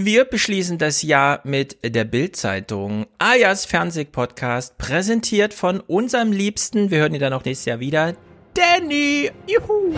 [0.00, 7.14] Wir beschließen das Jahr mit der Bild-Zeitung Ayas Fernsehpodcast, präsentiert von unserem Liebsten, wir hören
[7.14, 8.14] ihn dann auch nächstes Jahr wieder,
[8.54, 9.32] Danny.
[9.48, 9.92] Juhu.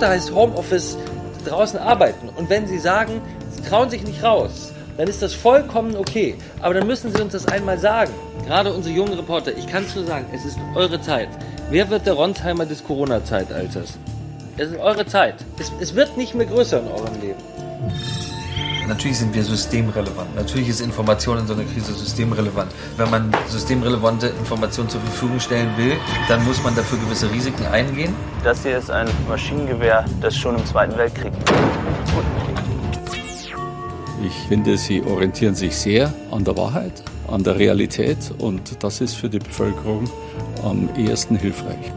[0.00, 0.96] Reporter heißt Homeoffice
[1.44, 2.30] draußen arbeiten.
[2.30, 6.36] Und wenn sie sagen, sie trauen sich nicht raus, dann ist das vollkommen okay.
[6.62, 8.10] Aber dann müssen sie uns das einmal sagen.
[8.46, 11.28] Gerade unsere jungen Reporter, ich kann es nur sagen, es ist eure Zeit.
[11.68, 13.98] Wer wird der Ronsheimer des Corona-Zeitalters?
[14.56, 15.34] Es ist eure Zeit.
[15.58, 17.38] Es, es wird nicht mehr größer in eurem Leben.
[18.90, 20.34] Natürlich sind wir systemrelevant.
[20.34, 22.72] Natürlich ist Information in so einer Krise systemrelevant.
[22.96, 25.92] Wenn man systemrelevante Informationen zur Verfügung stellen will,
[26.26, 28.12] dann muss man dafür gewisse Risiken eingehen.
[28.42, 31.32] Das hier ist ein Maschinengewehr, das schon im Zweiten Weltkrieg
[34.24, 39.14] Ich finde, sie orientieren sich sehr an der Wahrheit, an der Realität und das ist
[39.14, 40.10] für die Bevölkerung
[40.64, 41.92] am ehesten hilfreich.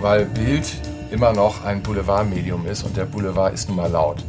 [0.00, 0.64] Weil Bild
[1.10, 4.24] immer noch ein Boulevardmedium ist und der Boulevard ist nun mal laut.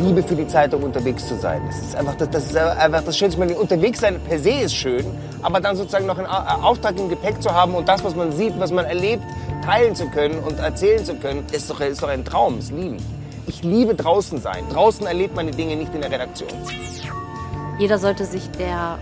[0.00, 1.62] Liebe für die Zeitung unterwegs zu sein.
[1.66, 3.38] Das ist einfach das, das, ist einfach das Schönste.
[3.38, 5.04] Meine, unterwegs sein per se ist schön,
[5.42, 8.32] aber dann sozusagen noch einen Au- Auftrag im Gepäck zu haben und das, was man
[8.32, 9.22] sieht, was man erlebt,
[9.64, 12.96] teilen zu können und erzählen zu können, ist doch, ist doch ein Traum, das lieben.
[13.46, 14.64] Ich liebe draußen sein.
[14.72, 16.48] Draußen erlebt man die Dinge nicht in der Redaktion.
[17.78, 18.98] Jeder sollte sich der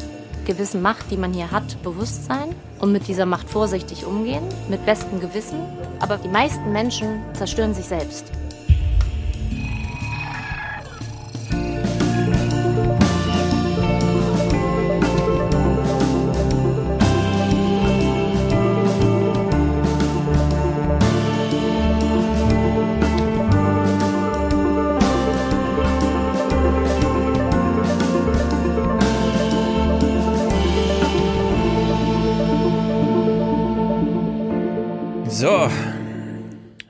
[0.47, 4.85] gewissen Macht, die man hier hat, bewusst sein und mit dieser Macht vorsichtig umgehen, mit
[4.87, 5.59] bestem Gewissen.
[6.01, 8.25] Aber die meisten Menschen zerstören sich selbst.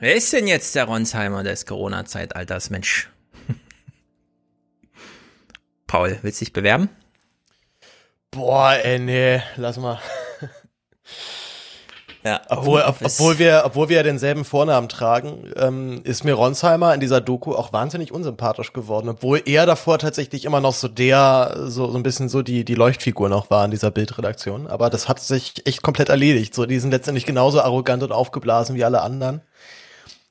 [0.03, 3.11] Wer ist denn jetzt der Ronsheimer des Corona-Zeitalters, Mensch?
[5.87, 6.89] Paul, willst du dich bewerben?
[8.31, 10.01] Boah, ey, nee, lass mal.
[12.23, 16.93] Ja, Obwohl, ob, obwohl, wir, obwohl wir ja denselben Vornamen tragen, ähm, ist mir Ronsheimer
[16.93, 21.55] in dieser Doku auch wahnsinnig unsympathisch geworden, obwohl er davor tatsächlich immer noch so der,
[21.69, 24.67] so, so ein bisschen so die, die Leuchtfigur noch war in dieser Bildredaktion.
[24.67, 26.55] Aber das hat sich echt komplett erledigt.
[26.55, 29.41] So, die sind letztendlich genauso arrogant und aufgeblasen wie alle anderen.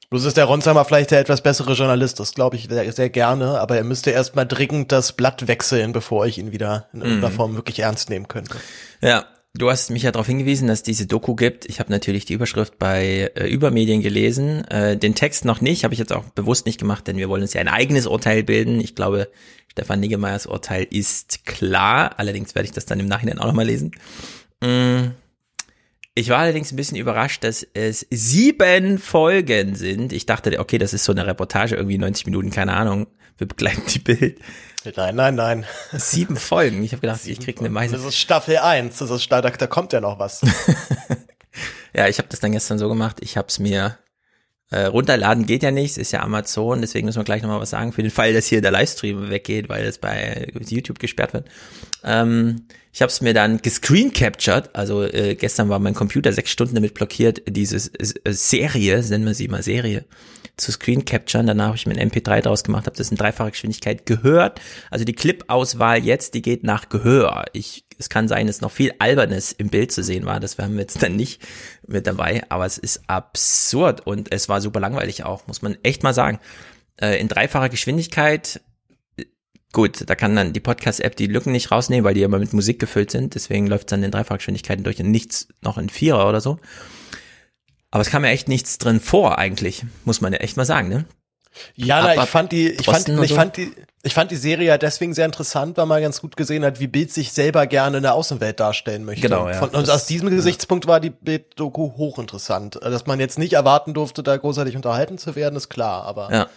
[0.09, 3.59] Bloß ist der Ronsheimer vielleicht der etwas bessere Journalist, das glaube ich sehr, sehr gerne,
[3.59, 7.56] aber er müsste erstmal dringend das Blatt wechseln, bevor ich ihn wieder in irgendeiner Form
[7.56, 8.56] wirklich ernst nehmen könnte.
[9.02, 11.66] Ja, du hast mich ja darauf hingewiesen, dass es diese Doku gibt.
[11.66, 15.94] Ich habe natürlich die Überschrift bei äh, Übermedien gelesen, äh, den Text noch nicht, habe
[15.94, 18.80] ich jetzt auch bewusst nicht gemacht, denn wir wollen uns ja ein eigenes Urteil bilden.
[18.80, 19.30] Ich glaube,
[19.72, 23.92] Stefan Niggemeyers Urteil ist klar, allerdings werde ich das dann im Nachhinein auch nochmal lesen.
[24.62, 25.12] Mm.
[26.19, 30.12] Ich war allerdings ein bisschen überrascht, dass es sieben Folgen sind.
[30.12, 33.07] Ich dachte, okay, das ist so eine Reportage, irgendwie 90 Minuten, keine Ahnung.
[33.38, 34.40] Wir begleiten die Bild.
[34.97, 35.66] Nein, nein, nein.
[35.94, 36.84] Sieben Folgen.
[36.84, 37.96] Ich habe gedacht, ich krieg eine Meise.
[37.96, 40.41] Das ist Staffel 1, das ist, da, da kommt ja noch was.
[41.94, 43.18] Ja, ich habe das dann gestern so gemacht.
[43.22, 43.97] Ich habe es mir
[44.72, 47.72] äh, runterladen geht ja nicht, es ist ja Amazon, deswegen müssen wir gleich nochmal was
[47.72, 51.47] sagen, für den Fall, dass hier der Livestream weggeht, weil es bei YouTube gesperrt wird.
[52.03, 56.52] Ähm, ich habe es mir dann gescreen captured, also äh, gestern war mein Computer sechs
[56.52, 60.06] Stunden damit blockiert, diese äh, Serie, nennen wir sie mal Serie,
[60.57, 61.47] zu screen capturen.
[61.47, 64.59] Danach habe ich mir ein MP3 draus gemacht, habe das in dreifacher Geschwindigkeit gehört.
[64.91, 67.46] Also die Clip-Auswahl jetzt, die geht nach Gehör.
[67.53, 70.40] Ich, es kann sein, dass noch viel Albernes im Bild zu sehen war.
[70.40, 71.46] Das haben wir jetzt dann nicht
[71.86, 72.44] mit dabei.
[72.50, 76.40] Aber es ist absurd und es war super langweilig auch, muss man echt mal sagen.
[77.00, 78.62] Äh, in dreifacher Geschwindigkeit
[79.72, 82.80] Gut, da kann dann die Podcast-App die Lücken nicht rausnehmen, weil die immer mit Musik
[82.80, 83.36] gefüllt sind.
[83.36, 86.57] Deswegen läuft es dann in Dreifachgeschwindigkeiten durch und nichts noch in Vierer oder so.
[87.92, 90.90] Aber es kam ja echt nichts drin vor, eigentlich, muss man ja echt mal sagen,
[90.90, 91.06] ne?
[91.75, 93.36] Ja, na, ich fand die, ich fand, ich so.
[93.36, 93.72] fand die,
[94.04, 96.88] ich fand die Serie ja deswegen sehr interessant, weil man ganz gut gesehen hat, wie
[96.88, 99.28] Bild sich selber gerne in der Außenwelt darstellen möchte.
[99.28, 99.56] Genau, ja.
[99.56, 102.75] Von, und Das- aus diesem Gesichtspunkt war die Bild-Doku hochinteressant.
[102.75, 106.31] Dass man jetzt nicht erwarten durfte, da großartig unterhalten zu werden, ist klar, aber.
[106.31, 106.48] Ja.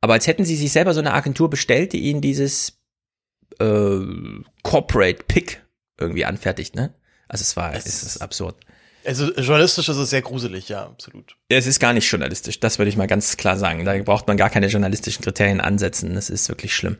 [0.00, 2.74] Aber als hätten sie sich selber so eine Agentur bestellt, die ihnen dieses
[3.58, 3.98] äh,
[4.62, 5.62] Corporate Pick
[5.98, 6.94] irgendwie anfertigt, ne?
[7.28, 8.56] Also es war, es ist absurd.
[9.04, 11.36] Also journalistisch ist es sehr gruselig, ja, absolut.
[11.48, 13.84] Es ist gar nicht journalistisch, das würde ich mal ganz klar sagen.
[13.84, 16.14] Da braucht man gar keine journalistischen Kriterien ansetzen.
[16.14, 16.98] Das ist wirklich schlimm.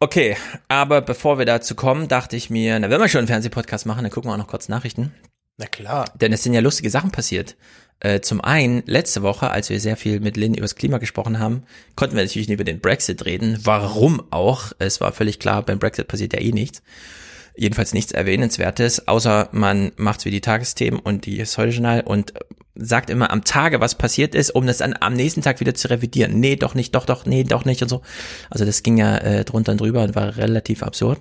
[0.00, 0.36] Okay,
[0.68, 4.02] aber bevor wir dazu kommen, dachte ich mir, na, wenn wir schon einen Fernsehpodcast machen,
[4.04, 5.12] dann gucken wir auch noch kurz Nachrichten.
[5.56, 6.04] Na klar.
[6.14, 7.56] Denn es sind ja lustige Sachen passiert.
[8.00, 11.64] Äh, zum einen, letzte Woche, als wir sehr viel mit Lynn übers Klima gesprochen haben,
[11.96, 13.58] konnten wir natürlich nicht über den Brexit reden.
[13.64, 14.70] Warum auch?
[14.78, 16.80] Es war völlig klar, beim Brexit passiert ja eh nichts.
[17.60, 22.32] Jedenfalls nichts Erwähnenswertes, außer man macht's wie die Tagesthemen und die Heute-Journal und
[22.76, 25.90] sagt immer am Tage, was passiert ist, um das dann am nächsten Tag wieder zu
[25.90, 26.38] revidieren.
[26.38, 28.02] Nee, doch nicht, doch, doch, nee, doch nicht und so.
[28.48, 31.20] Also das ging ja äh, drunter und drüber und war relativ absurd.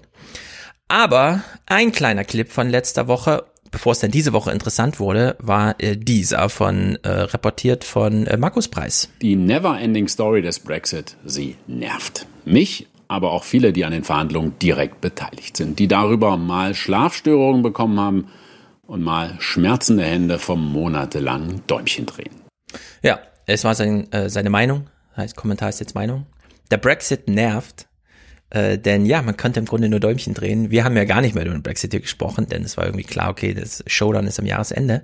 [0.88, 5.74] Aber ein kleiner Clip von letzter Woche, bevor es dann diese Woche interessant wurde, war
[5.80, 9.10] äh, dieser von äh, reportiert von äh, Markus Preis.
[9.24, 12.28] Die Never-Ending Story des Brexit, sie nervt.
[12.46, 17.62] Mich, aber auch viele, die an den Verhandlungen direkt beteiligt sind, die darüber mal Schlafstörungen
[17.62, 18.28] bekommen haben
[18.86, 22.42] und mal schmerzende Hände vom monatelangen Däumchen drehen.
[23.02, 26.26] Ja, es war sein, äh, seine Meinung, heißt Kommentar ist jetzt Meinung.
[26.72, 27.88] Der Brexit nervt,
[28.50, 30.72] äh, denn ja, man könnte im Grunde nur Däumchen drehen.
[30.72, 33.04] Wir haben ja gar nicht mehr über den Brexit hier gesprochen, denn es war irgendwie
[33.04, 35.04] klar, okay, das Showdown ist am Jahresende.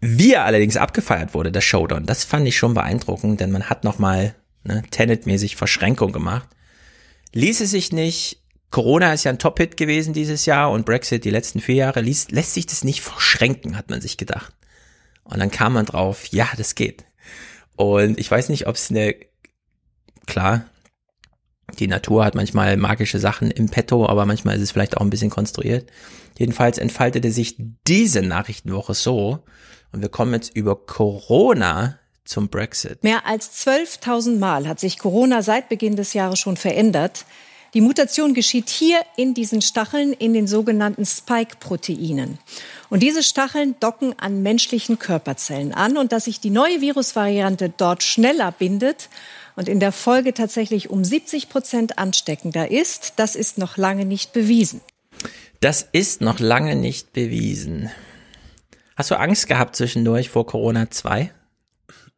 [0.00, 3.84] Wie er allerdings abgefeiert wurde, das Showdown, das fand ich schon beeindruckend, denn man hat
[3.84, 4.34] nochmal
[4.64, 6.48] ne, Tenet-mäßig Verschränkung gemacht.
[7.32, 8.42] Ließ es sich nicht
[8.72, 12.30] Corona ist ja ein Top-Hit gewesen dieses Jahr und Brexit die letzten vier Jahre, ließ,
[12.30, 14.54] lässt sich das nicht verschränken, hat man sich gedacht.
[15.24, 17.04] Und dann kam man drauf, ja, das geht.
[17.76, 19.14] Und ich weiß nicht, ob es eine,
[20.26, 20.64] klar,
[21.78, 25.10] die Natur hat manchmal magische Sachen im Petto, aber manchmal ist es vielleicht auch ein
[25.10, 25.90] bisschen konstruiert.
[26.38, 27.56] Jedenfalls entfaltete sich
[27.86, 29.44] diese Nachrichtenwoche so,
[29.92, 33.02] und wir kommen jetzt über Corona zum Brexit.
[33.02, 37.24] Mehr als 12.000 Mal hat sich Corona seit Beginn des Jahres schon verändert.
[37.74, 42.38] Die Mutation geschieht hier in diesen Stacheln, in den sogenannten Spike-Proteinen.
[42.90, 45.96] Und diese Stacheln docken an menschlichen Körperzellen an.
[45.96, 49.08] Und dass sich die neue Virusvariante dort schneller bindet
[49.56, 54.34] und in der Folge tatsächlich um 70 Prozent ansteckender ist, das ist noch lange nicht
[54.34, 54.82] bewiesen.
[55.60, 57.90] Das ist noch lange nicht bewiesen.
[58.96, 61.32] Hast du Angst gehabt zwischendurch vor Corona 2?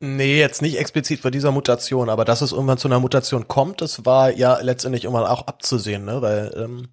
[0.05, 3.81] Nee, jetzt nicht explizit vor dieser Mutation, aber dass es irgendwann zu einer Mutation kommt,
[3.81, 6.21] das war ja letztendlich irgendwann auch abzusehen, ne?
[6.21, 6.89] Weil ähm,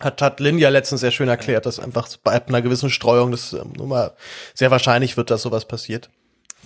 [0.00, 3.52] hat, hat Lynn ja letztens sehr schön erklärt, dass einfach bei einer gewissen Streuung das
[3.52, 4.16] ähm, nur mal
[4.54, 6.10] sehr wahrscheinlich wird, dass sowas passiert.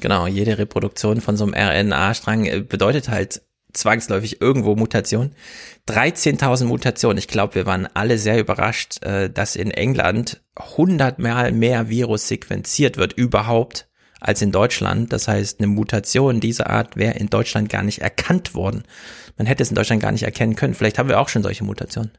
[0.01, 3.43] Genau, jede Reproduktion von so einem RNA-Strang äh, bedeutet halt
[3.73, 5.35] zwangsläufig irgendwo Mutation.
[5.89, 7.19] 13.000 Mutationen.
[7.19, 12.29] Ich glaube, wir waren alle sehr überrascht, äh, dass in England 100 Mal mehr Virus
[12.29, 13.89] sequenziert wird überhaupt
[14.25, 15.13] als in Deutschland.
[15.13, 18.85] Das heißt, eine Mutation dieser Art wäre in Deutschland gar nicht erkannt worden.
[19.37, 20.75] Man hätte es in Deutschland gar nicht erkennen können.
[20.75, 22.13] Vielleicht haben wir auch schon solche Mutationen.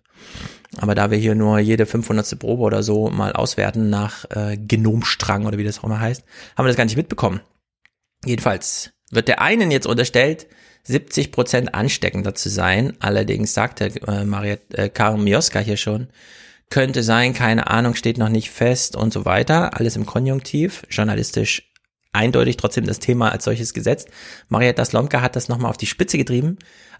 [0.77, 2.37] Aber da wir hier nur jede 500.
[2.39, 6.23] Probe oder so mal auswerten nach äh, Genomstrang oder wie das auch immer heißt,
[6.57, 7.41] haben wir das gar nicht mitbekommen.
[8.25, 10.47] Jedenfalls wird der einen jetzt unterstellt,
[10.83, 12.93] 70 Prozent ansteckender zu sein.
[12.99, 16.09] Allerdings sagte äh, Maria äh, Karin Mioska hier schon,
[16.69, 19.77] könnte sein, keine Ahnung, steht noch nicht fest und so weiter.
[19.77, 21.71] Alles im Konjunktiv, journalistisch
[22.15, 24.09] eindeutig trotzdem das Thema als solches gesetzt.
[24.49, 26.57] Marietta Slomka hat das nochmal auf die Spitze getrieben.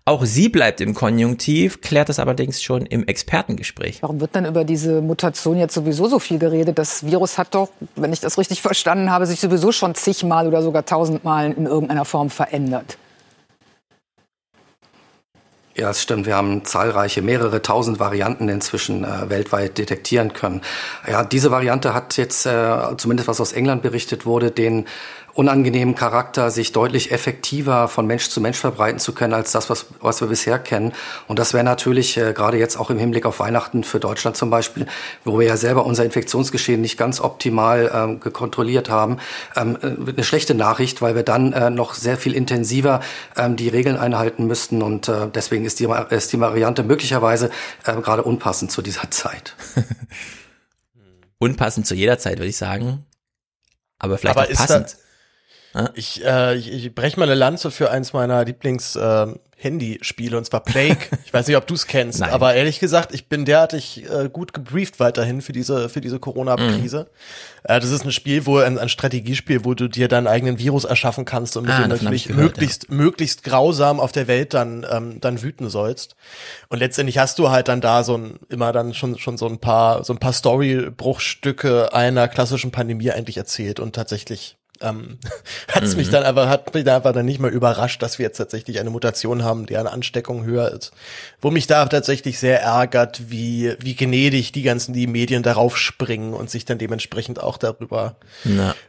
[0.08, 4.04] Auch sie bleibt im Konjunktiv, klärt das allerdings schon im Expertengespräch.
[4.04, 6.78] Warum wird dann über diese Mutation jetzt sowieso so viel geredet?
[6.78, 10.62] Das Virus hat doch, wenn ich das richtig verstanden habe, sich sowieso schon zigmal oder
[10.62, 12.98] sogar tausendmal in irgendeiner Form verändert.
[15.78, 16.26] Ja, es stimmt.
[16.26, 20.62] Wir haben zahlreiche, mehrere tausend Varianten inzwischen äh, weltweit detektieren können.
[21.06, 24.86] Ja, diese Variante hat jetzt, äh, zumindest was aus England berichtet wurde, den
[25.36, 29.88] unangenehmen Charakter, sich deutlich effektiver von Mensch zu Mensch verbreiten zu können, als das, was,
[30.00, 30.94] was wir bisher kennen.
[31.28, 34.50] Und das wäre natürlich äh, gerade jetzt auch im Hinblick auf Weihnachten für Deutschland zum
[34.50, 34.88] Beispiel,
[35.26, 39.18] wo wir ja selber unser Infektionsgeschehen nicht ganz optimal ähm, gekontrolliert haben,
[39.58, 43.02] ähm, äh, eine schlechte Nachricht, weil wir dann äh, noch sehr viel intensiver
[43.36, 44.82] ähm, die Regeln einhalten müssten.
[44.82, 47.50] Und äh, deswegen ist die, ist die Variante möglicherweise
[47.84, 49.54] äh, gerade unpassend zu dieser Zeit.
[51.40, 53.06] unpassend zu jeder Zeit, würde ich sagen.
[54.00, 54.94] Aber vielleicht Aber auch passend.
[54.94, 55.05] Da,
[55.96, 59.28] ich, äh, ich, ich breche mal eine Lanze für eins meiner Lieblings äh,
[59.58, 61.08] Handyspiele und zwar Plague.
[61.26, 62.30] ich weiß nicht, ob du es kennst, Nein.
[62.30, 67.08] aber ehrlich gesagt, ich bin derartig äh, gut gebrieft weiterhin für diese für diese Corona-Krise.
[67.10, 67.72] Mhm.
[67.72, 70.84] Äh, das ist ein Spiel, wo ein, ein Strategiespiel, wo du dir deinen eigenen Virus
[70.84, 74.28] erschaffen kannst und mit Ah, dem hab ich natürlich gehört, möglichst möglichst grausam auf der
[74.28, 76.16] Welt dann ähm, dann wüten sollst.
[76.70, 79.60] Und letztendlich hast du halt dann da so ein immer dann schon schon so ein
[79.60, 85.18] paar so ein paar Storybruchstücke einer klassischen Pandemie eigentlich erzählt und tatsächlich ähm,
[85.72, 85.98] hat es Mhm.
[85.98, 88.80] mich dann einfach, hat mich da einfach dann nicht mal überrascht, dass wir jetzt tatsächlich
[88.80, 90.92] eine Mutation haben, deren Ansteckung höher ist.
[91.42, 96.34] Wo mich da tatsächlich sehr ärgert, wie, wie gnädig die ganzen die Medien darauf springen
[96.34, 98.16] und sich dann dementsprechend auch darüber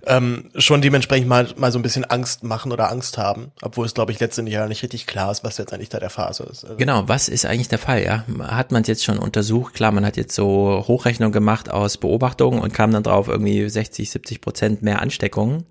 [0.06, 3.94] ähm, schon dementsprechend mal, mal so ein bisschen Angst machen oder Angst haben, obwohl es,
[3.94, 6.64] glaube ich, letztendlich ja nicht richtig klar ist, was jetzt eigentlich da der Phase ist.
[6.64, 8.24] Also, Genau, was ist eigentlich der Fall, ja?
[8.40, 9.74] Hat man es jetzt schon untersucht?
[9.74, 14.10] Klar, man hat jetzt so Hochrechnung gemacht aus Beobachtungen und kam dann drauf irgendwie 60,
[14.10, 15.64] 70 Prozent mehr Ansteckungen.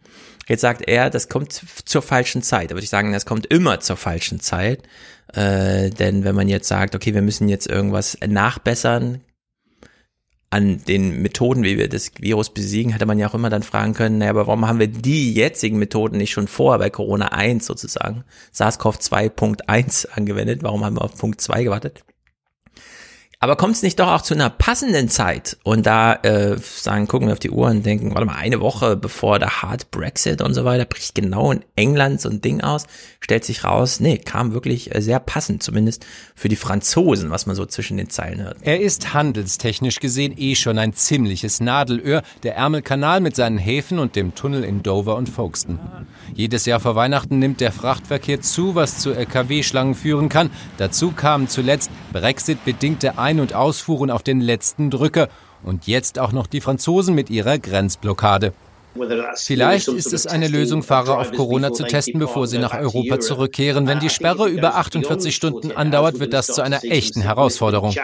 [0.48, 1.54] Jetzt sagt er, das kommt
[1.86, 2.70] zur falschen Zeit.
[2.70, 4.84] Da würde ich sagen, das kommt immer zur falschen Zeit.
[5.34, 9.22] Äh, denn wenn man jetzt sagt, okay, wir müssen jetzt irgendwas nachbessern
[10.52, 13.94] an den Methoden, wie wir das Virus besiegen, hätte man ja auch immer dann fragen
[13.94, 17.66] können, naja, aber warum haben wir die jetzigen Methoden nicht schon vorher bei Corona 1
[17.66, 18.24] sozusagen,
[18.54, 20.64] SARS-CoV-2.1 angewendet?
[20.64, 22.06] Warum haben wir auf Punkt 2 gewartet?
[23.39, 25.58] Aber kommt es nicht doch auch zu einer passenden Zeit?
[25.63, 28.96] Und da äh, sagen, gucken wir auf die Uhr und denken, warte mal, eine Woche
[28.96, 32.86] bevor der Hard Brexit und so weiter, bricht genau in England so ein Ding aus,
[33.20, 37.56] stellt sich raus, nee, kam wirklich äh, sehr passend, zumindest für die Franzosen, was man
[37.56, 38.58] so zwischen den Zeilen hört.
[38.62, 44.15] Er ist handelstechnisch gesehen eh schon ein ziemliches Nadelöhr, der Ärmelkanal mit seinen Häfen und
[44.15, 46.06] dem Tunnel in Dover und Folkestone.
[46.34, 50.50] Jedes Jahr vor Weihnachten nimmt der Frachtverkehr zu, was zu LKW-Schlangen führen kann.
[50.77, 55.29] Dazu kamen zuletzt Brexit-bedingte Ein- und Ausfuhren auf den letzten Drücker
[55.63, 58.53] und jetzt auch noch die Franzosen mit ihrer Grenzblockade.
[59.36, 63.88] Vielleicht ist es eine Lösung, Fahrer auf Corona zu testen, bevor sie nach Europa zurückkehren.
[63.88, 67.96] Wenn die Sperre über 48 Stunden andauert, wird das zu einer echten Herausforderung.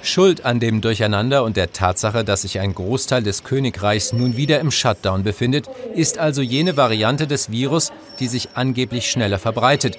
[0.00, 4.58] Schuld an dem Durcheinander und der Tatsache, dass sich ein Großteil des Königreichs nun wieder
[4.60, 9.98] im Shutdown befindet, ist also jene Variante des Virus, die sich angeblich schneller verbreitet.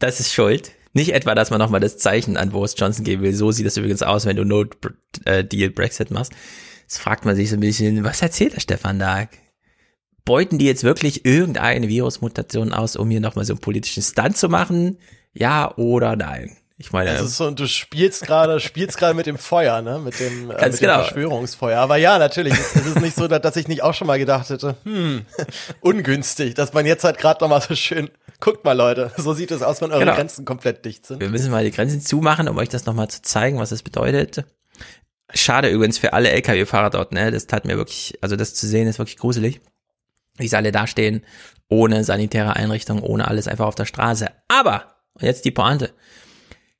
[0.00, 0.72] Das ist schuld.
[0.92, 3.34] Nicht etwa, dass man nochmal das Zeichen an Boris Johnson geben will.
[3.34, 4.64] So sieht das übrigens aus, wenn du No
[5.24, 6.32] äh, Deal Brexit machst.
[6.82, 9.26] Jetzt fragt man sich so ein bisschen, was erzählt der Stefan da?
[10.24, 14.48] Beuten die jetzt wirklich irgendeine Virusmutation aus, um hier nochmal so einen politischen Stunt zu
[14.48, 14.98] machen?
[15.32, 16.56] Ja oder nein?
[16.82, 20.00] Ich meine, Das ist so, und du spielst gerade, spielst gerade mit dem Feuer, ne,
[20.00, 20.94] mit dem, äh, mit dem genau.
[21.04, 21.78] Verschwörungsfeuer.
[21.78, 24.50] Aber ja, natürlich, es, es ist nicht so, dass, ich nicht auch schon mal gedacht
[24.50, 25.24] hätte, hm,
[25.80, 28.10] ungünstig, dass man jetzt halt gerade noch mal so schön,
[28.42, 30.14] guckt mal Leute, so sieht es aus, wenn eure Genau.
[30.14, 31.20] Grenzen komplett dicht sind.
[31.20, 34.44] wir müssen mal die Grenzen zumachen, um euch das nochmal zu zeigen, was das bedeutet.
[35.32, 37.30] Schade übrigens für alle LKW-Fahrer dort, ne?
[37.30, 39.60] Das tat mir wirklich, also das zu sehen ist wirklich gruselig.
[40.36, 41.24] Wie sie alle dastehen,
[41.68, 44.28] ohne sanitäre Einrichtung, ohne alles einfach auf der Straße.
[44.48, 44.84] Aber,
[45.14, 45.90] und jetzt die Pointe.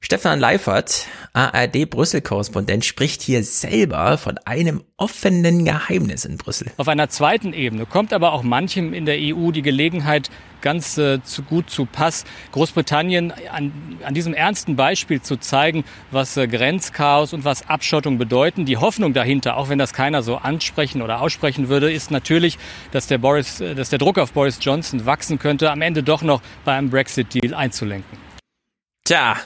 [0.04, 6.72] Stefan Leifert, ARD-Brüssel-Korrespondent, spricht hier selber von einem offenen Geheimnis in Brüssel.
[6.76, 10.28] Auf einer zweiten Ebene kommt aber auch manchem in der EU die Gelegenheit
[10.60, 13.72] ganz äh, zu gut zu Pass, Großbritannien an,
[14.04, 18.66] an diesem ernsten Beispiel zu zeigen, was äh, Grenzchaos und was Abschottung bedeuten.
[18.66, 22.58] Die Hoffnung dahinter, auch wenn das keiner so ansprechen oder aussprechen würde, ist natürlich,
[22.90, 26.22] dass der, Boris, äh, dass der Druck auf Boris Johnson wachsen könnte, am Ende doch
[26.22, 28.18] noch bei einem Brexit-Deal einzulenken.
[29.04, 29.36] Tja.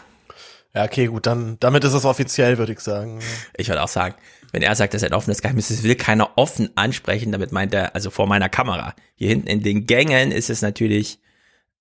[0.76, 3.20] Ja, okay, gut, dann, damit ist es offiziell, würde ich sagen.
[3.56, 4.14] Ich würde auch sagen,
[4.52, 7.72] wenn er sagt, das ist ein offenes Geheimnis, das will keiner offen ansprechen, damit meint
[7.74, 8.94] er, also vor meiner Kamera.
[9.14, 11.18] Hier hinten in den Gängen ist es natürlich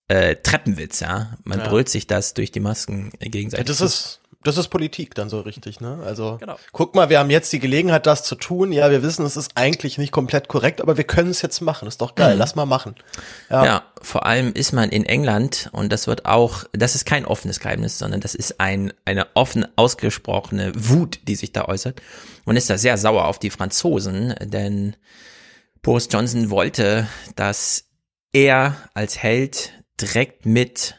[0.07, 1.37] äh, Treppenwitz, ja.
[1.43, 1.67] Man Ja.
[1.67, 3.65] brüllt sich das durch die Masken Ja, gegenseitig.
[3.65, 3.85] das zu.
[3.85, 5.99] ist, das ist Politik dann so richtig, ne?
[6.05, 6.57] Also, Genau.
[6.71, 8.71] guck mal, wir haben jetzt die Gelegenheit, das zu tun.
[8.71, 11.87] Ja, wir wissen, es ist eigentlich nicht komplett korrekt, aber wir können es jetzt machen.
[11.87, 12.33] Ist doch geil.
[12.35, 12.39] Mhm.
[12.39, 12.95] Lass mal machen.
[13.49, 13.83] Ja.
[14.01, 17.97] vor allem ist man in England und das wird auch, das ist kein offenes Geheimnis,
[17.97, 22.01] sondern das ist ein, eine offen ausgesprochene Wut, die sich da äußert.
[22.45, 24.95] Man ist da sehr sauer auf die Franzosen, denn
[25.81, 27.85] Boris Johnson wollte, dass
[28.33, 30.95] er als Held direkt mit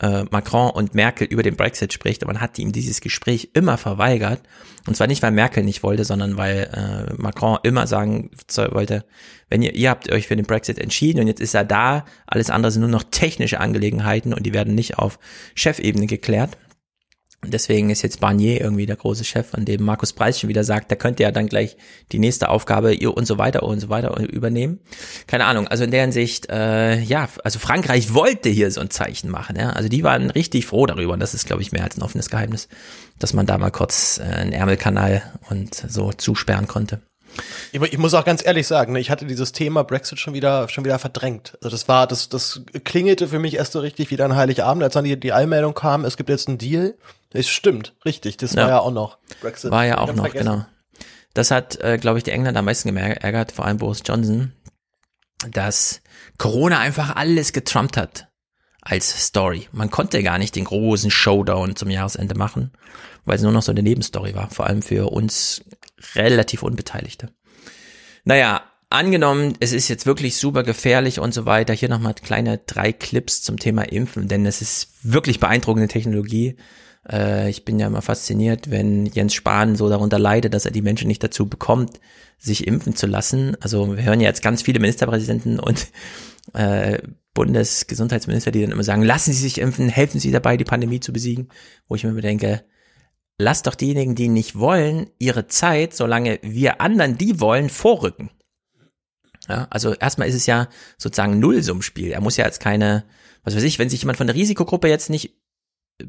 [0.00, 3.78] äh, Macron und Merkel über den Brexit spricht, aber man hat ihm dieses Gespräch immer
[3.78, 4.40] verweigert.
[4.86, 8.30] Und zwar nicht, weil Merkel nicht wollte, sondern weil äh, Macron immer sagen
[8.70, 9.04] wollte,
[9.50, 12.50] wenn ihr, ihr habt euch für den Brexit entschieden und jetzt ist er da, alles
[12.50, 15.18] andere sind nur noch technische Angelegenheiten und die werden nicht auf
[15.54, 16.56] Chefebene geklärt.
[17.44, 20.90] Deswegen ist jetzt Barnier irgendwie der große Chef, an dem Markus Preis schon wieder sagt,
[20.90, 21.76] da könnt ihr ja dann gleich
[22.10, 24.80] die nächste Aufgabe und so weiter und so weiter übernehmen.
[25.28, 29.30] Keine Ahnung, also in der Hinsicht, äh, ja, also Frankreich wollte hier so ein Zeichen
[29.30, 29.70] machen, ja.
[29.70, 32.28] Also die waren richtig froh darüber und das ist, glaube ich, mehr als ein offenes
[32.28, 32.68] Geheimnis,
[33.20, 37.00] dass man da mal kurz äh, einen Ärmelkanal und so zusperren konnte.
[37.72, 40.68] Ich, ich muss auch ganz ehrlich sagen, ne, ich hatte dieses Thema Brexit schon wieder,
[40.68, 41.56] schon wieder verdrängt.
[41.62, 44.94] Also das war, das, das klingelte für mich erst so richtig wieder an Heiligabend, als
[44.94, 46.94] dann die, die Allmeldung kam, es gibt jetzt einen Deal.
[47.32, 48.62] Es stimmt, richtig, das Ja.
[48.62, 49.18] war ja auch noch.
[49.40, 49.70] Brexit.
[49.70, 50.44] War ja auch noch, vergessen.
[50.46, 50.66] genau.
[51.34, 54.52] Das hat, äh, glaube ich, die Engländer am meisten geärgert, vor allem Boris Johnson,
[55.50, 56.00] dass
[56.38, 58.28] Corona einfach alles getrumpt hat
[58.80, 59.68] als Story.
[59.72, 62.72] Man konnte gar nicht den großen Showdown zum Jahresende machen,
[63.24, 65.62] weil es nur noch so eine Nebenstory war, vor allem für uns
[66.14, 67.30] relativ Unbeteiligte.
[68.24, 71.74] Naja, angenommen, es ist jetzt wirklich super gefährlich und so weiter.
[71.74, 76.56] Hier nochmal kleine drei Clips zum Thema Impfen, denn es ist wirklich beeindruckende Technologie.
[77.10, 80.82] Äh, ich bin ja immer fasziniert, wenn Jens Spahn so darunter leidet, dass er die
[80.82, 82.00] Menschen nicht dazu bekommt,
[82.38, 83.56] sich impfen zu lassen.
[83.60, 85.88] Also wir hören ja jetzt ganz viele Ministerpräsidenten und
[86.54, 86.98] äh,
[87.34, 91.12] Bundesgesundheitsminister, die dann immer sagen, lassen Sie sich impfen, helfen Sie dabei, die Pandemie zu
[91.12, 91.48] besiegen.
[91.88, 92.64] Wo ich mir immer denke,
[93.38, 98.30] lasst doch diejenigen, die nicht wollen, ihre Zeit, solange wir anderen, die wollen, vorrücken.
[99.48, 102.10] Ja, also erstmal ist es ja sozusagen Nullsummspiel.
[102.10, 103.04] Er muss ja jetzt keine,
[103.44, 105.38] was weiß ich, wenn sich jemand von der Risikogruppe jetzt nicht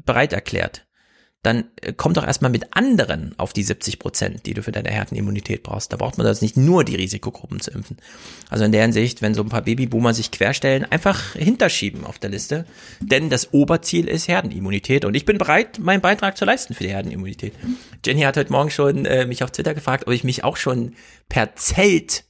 [0.04, 0.86] bereit erklärt,
[1.42, 4.90] dann äh, komm doch erstmal mit anderen auf die 70 Prozent, die du für deine
[4.90, 5.92] Herdenimmunität brauchst.
[5.92, 7.96] Da braucht man das nicht nur die Risikogruppen zu impfen.
[8.50, 12.30] Also in der Hinsicht, wenn so ein paar Babyboomer sich querstellen, einfach hinterschieben auf der
[12.30, 12.66] Liste.
[13.00, 16.90] Denn das Oberziel ist Herdenimmunität und ich bin bereit, meinen Beitrag zu leisten für die
[16.90, 17.54] Herdenimmunität.
[18.04, 20.94] Jenny hat heute Morgen schon äh, mich auf Twitter gefragt, ob ich mich auch schon
[21.28, 22.24] per Zelt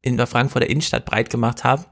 [0.00, 1.86] in der Frankfurter Innenstadt breit gemacht habe.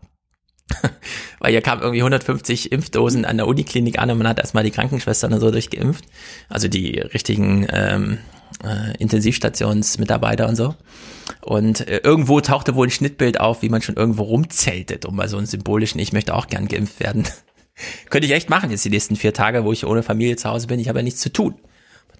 [1.39, 4.71] Weil hier kamen irgendwie 150 Impfdosen an der Uniklinik an und man hat erstmal die
[4.71, 6.05] Krankenschwestern und so durchgeimpft.
[6.49, 8.19] Also die richtigen ähm,
[8.65, 10.75] äh, Intensivstationsmitarbeiter und so.
[11.41, 15.29] Und äh, irgendwo tauchte wohl ein Schnittbild auf, wie man schon irgendwo rumzeltet, um mal
[15.29, 17.25] so einen symbolischen, ich möchte auch gern geimpft werden.
[18.11, 20.67] Könnte ich echt machen jetzt die nächsten vier Tage, wo ich ohne Familie zu Hause
[20.67, 20.79] bin.
[20.79, 21.55] Ich habe ja nichts zu tun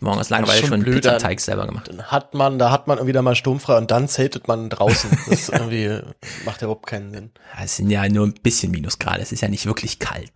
[0.03, 1.89] morgen aus Langeweile schon, schon blöd, Pizzateig selber gemacht.
[1.89, 5.11] Dann hat man, da hat man irgendwie da mal sturmfrei und dann zeltet man draußen.
[5.29, 6.01] Das irgendwie
[6.45, 7.31] macht ja überhaupt keinen Sinn.
[7.63, 10.33] Es sind ja nur ein bisschen Minusgrade, es ist ja nicht wirklich kalt.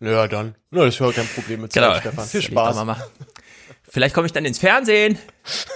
[0.00, 0.54] Ja, dann.
[0.70, 2.00] Na, das ist ja kein Problem mit Zeit, genau.
[2.00, 2.26] Stefan.
[2.26, 2.86] Viel Spaß.
[3.88, 5.18] Vielleicht komme ich dann ins Fernsehen.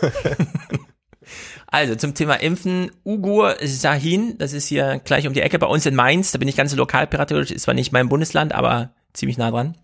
[1.67, 2.91] also zum Thema Impfen.
[3.05, 6.33] Ugur Sahin, das ist hier gleich um die Ecke bei uns in Mainz.
[6.33, 9.77] Da bin ich ganz lokalpiraterisch, ist zwar nicht mein Bundesland, aber ziemlich nah dran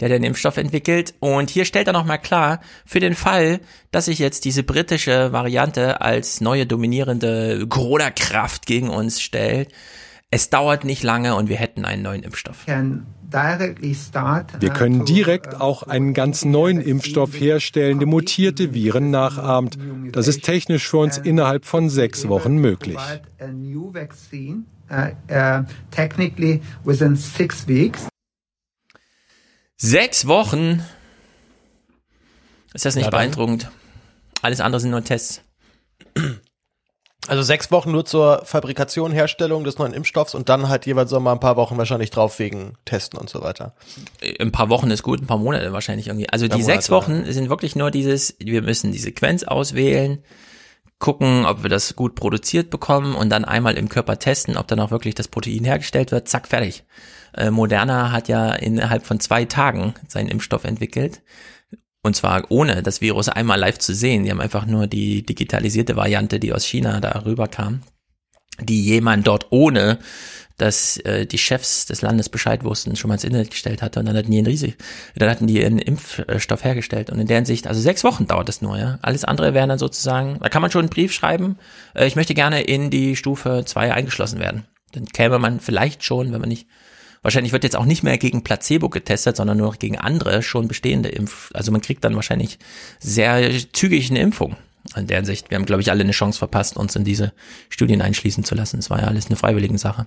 [0.00, 1.14] der den Impfstoff entwickelt.
[1.20, 3.60] Und hier stellt er nochmal klar, für den Fall,
[3.90, 9.72] dass sich jetzt diese britische Variante als neue dominierende Corona-Kraft gegen uns stellt,
[10.30, 12.66] es dauert nicht lange und wir hätten einen neuen Impfstoff.
[14.60, 19.78] Wir können direkt auch einen ganz neuen Impfstoff herstellen, der mutierte Viren nachahmt.
[20.12, 22.98] Das ist technisch für uns innerhalb von sechs Wochen möglich.
[29.76, 30.84] Sechs Wochen.
[32.72, 33.70] Ist das nicht ja, beeindruckend?
[34.42, 35.42] Alles andere sind nur Tests.
[37.28, 41.18] Also sechs Wochen nur zur Fabrikation, Herstellung des neuen Impfstoffs und dann halt jeweils so
[41.18, 43.74] mal ein paar Wochen wahrscheinlich drauf wegen Testen und so weiter.
[44.38, 46.28] Ein paar Wochen ist gut, ein paar Monate wahrscheinlich irgendwie.
[46.28, 50.22] Also die sechs Wochen sind wirklich nur dieses, wir müssen die Sequenz auswählen,
[50.98, 54.80] gucken, ob wir das gut produziert bekommen und dann einmal im Körper testen, ob dann
[54.80, 56.28] auch wirklich das Protein hergestellt wird.
[56.28, 56.84] Zack, fertig.
[57.34, 61.22] Äh, Moderna hat ja innerhalb von zwei Tagen seinen Impfstoff entwickelt.
[62.02, 64.24] Und zwar ohne das Virus einmal live zu sehen.
[64.24, 67.82] Die haben einfach nur die digitalisierte Variante, die aus China da rüberkam,
[68.60, 69.98] die jemand dort ohne
[70.56, 74.06] dass äh, die Chefs des Landes Bescheid wussten, schon mal ins Internet gestellt hatte und
[74.06, 74.76] dann hatten die einen riesig,
[75.14, 78.62] dann hatten die einen Impfstoff hergestellt und in der Hinsicht, also sechs Wochen dauert das
[78.62, 78.98] nur, ja.
[79.02, 81.58] Alles andere wären dann sozusagen, da kann man schon einen Brief schreiben,
[81.94, 84.64] äh, ich möchte gerne in die Stufe zwei eingeschlossen werden.
[84.92, 86.66] Dann käme man vielleicht schon, wenn man nicht
[87.26, 90.68] Wahrscheinlich wird jetzt auch nicht mehr gegen Placebo getestet, sondern nur noch gegen andere schon
[90.68, 91.50] bestehende Impf.
[91.54, 92.60] Also man kriegt dann wahrscheinlich
[93.00, 94.54] sehr zügig eine Impfung.
[94.94, 97.32] In der Hinsicht, wir haben, glaube ich, alle eine Chance verpasst, uns in diese
[97.68, 98.78] Studien einschließen zu lassen.
[98.78, 100.04] Es war ja alles eine freiwillige Sache.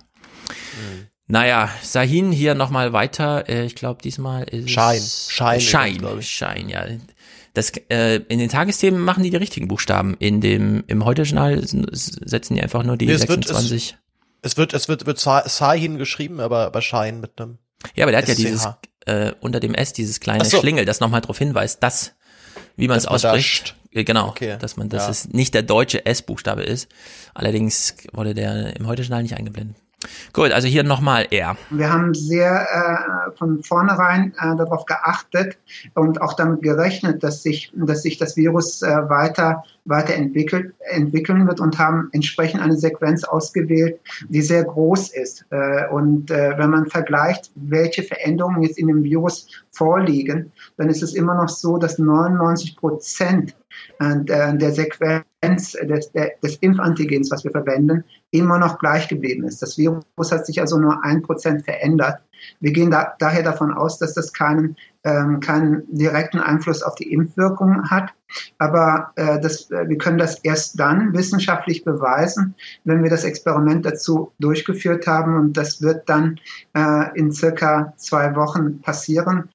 [0.50, 1.06] Mhm.
[1.30, 3.48] Naja, Sahin hier nochmal weiter.
[3.48, 5.00] Äh, ich glaube, diesmal ist Schein.
[5.00, 5.60] Schein.
[5.60, 6.84] Schein, Schein, ja.
[7.54, 10.16] Das, äh, in den Tagesthemen machen die die richtigen Buchstaben.
[10.18, 13.96] In dem, im Heute-Journal setzen die einfach nur die nee, 26.
[14.42, 17.58] Es wird, es wird, wird Sahin geschrieben, aber, aber Schein mit einem.
[17.94, 18.38] Ja, aber der hat SCH.
[18.38, 18.68] ja dieses,
[19.06, 20.58] äh, unter dem S dieses kleine so.
[20.58, 22.12] Schlingel, das nochmal darauf hinweist, dass,
[22.76, 23.76] wie man es ausspricht.
[23.92, 24.56] Da genau, okay.
[24.58, 25.10] dass man, dass ja.
[25.10, 26.88] es nicht der deutsche S-Buchstabe ist.
[27.34, 29.76] Allerdings wurde der im Heute-Journal nicht eingeblendet.
[30.32, 31.56] Gut, also hier nochmal er.
[31.68, 35.58] Wir haben sehr äh, von vornherein äh, darauf geachtet
[35.94, 41.46] und auch damit gerechnet, dass sich, dass sich das Virus äh, weiter, weiter entwickelt, entwickeln
[41.46, 45.44] wird und haben entsprechend eine Sequenz ausgewählt, die sehr groß ist.
[45.50, 51.02] Äh, und äh, wenn man vergleicht, welche Veränderungen jetzt in dem Virus vorliegen, dann ist
[51.02, 53.54] es immer noch so, dass 99 Prozent
[54.00, 59.62] äh, der Sequenz des, des Impfantigens, was wir verwenden, immer noch gleich geblieben ist.
[59.62, 62.20] Das Virus hat sich also nur ein Prozent verändert.
[62.60, 67.12] Wir gehen da, daher davon aus, dass das keinen, ähm, keinen direkten Einfluss auf die
[67.12, 68.14] Impfwirkung hat.
[68.58, 74.32] Aber äh, das, wir können das erst dann wissenschaftlich beweisen, wenn wir das Experiment dazu
[74.38, 75.36] durchgeführt haben.
[75.36, 76.40] Und das wird dann
[76.74, 79.50] äh, in circa zwei Wochen passieren.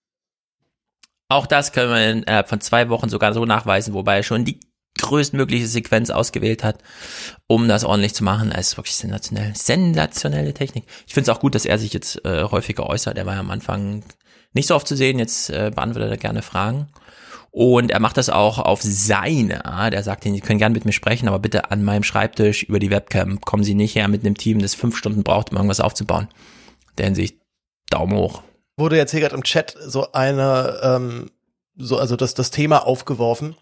[1.27, 4.59] Auch das können wir innerhalb von zwei Wochen sogar so nachweisen, wobei schon die
[4.97, 6.81] größtmögliche Sequenz ausgewählt hat,
[7.47, 8.51] um das ordentlich zu machen.
[8.51, 9.53] Es ist wirklich sensationell.
[9.55, 10.85] Sensationelle Technik.
[11.05, 13.17] Ich finde es auch gut, dass er sich jetzt äh, häufiger äußert.
[13.17, 14.03] Er war ja am Anfang
[14.53, 16.87] nicht so oft zu sehen, jetzt äh, beantwortet er gerne Fragen.
[17.51, 19.93] Und er macht das auch auf seine Art.
[19.93, 22.79] Er sagt ihnen, Sie können gerne mit mir sprechen, aber bitte an meinem Schreibtisch über
[22.79, 23.39] die Webcam.
[23.39, 26.27] Kommen Sie nicht her mit einem Team, das fünf Stunden braucht, um irgendwas aufzubauen.
[26.97, 27.37] Der Hinsicht
[27.89, 28.43] Daumen hoch.
[28.77, 31.31] Wurde jetzt hier gerade im Chat so eine, ähm,
[31.77, 33.55] so, also das, das Thema aufgeworfen.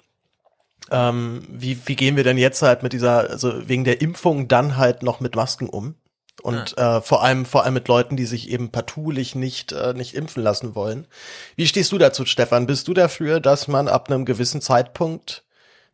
[0.91, 4.77] Ähm, wie, wie gehen wir denn jetzt halt mit dieser, also wegen der Impfung dann
[4.77, 5.95] halt noch mit Masken um?
[6.41, 10.15] Und äh, vor allem, vor allem mit Leuten, die sich eben partulich nicht, äh, nicht
[10.15, 11.07] impfen lassen wollen.
[11.55, 12.65] Wie stehst du dazu, Stefan?
[12.65, 15.43] Bist du dafür, dass man ab einem gewissen Zeitpunkt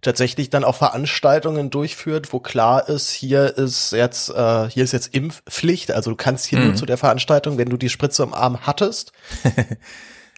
[0.01, 5.13] tatsächlich dann auch Veranstaltungen durchführt, wo klar ist, hier ist jetzt, äh, hier ist jetzt
[5.13, 6.65] Impfpflicht, also du kannst hier Mhm.
[6.67, 9.12] nur zu der Veranstaltung, wenn du die Spritze im Arm hattest.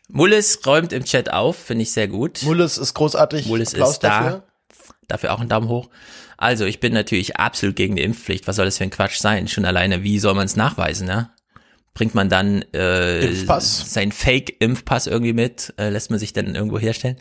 [0.10, 2.42] Mullis räumt im Chat auf, finde ich sehr gut.
[2.44, 3.46] Mullis ist großartig.
[3.46, 4.10] Mullis Applaus ist da.
[4.24, 4.44] dafür.
[5.08, 5.90] Dafür auch einen Daumen hoch.
[6.38, 8.48] Also, ich bin natürlich absolut gegen die Impfpflicht.
[8.48, 9.48] Was soll das für ein Quatsch sein?
[9.48, 11.30] Schon alleine, wie soll man es nachweisen, ne?
[11.94, 13.94] Bringt man dann äh, Impfpass.
[13.94, 15.74] seinen Fake-Impfpass irgendwie mit?
[15.78, 17.18] Äh, lässt man sich dann irgendwo herstellen?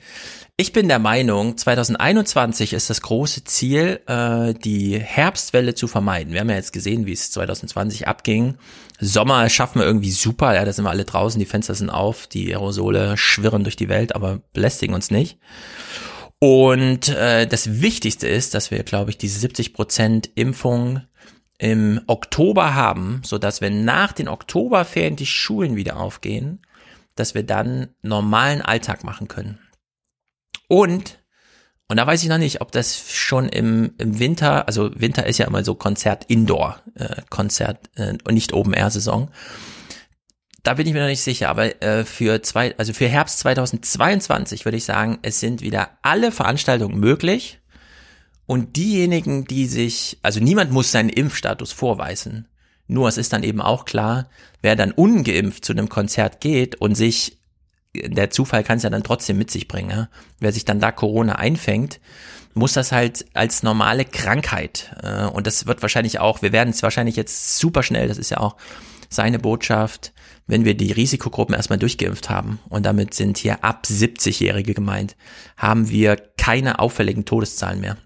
[0.56, 6.32] Ich bin der Meinung, 2021 ist das große Ziel, äh, die Herbstwelle zu vermeiden.
[6.32, 8.58] Wir haben ja jetzt gesehen, wie es 2020 abging.
[9.00, 12.26] Sommer schaffen wir irgendwie super, ja, da sind wir alle draußen, die Fenster sind auf,
[12.26, 15.38] die Aerosole schwirren durch die Welt, aber belästigen uns nicht.
[16.38, 21.02] Und äh, das Wichtigste ist, dass wir, glaube ich, diese 70 Prozent Impfung
[21.60, 26.64] im Oktober haben, so dass wenn nach den Oktoberferien die Schulen wieder aufgehen,
[27.16, 29.58] dass wir dann normalen Alltag machen können.
[30.68, 31.18] Und
[31.86, 35.38] und da weiß ich noch nicht, ob das schon im, im Winter, also Winter ist
[35.38, 39.28] ja immer so Konzert Indoor, äh, Konzert äh, und nicht Open Air Saison.
[40.62, 44.64] Da bin ich mir noch nicht sicher, aber äh, für zwei, also für Herbst 2022
[44.64, 47.59] würde ich sagen, es sind wieder alle Veranstaltungen möglich.
[48.50, 52.48] Und diejenigen, die sich, also niemand muss seinen Impfstatus vorweisen.
[52.88, 54.28] Nur es ist dann eben auch klar,
[54.60, 57.38] wer dann ungeimpft zu einem Konzert geht und sich,
[57.94, 60.08] der Zufall kann es ja dann trotzdem mit sich bringen, ja?
[60.40, 62.00] wer sich dann da Corona einfängt,
[62.52, 64.96] muss das halt als normale Krankheit.
[65.00, 68.30] Äh, und das wird wahrscheinlich auch, wir werden es wahrscheinlich jetzt super schnell, das ist
[68.30, 68.56] ja auch
[69.08, 70.12] seine Botschaft,
[70.48, 75.14] wenn wir die Risikogruppen erstmal durchgeimpft haben, und damit sind hier ab 70-Jährige gemeint,
[75.56, 77.96] haben wir keine auffälligen Todeszahlen mehr.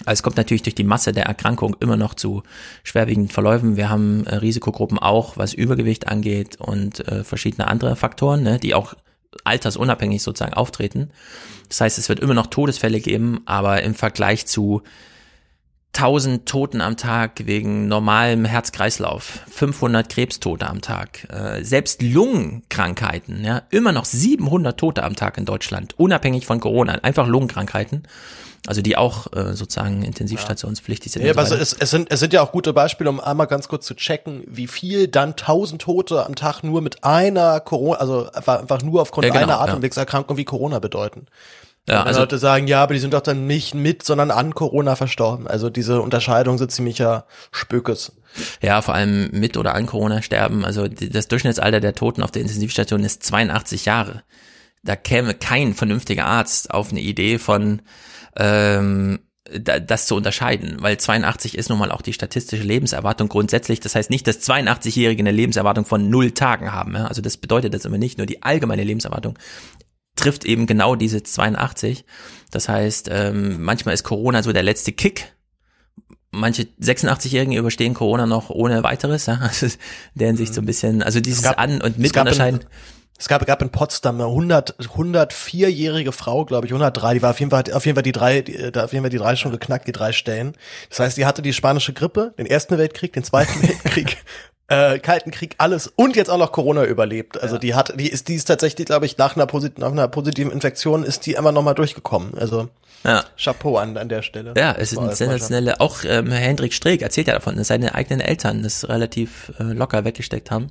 [0.00, 2.42] Also es kommt natürlich durch die Masse der Erkrankung immer noch zu
[2.82, 3.76] schwerwiegenden Verläufen.
[3.76, 8.74] Wir haben äh, Risikogruppen auch, was Übergewicht angeht und äh, verschiedene andere Faktoren, ne, die
[8.74, 8.94] auch
[9.44, 11.10] altersunabhängig sozusagen auftreten.
[11.68, 14.82] Das heißt, es wird immer noch Todesfälle geben, aber im Vergleich zu
[15.94, 23.62] 1000 Toten am Tag wegen normalem Herz-Kreislauf, 500 Krebstote am Tag, äh, selbst Lungenkrankheiten, ja,
[23.70, 28.02] immer noch 700 Tote am Tag in Deutschland, unabhängig von Corona, einfach Lungenkrankheiten,
[28.66, 31.24] also die auch äh, sozusagen intensivstationspflichtig sind.
[31.24, 33.68] Ja, aber so es, es, sind, es sind ja auch gute Beispiele, um einmal ganz
[33.68, 38.28] kurz zu checken, wie viel dann tausend Tote am Tag nur mit einer Corona, also
[38.32, 39.60] einfach, nur aufgrund Ja, genau, einer ja.
[39.60, 41.26] Atemwegserkrankung wie Corona bedeuten.
[41.88, 44.96] Ja, also- Leute sagen, ja, aber die sind doch dann nicht mit, sondern an Corona
[44.96, 45.46] verstorben.
[45.46, 48.12] Also diese Unterscheidung sind ziemlicher Spökes.
[48.62, 50.64] Ja, vor allem mit oder an Corona sterben.
[50.64, 54.22] Also das Durchschnittsalter der Toten auf der Intensivstation ist 82 Jahre.
[54.82, 57.82] Da käme kein vernünftiger Arzt auf eine Idee von
[58.36, 59.20] ähm,
[59.52, 63.80] da, das zu unterscheiden, weil 82 ist nun mal auch die statistische Lebenserwartung grundsätzlich.
[63.80, 66.94] Das heißt nicht, dass 82-Jährige eine Lebenserwartung von null Tagen haben.
[66.94, 67.06] Ja?
[67.06, 68.16] Also das bedeutet das immer nicht.
[68.16, 69.38] Nur die allgemeine Lebenserwartung
[70.16, 72.04] trifft eben genau diese 82.
[72.50, 75.32] Das heißt, ähm, manchmal ist Corona so der letzte Kick.
[76.30, 79.26] Manche 86-Jährigen überstehen Corona noch ohne weiteres.
[79.26, 79.38] Ja?
[79.42, 79.72] Also in
[80.14, 82.60] der Hinsicht so ein bisschen, also dieses gab- An- und es Mit gab in- unterscheiden.
[83.16, 87.38] Es gab, gab in Potsdam eine 100, 104-jährige Frau, glaube ich, 103, die war auf
[87.38, 89.52] jeden Fall, hat auf jeden Fall die drei, die, auf jeden Fall die drei schon
[89.52, 90.56] geknackt, die drei Stellen.
[90.90, 94.16] Das heißt, die hatte die spanische Grippe, den ersten Weltkrieg, den zweiten Weltkrieg,
[94.74, 97.40] äh, Kalten Krieg, alles und jetzt auch noch Corona überlebt.
[97.40, 100.08] Also die hat, die ist, die ist tatsächlich, glaube ich, nach einer, posit nach einer
[100.08, 102.36] positiven Infektion ist die immer noch mal durchgekommen.
[102.38, 102.68] Also
[103.04, 103.24] Ja.
[103.36, 104.54] Chapeau an, an der Stelle.
[104.56, 108.20] Ja, es sind alles sensationelle, auch ähm, Hendrik Streeck erzählt ja davon, dass seine eigenen
[108.20, 110.68] Eltern das relativ äh, locker weggesteckt haben.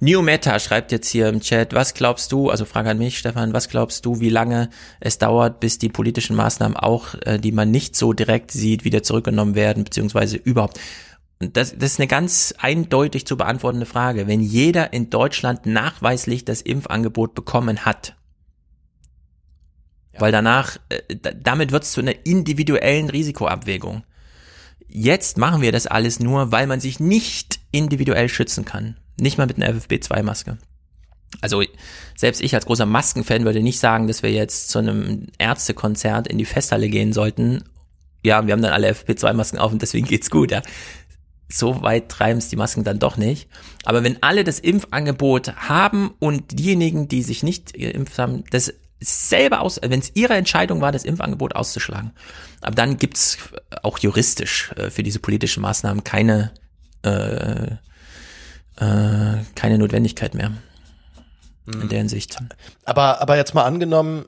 [0.00, 3.54] New Meta schreibt jetzt hier im Chat, was glaubst du, also Frage an mich, Stefan,
[3.54, 4.68] was glaubst du, wie lange
[5.00, 9.02] es dauert, bis die politischen Maßnahmen auch, äh, die man nicht so direkt sieht, wieder
[9.02, 10.78] zurückgenommen werden, beziehungsweise überhaupt?
[11.40, 14.26] Und das, das ist eine ganz eindeutig zu beantwortende Frage.
[14.26, 18.14] Wenn jeder in Deutschland nachweislich das Impfangebot bekommen hat,
[20.18, 24.04] weil danach, äh, da- damit wird es zu einer individuellen Risikoabwägung.
[24.88, 28.96] Jetzt machen wir das alles nur, weil man sich nicht individuell schützen kann.
[29.18, 30.58] Nicht mal mit einer FFP2-Maske.
[31.40, 31.62] Also
[32.16, 36.38] selbst ich als großer Maskenfan würde nicht sagen, dass wir jetzt zu einem Ärztekonzert in
[36.38, 37.64] die Festhalle gehen sollten.
[38.24, 40.52] Ja, wir haben dann alle FP2-Masken auf und deswegen geht's gut.
[40.52, 40.62] Ja.
[41.48, 43.48] So weit treiben es die Masken dann doch nicht.
[43.84, 49.60] Aber wenn alle das Impfangebot haben und diejenigen, die sich nicht geimpft haben, das selber
[49.60, 52.12] aus, wenn es ihre Entscheidung war, das Impfangebot auszuschlagen,
[52.62, 53.38] aber dann gibt's
[53.82, 56.52] auch juristisch äh, für diese politischen Maßnahmen keine
[57.02, 57.76] äh,
[58.76, 60.52] äh, keine Notwendigkeit mehr
[61.66, 62.36] in der Hinsicht.
[62.84, 64.26] Aber, aber jetzt mal angenommen,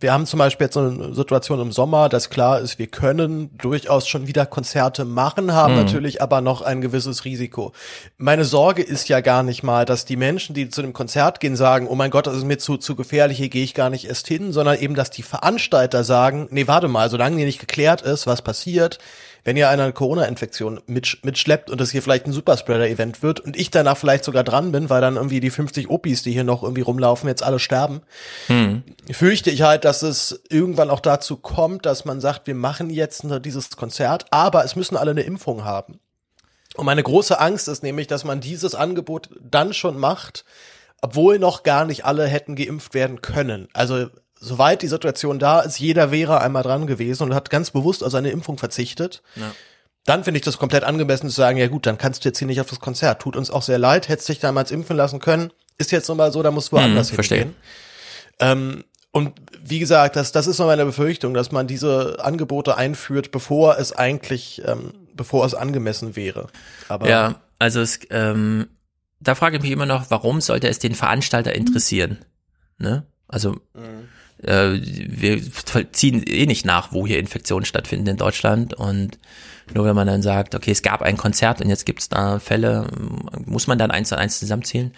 [0.00, 3.50] wir haben zum Beispiel jetzt so eine Situation im Sommer, dass klar ist, wir können
[3.58, 5.80] durchaus schon wieder Konzerte machen, haben Mhm.
[5.80, 7.72] natürlich aber noch ein gewisses Risiko.
[8.16, 11.56] Meine Sorge ist ja gar nicht mal, dass die Menschen, die zu dem Konzert gehen,
[11.56, 14.06] sagen, oh mein Gott, das ist mir zu, zu gefährlich, hier gehe ich gar nicht
[14.06, 18.02] erst hin, sondern eben, dass die Veranstalter sagen, nee, warte mal, solange hier nicht geklärt
[18.02, 18.98] ist, was passiert,
[19.44, 23.70] wenn ihr eine Corona-Infektion mitsch mitschleppt und es hier vielleicht ein Superspreader-Event wird und ich
[23.70, 26.82] danach vielleicht sogar dran bin, weil dann irgendwie die 50 Opis, die hier noch irgendwie
[26.82, 28.02] rumlaufen, jetzt alle sterben,
[28.48, 28.82] Hm.
[29.10, 33.24] fürchte ich halt, dass es irgendwann auch dazu kommt, dass man sagt, wir machen jetzt
[33.44, 36.00] dieses Konzert, aber es müssen alle eine Impfung haben.
[36.76, 40.44] Und meine große Angst ist nämlich, dass man dieses Angebot dann schon macht,
[41.00, 43.68] obwohl noch gar nicht alle hätten geimpft werden können.
[43.72, 44.08] Also
[44.40, 48.12] soweit die Situation da ist, jeder wäre einmal dran gewesen und hat ganz bewusst auf
[48.12, 49.22] seine Impfung verzichtet.
[49.36, 49.52] Ja.
[50.04, 52.46] Dann finde ich das komplett angemessen zu sagen, ja gut, dann kannst du jetzt hier
[52.46, 53.20] nicht auf das Konzert.
[53.20, 55.52] Tut uns auch sehr leid, hättest dich damals impfen lassen können.
[55.76, 57.56] Ist jetzt nun mal so, da musst du woanders Hm, hingehen.
[58.40, 63.32] Ähm, und wie gesagt, das, das ist so meine Befürchtung, dass man diese Angebote einführt,
[63.32, 66.48] bevor es eigentlich, ähm, bevor es angemessen wäre.
[66.88, 68.68] Aber ja, also es, ähm,
[69.20, 72.18] da frage ich mich immer noch, warum sollte es den Veranstalter interessieren?
[72.78, 73.04] Ne?
[73.26, 73.56] Also
[74.42, 75.40] äh, wir
[75.92, 79.18] ziehen eh nicht nach, wo hier Infektionen stattfinden in Deutschland und
[79.74, 82.38] nur wenn man dann sagt, okay, es gab ein Konzert und jetzt gibt es da
[82.38, 82.86] Fälle,
[83.44, 84.92] muss man dann eins zu eins zusammenzählen.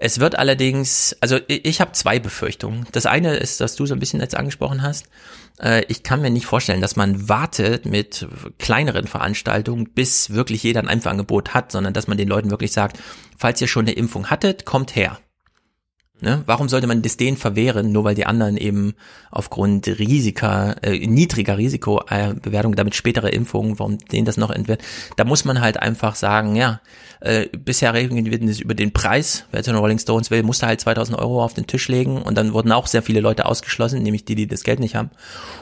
[0.00, 2.86] Es wird allerdings, also ich, ich habe zwei Befürchtungen.
[2.92, 5.06] Das eine ist, dass du so ein bisschen jetzt angesprochen hast.
[5.60, 8.26] Äh, ich kann mir nicht vorstellen, dass man wartet mit
[8.58, 12.98] kleineren Veranstaltungen, bis wirklich jeder ein Impfangebot hat, sondern dass man den Leuten wirklich sagt,
[13.36, 15.18] falls ihr schon eine Impfung hattet, kommt her.
[16.20, 16.42] Ne?
[16.46, 18.94] Warum sollte man das denen verwehren, nur weil die anderen eben
[19.30, 24.82] aufgrund Risika, äh, niedriger Risikobewertung, damit spätere Impfungen, warum denen das noch entwirrt?
[25.16, 26.80] Da muss man halt einfach sagen, ja,
[27.20, 29.44] äh, bisher reden wir das über den Preis.
[29.52, 32.36] Wer zu den Rolling Stones will, musste halt 2000 Euro auf den Tisch legen und
[32.36, 35.10] dann wurden auch sehr viele Leute ausgeschlossen, nämlich die, die das Geld nicht haben.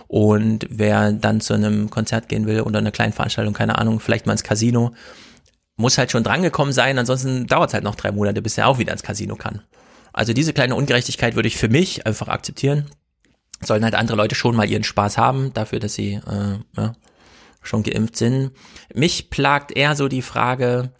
[0.09, 4.25] Und wer dann zu einem Konzert gehen will oder einer kleinen Veranstaltung, keine Ahnung, vielleicht
[4.25, 4.93] mal ins Casino,
[5.77, 8.79] muss halt schon drangekommen sein, ansonsten dauert es halt noch drei Monate, bis er auch
[8.79, 9.61] wieder ins Casino kann.
[10.17, 12.87] Also diese kleine Ungerechtigkeit würde ich für mich einfach akzeptieren.
[13.63, 16.95] Sollen halt andere Leute schon mal ihren Spaß haben, dafür, dass sie äh, ja,
[17.63, 18.53] schon geimpft sind.
[18.95, 20.91] Mich plagt eher so die Frage,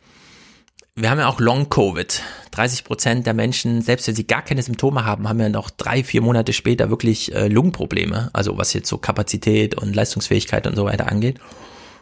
[0.95, 2.23] wir haben ja auch Long-Covid.
[2.51, 6.05] 30 Prozent der Menschen, selbst wenn sie gar keine Symptome haben, haben ja noch drei,
[6.05, 8.29] vier Monate später wirklich äh, Lungenprobleme.
[8.35, 11.39] Also was jetzt so Kapazität und Leistungsfähigkeit und so weiter angeht.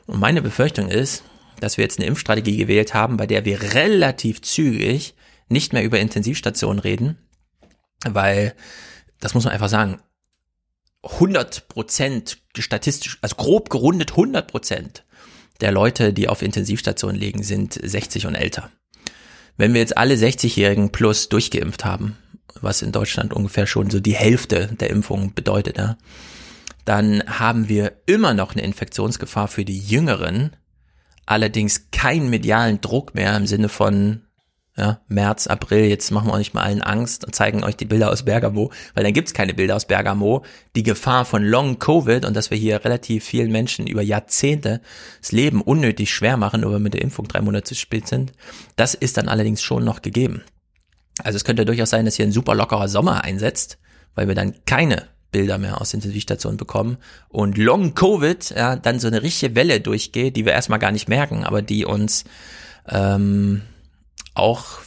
[0.06, 1.22] Und meine Befürchtung ist,
[1.60, 5.14] dass wir jetzt eine Impfstrategie gewählt haben, bei der wir relativ zügig
[5.48, 7.18] nicht mehr über Intensivstationen reden,
[8.04, 8.54] weil,
[9.20, 10.00] das muss man einfach sagen,
[11.02, 15.04] 100 Prozent statistisch, also grob gerundet 100 Prozent
[15.60, 18.70] der Leute, die auf Intensivstationen liegen, sind 60 und älter.
[19.56, 22.16] Wenn wir jetzt alle 60-Jährigen plus durchgeimpft haben,
[22.60, 25.96] was in Deutschland ungefähr schon so die Hälfte der Impfung bedeutet, ja,
[26.84, 30.56] dann haben wir immer noch eine Infektionsgefahr für die Jüngeren,
[31.24, 34.22] allerdings keinen medialen Druck mehr im Sinne von
[34.76, 38.10] ja, März, April, jetzt machen wir euch mal allen Angst und zeigen euch die Bilder
[38.10, 40.44] aus Bergamo, weil dann gibt's keine Bilder aus Bergamo.
[40.74, 44.80] Die Gefahr von Long Covid und dass wir hier relativ vielen Menschen über Jahrzehnte
[45.20, 48.08] das Leben unnötig schwer machen, nur weil wir mit der Impfung drei Monate zu spät
[48.08, 48.32] sind,
[48.74, 50.42] das ist dann allerdings schon noch gegeben.
[51.22, 53.78] Also es könnte durchaus sein, dass hier ein super lockerer Sommer einsetzt,
[54.16, 56.96] weil wir dann keine Bilder mehr aus Intensivstationen bekommen
[57.28, 61.08] und Long Covid ja, dann so eine richtige Welle durchgeht, die wir erstmal gar nicht
[61.08, 62.24] merken, aber die uns
[62.88, 63.62] ähm,
[64.34, 64.80] auch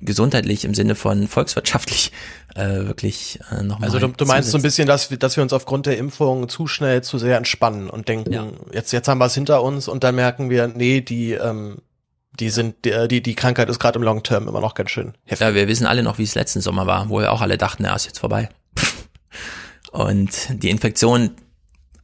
[0.00, 2.12] gesundheitlich im Sinne von volkswirtschaftlich
[2.54, 3.88] äh, wirklich äh, nochmal.
[3.88, 6.48] Also du, du meinst so ein bisschen, dass wir, dass wir uns aufgrund der Impfung
[6.48, 10.02] zu schnell zu sehr entspannen und denken, jetzt, jetzt haben wir es hinter uns und
[10.02, 11.78] dann merken wir, nee, die, ähm,
[12.38, 15.14] die sind, die, die, die Krankheit ist gerade im Long Term immer noch ganz schön
[15.24, 15.46] heftig.
[15.46, 17.82] Ja, wir wissen alle noch, wie es letzten Sommer war, wo wir auch alle dachten,
[17.82, 18.48] na, ist jetzt vorbei.
[19.92, 21.36] Und die Infektionen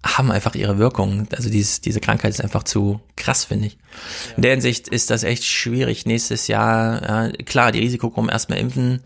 [0.06, 1.28] haben einfach ihre Wirkung.
[1.36, 3.78] Also dieses, diese Krankheit ist einfach zu krass, finde ich.
[4.36, 6.06] In der Hinsicht ist das echt schwierig.
[6.06, 9.02] Nächstes Jahr, ja, klar, die Risikogruppen erstmal impfen.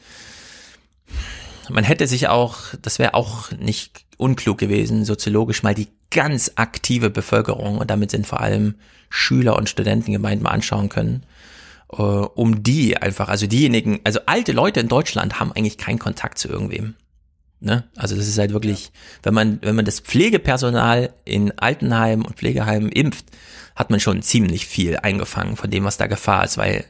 [1.68, 7.10] Man hätte sich auch, das wäre auch nicht unklug gewesen, soziologisch mal die ganz aktive
[7.10, 8.74] Bevölkerung und damit sind vor allem
[9.08, 11.24] Schüler und Studenten gemeint mal anschauen können
[11.92, 16.38] äh, um die einfach, also diejenigen, also alte Leute in Deutschland haben eigentlich keinen Kontakt
[16.38, 16.94] zu irgendwem.
[17.61, 17.85] Ne?
[17.96, 18.90] Also das ist halt wirklich,
[19.23, 23.27] wenn man, wenn man das Pflegepersonal in Altenheimen und Pflegeheimen impft,
[23.77, 26.85] hat man schon ziemlich viel eingefangen von dem, was da Gefahr ist, weil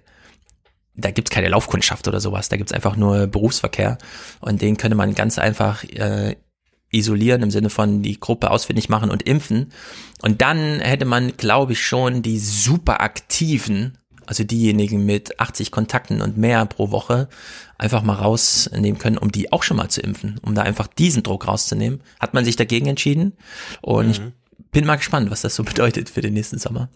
[0.94, 3.98] da gibt's keine Laufkundschaft oder sowas, da gibt's einfach nur Berufsverkehr
[4.40, 6.36] und den könnte man ganz einfach äh,
[6.90, 9.72] isolieren im Sinne von die Gruppe ausfindig machen und impfen.
[10.22, 13.98] Und dann hätte man, glaube ich, schon die super aktiven,
[14.30, 17.28] also diejenigen mit 80 Kontakten und mehr pro Woche,
[17.78, 21.24] einfach mal rausnehmen können, um die auch schon mal zu impfen, um da einfach diesen
[21.24, 22.00] Druck rauszunehmen.
[22.20, 23.32] Hat man sich dagegen entschieden
[23.82, 24.32] und mhm.
[24.56, 26.90] ich bin mal gespannt, was das so bedeutet für den nächsten Sommer.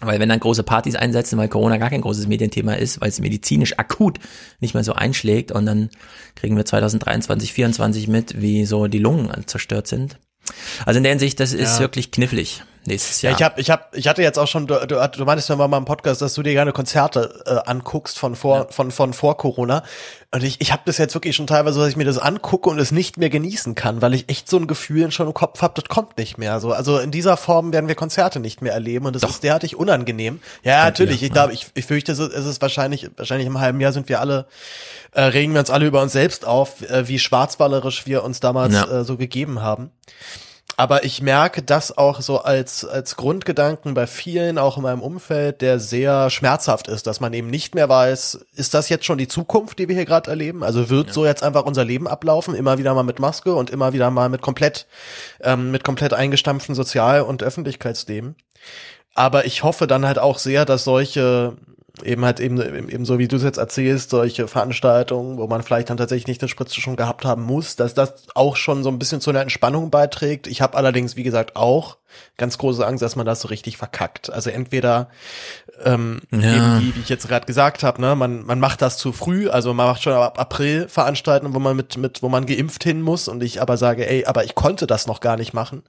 [0.00, 3.18] Weil wenn dann große Partys einsetzen, weil Corona gar kein großes Medienthema ist, weil es
[3.18, 4.20] medizinisch akut
[4.60, 5.90] nicht mehr so einschlägt und dann
[6.36, 10.20] kriegen wir 2023, 2024 mit, wie so die Lungen zerstört sind.
[10.86, 11.80] Also in der Hinsicht, das ist ja.
[11.80, 13.32] wirklich knifflig nächstes Jahr.
[13.32, 15.56] Ja, ich habe, ich habe, ich hatte jetzt auch schon, du, du, du meintest ja
[15.56, 18.66] mal im Podcast, dass du dir gerne Konzerte äh, anguckst von vor, ja.
[18.70, 19.82] von von vor Corona.
[20.34, 22.78] Und ich, ich habe das jetzt wirklich schon teilweise, dass ich mir das angucke und
[22.78, 25.74] es nicht mehr genießen kann, weil ich echt so ein Gefühl schon im Kopf habe,
[25.74, 26.58] das kommt nicht mehr.
[26.58, 29.30] So, also in dieser Form werden wir Konzerte nicht mehr erleben und das Doch.
[29.30, 30.40] ist derartig unangenehm.
[30.62, 31.20] Ja, natürlich.
[31.20, 34.20] Wir, ich glaube, ich, ich fürchte, es ist wahrscheinlich, wahrscheinlich im halben Jahr sind wir
[34.20, 34.46] alle,
[35.12, 38.74] äh, regen wir uns alle über uns selbst auf, äh, wie schwarzwallerisch wir uns damals
[38.74, 39.00] ja.
[39.00, 39.90] äh, so gegeben haben
[40.76, 45.60] aber ich merke das auch so als, als Grundgedanken bei vielen, auch in meinem Umfeld,
[45.60, 49.28] der sehr schmerzhaft ist, dass man eben nicht mehr weiß, ist das jetzt schon die
[49.28, 50.62] Zukunft, die wir hier gerade erleben?
[50.64, 51.12] Also wird ja.
[51.12, 54.28] so jetzt einfach unser Leben ablaufen, immer wieder mal mit Maske und immer wieder mal
[54.28, 54.86] mit komplett,
[55.40, 58.36] ähm, mit komplett eingestampften Sozial- und Öffentlichkeitsleben.
[59.14, 61.56] Aber ich hoffe dann halt auch sehr, dass solche
[62.02, 65.90] eben halt eben, eben so wie du es jetzt erzählst, solche Veranstaltungen, wo man vielleicht
[65.90, 68.98] dann tatsächlich nicht eine Spritze schon gehabt haben muss, dass das auch schon so ein
[68.98, 70.46] bisschen zu einer Entspannung beiträgt.
[70.46, 71.98] Ich habe allerdings, wie gesagt, auch
[72.36, 74.30] ganz große Angst, dass man das so richtig verkackt.
[74.30, 75.08] Also entweder
[75.84, 76.56] ähm, ja.
[76.56, 79.48] eben die, die ich jetzt gerade gesagt habe, ne, man man macht das zu früh,
[79.48, 83.02] also man macht schon ab April Veranstaltungen, wo man mit mit wo man geimpft hin
[83.02, 85.82] muss und ich aber sage, ey, aber ich konnte das noch gar nicht machen.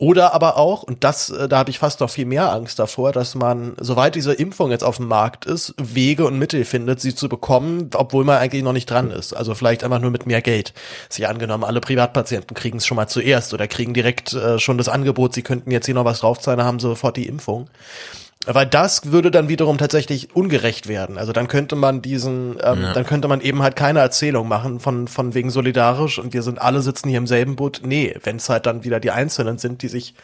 [0.00, 3.10] Oder aber auch, und das, äh, da habe ich fast noch viel mehr Angst davor,
[3.10, 7.16] dass man, soweit diese Impfung jetzt auf dem Markt ist, Wege und Mittel findet, sie
[7.16, 9.32] zu bekommen, obwohl man eigentlich noch nicht dran ist.
[9.32, 10.72] Also vielleicht einfach nur mit mehr Geld.
[11.08, 14.88] Sie angenommen, alle Privatpatienten kriegen es schon mal zuerst oder kriegen direkt äh, schon das
[14.88, 17.68] Angebot, sie könnten jetzt hier noch was draufzahlen, haben sofort die Impfung.
[18.50, 21.18] Weil das würde dann wiederum tatsächlich ungerecht werden.
[21.18, 22.92] Also dann könnte man diesen, ähm, ja.
[22.94, 26.58] dann könnte man eben halt keine Erzählung machen von, von wegen solidarisch und wir sind
[26.58, 27.82] alle sitzen hier im selben Boot.
[27.84, 30.14] Nee, wenn es halt dann wieder die Einzelnen sind, die sich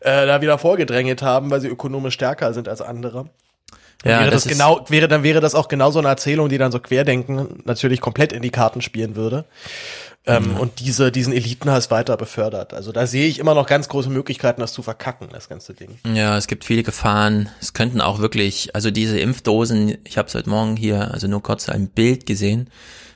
[0.00, 3.26] äh, da wieder vorgedrängelt haben, weil sie ökonomisch stärker sind als andere.
[4.04, 6.58] Ja, wäre das, das genau, wäre, dann wäre das auch genau so eine Erzählung, die
[6.58, 9.44] dann so Querdenken natürlich komplett in die Karten spielen würde
[10.28, 10.56] ähm, mhm.
[10.60, 12.74] und diese, diesen Elitenhass weiter befördert.
[12.74, 15.98] Also da sehe ich immer noch ganz große Möglichkeiten, das zu verkacken, das ganze Ding.
[16.04, 17.48] Ja, es gibt viele Gefahren.
[17.60, 21.42] Es könnten auch wirklich, also diese Impfdosen, ich habe es heute Morgen hier, also nur
[21.42, 22.68] kurz ein Bild gesehen,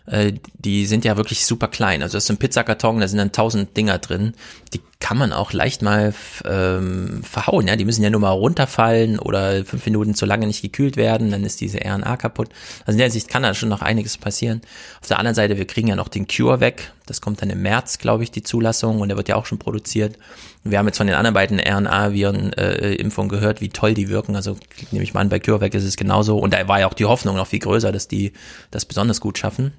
[0.07, 2.03] äh, die sind ja wirklich super klein.
[2.03, 4.33] Also das ist ein Pizzakarton, da sind dann tausend Dinger drin.
[4.73, 7.67] Die kann man auch leicht mal ähm, verhauen.
[7.67, 11.33] Ja, die müssen ja nur mal runterfallen oder fünf Minuten zu lange nicht gekühlt werden,
[11.33, 12.51] dann ist diese RNA kaputt.
[12.87, 14.63] Also in der Sicht kann da schon noch einiges passieren.
[15.01, 16.93] Auf der anderen Seite, wir kriegen ja noch den Cure weg.
[17.07, 19.59] Das kommt dann im März, glaube ich, die Zulassung und der wird ja auch schon
[19.59, 20.19] produziert.
[20.63, 24.37] Wir haben jetzt von den anderen beiden RNA-Viren-Impfungen äh, gehört, wie toll die wirken.
[24.37, 24.57] Also
[24.93, 26.39] nehme ich mal an, bei CureVac ist es genauso.
[26.39, 28.35] Und da war ja auch die Hoffnung noch viel größer, dass die
[28.71, 29.73] das besonders gut schaffen.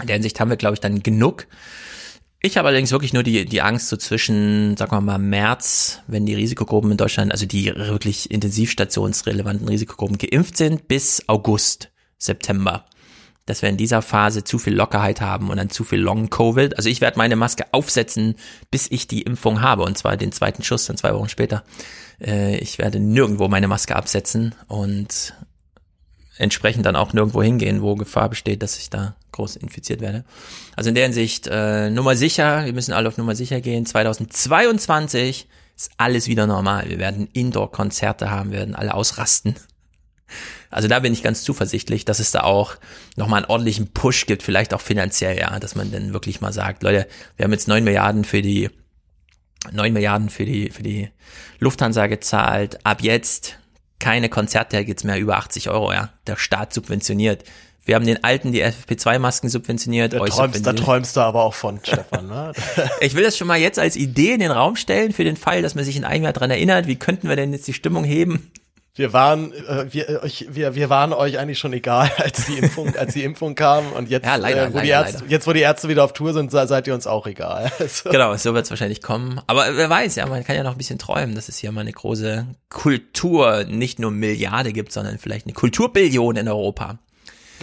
[0.00, 1.46] In der Hinsicht haben wir, glaube ich, dann genug.
[2.42, 6.24] Ich habe allerdings wirklich nur die, die Angst so zwischen, sagen wir mal, März, wenn
[6.24, 12.86] die Risikogruppen in Deutschland, also die wirklich intensivstationsrelevanten Risikogruppen geimpft sind, bis August, September.
[13.44, 16.78] Dass wir in dieser Phase zu viel Lockerheit haben und dann zu viel Long-Covid.
[16.78, 18.36] Also ich werde meine Maske aufsetzen,
[18.70, 21.62] bis ich die Impfung habe und zwar den zweiten Schuss dann zwei Wochen später.
[22.22, 25.34] Äh, ich werde nirgendwo meine Maske absetzen und
[26.38, 30.24] entsprechend dann auch nirgendwo hingehen, wo Gefahr besteht, dass ich da groß infiziert werde.
[30.76, 33.86] Also in der Hinsicht, äh, Nummer sicher, wir müssen alle auf Nummer sicher gehen.
[33.86, 36.88] 2022 ist alles wieder normal.
[36.88, 39.56] Wir werden Indoor-Konzerte haben, werden alle ausrasten.
[40.70, 42.76] Also da bin ich ganz zuversichtlich, dass es da auch
[43.16, 46.84] nochmal einen ordentlichen Push gibt, vielleicht auch finanziell, ja, dass man dann wirklich mal sagt,
[46.84, 48.70] Leute, wir haben jetzt neun Milliarden für die
[49.72, 51.08] neun Milliarden für die für die
[51.58, 52.78] Lufthansa gezahlt.
[52.86, 53.58] Ab jetzt
[53.98, 56.10] keine Konzerttickets mehr über 80 Euro, ja.
[56.26, 57.44] Der Staat subventioniert.
[57.84, 60.12] Wir haben den alten die FFP2-Masken subventioniert.
[60.12, 60.78] Da träumst, subventioniert.
[60.80, 62.26] da träumst du aber auch von, Stefan.
[62.28, 62.52] Ne?
[63.00, 65.62] ich will das schon mal jetzt als Idee in den Raum stellen, für den Fall,
[65.62, 68.04] dass man sich in einem Jahr dran erinnert, wie könnten wir denn jetzt die Stimmung
[68.04, 68.50] heben?
[68.96, 72.94] Wir waren, äh, wir, euch, wir, wir waren euch eigentlich schon egal, als die Impfung,
[72.96, 73.92] als die Impfung kam.
[73.92, 75.30] Und jetzt, Ja, leider, äh, wo die leider, Ärzte, leider.
[75.30, 77.70] jetzt, wo die Ärzte wieder auf Tour sind, se- seid ihr uns auch egal.
[77.78, 79.40] Also, Genau, so wird es wahrscheinlich kommen.
[79.46, 81.80] Aber wer weiß, ja, man kann ja noch ein bisschen träumen, dass es hier mal
[81.82, 86.98] eine große Kultur, nicht nur Milliarde gibt, sondern vielleicht eine Kulturbillion in Europa.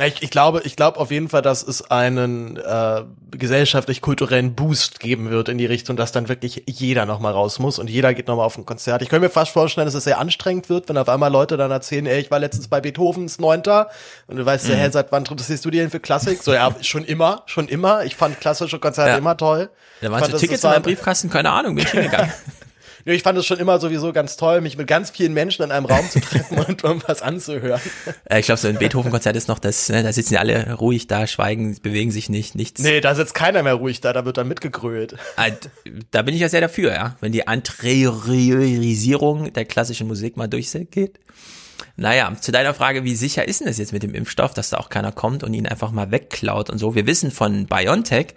[0.05, 5.29] Ich, ich glaube, ich glaube auf jeden Fall, dass es einen äh, gesellschaftlich-kulturellen Boost geben
[5.31, 8.27] wird in die Richtung, dass dann wirklich jeder noch mal raus muss und jeder geht
[8.27, 9.01] noch mal auf ein Konzert.
[9.01, 11.71] Ich könnte mir fast vorstellen, dass es sehr anstrengend wird, wenn auf einmal Leute dann
[11.71, 13.89] erzählen, ey, ich war letztens bei Beethovens Neunter
[14.27, 14.73] und du weißt, Mhm.
[14.73, 16.43] hä, seit wann interessierst du dich denn für Klassik?
[16.43, 18.05] So, ja, schon immer, schon immer.
[18.05, 19.17] Ich fand klassische Konzerte Ja.
[19.17, 19.69] immer toll.
[20.01, 22.31] Da waren so Tickets in meinem ein- Briefkasten, keine Ahnung, bin ich hingegangen.
[23.13, 25.85] Ich fand es schon immer sowieso ganz toll, mich mit ganz vielen Menschen in einem
[25.85, 27.79] Raum zu treffen und irgendwas anzuhören.
[28.29, 31.07] Äh, ich glaube, so ein Beethoven-Konzert ist noch das, ne, da sitzen die alle ruhig
[31.07, 32.81] da, schweigen, bewegen sich nicht, nichts.
[32.81, 35.15] Nee, da sitzt keiner mehr ruhig da, da wird dann mitgegrölt.
[35.37, 35.51] Äh,
[36.11, 37.15] Da bin ich ja sehr dafür, ja.
[37.21, 41.19] Wenn die Anteriorisierung der klassischen Musik mal durchgeht.
[41.95, 44.77] Naja, zu deiner Frage, wie sicher ist denn das jetzt mit dem Impfstoff, dass da
[44.77, 46.95] auch keiner kommt und ihn einfach mal wegklaut und so.
[46.95, 48.35] Wir wissen von BioNTech,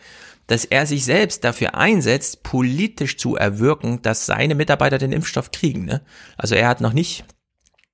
[0.51, 5.85] dass er sich selbst dafür einsetzt, politisch zu erwirken, dass seine Mitarbeiter den Impfstoff kriegen.
[5.85, 6.01] Ne?
[6.37, 7.25] Also er hat noch nicht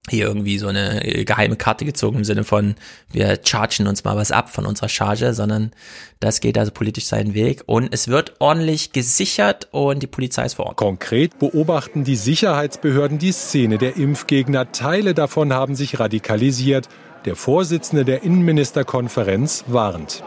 [0.08, 2.76] hier irgendwie so eine äh, geheime Karte gezogen im Sinne von,
[3.10, 5.72] wir chargen uns mal was ab von unserer Charge, sondern
[6.20, 10.54] das geht also politisch seinen Weg und es wird ordentlich gesichert und die Polizei ist
[10.54, 10.76] vor Ort.
[10.76, 14.72] Konkret beobachten die Sicherheitsbehörden die Szene der Impfgegner.
[14.72, 16.88] Teile davon haben sich radikalisiert.
[17.24, 20.22] Der Vorsitzende der Innenministerkonferenz warnt.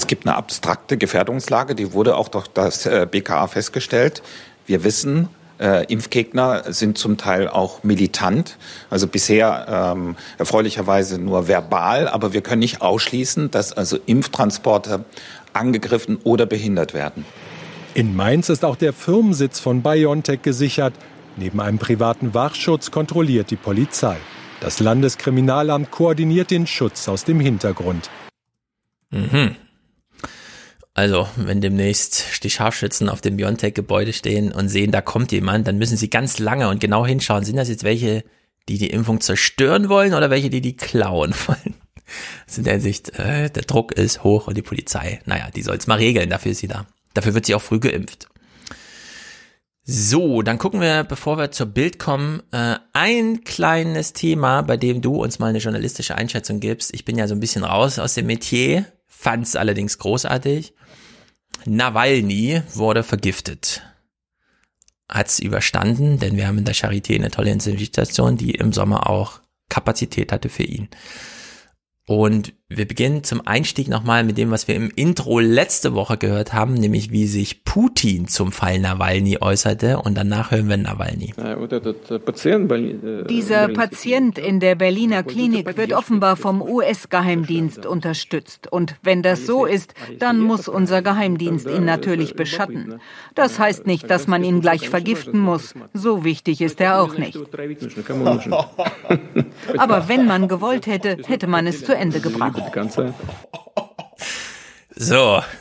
[0.00, 4.22] Es gibt eine abstrakte Gefährdungslage, die wurde auch durch das äh, BKA festgestellt.
[4.64, 5.28] Wir wissen,
[5.58, 8.56] äh, Impfgegner sind zum Teil auch militant,
[8.88, 15.04] also bisher ähm, erfreulicherweise nur verbal, aber wir können nicht ausschließen, dass also Impftransporte
[15.52, 17.26] angegriffen oder behindert werden.
[17.92, 20.94] In Mainz ist auch der Firmensitz von BioNTech gesichert.
[21.36, 24.16] Neben einem privaten Wachschutz kontrolliert die Polizei.
[24.60, 28.08] Das Landeskriminalamt koordiniert den Schutz aus dem Hintergrund.
[29.10, 29.56] Mhm.
[30.94, 35.78] Also, wenn demnächst die Scharfschützen auf dem Biontech-Gebäude stehen und sehen, da kommt jemand, dann
[35.78, 37.44] müssen sie ganz lange und genau hinschauen.
[37.44, 38.24] Sind das jetzt welche,
[38.68, 41.74] die die Impfung zerstören wollen oder welche, die die klauen wollen?
[42.46, 45.76] Das in der Hinsicht, äh, der Druck ist hoch und die Polizei, naja, die soll
[45.76, 46.86] es mal regeln, dafür ist sie da.
[47.14, 48.28] Dafür wird sie auch früh geimpft.
[49.84, 55.00] So, dann gucken wir, bevor wir zur Bild kommen, äh, ein kleines Thema, bei dem
[55.00, 56.94] du uns mal eine journalistische Einschätzung gibst.
[56.94, 60.74] Ich bin ja so ein bisschen raus aus dem Metier, fand's allerdings großartig.
[61.66, 63.82] Nawalny wurde vergiftet.
[65.08, 69.40] Hat's überstanden, denn wir haben in der Charité eine tolle Intensivstation, die im Sommer auch
[69.68, 70.88] Kapazität hatte für ihn.
[72.06, 76.52] Und wir beginnen zum Einstieg nochmal mit dem, was wir im Intro letzte Woche gehört
[76.52, 79.98] haben, nämlich wie sich Putin zum Fall Nawalny äußerte.
[79.98, 81.34] Und danach hören wir Nawalny.
[83.28, 88.70] Dieser Patient in der Berliner Klinik wird offenbar vom US-Geheimdienst unterstützt.
[88.70, 93.00] Und wenn das so ist, dann muss unser Geheimdienst ihn natürlich beschatten.
[93.34, 95.74] Das heißt nicht, dass man ihn gleich vergiften muss.
[95.92, 97.36] So wichtig ist er auch nicht.
[99.76, 102.59] Aber wenn man gewollt hätte, hätte man es zu Ende gebracht.
[104.96, 105.42] So.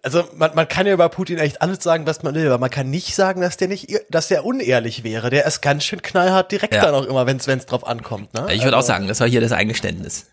[0.00, 2.70] Also man, man kann ja über Putin echt alles sagen, was man will, aber man
[2.70, 5.28] kann nicht sagen, dass der nicht, dass der unehrlich wäre.
[5.28, 6.82] Der ist ganz schön knallhart direkt Ja.
[6.82, 8.32] dann auch immer, wenn es drauf ankommt.
[8.32, 8.46] Ne?
[8.54, 10.26] Ich würde auch Also, sagen, das war hier das Eingeständnis.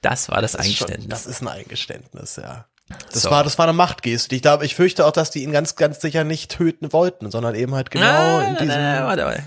[0.00, 1.24] Das war das, das ist schon- Eingeständnis.
[1.24, 2.66] Das ist ein Eingeständnis, ja.
[3.12, 3.30] Das So.
[3.30, 4.36] war, das war eine Machtgeste.
[4.36, 7.56] Ich glaube, ich fürchte auch, dass die ihn ganz, ganz sicher nicht töten wollten, sondern
[7.56, 8.06] eben halt genau
[8.38, 8.68] Ah, in diesem.
[8.68, 9.42] na, warte mal.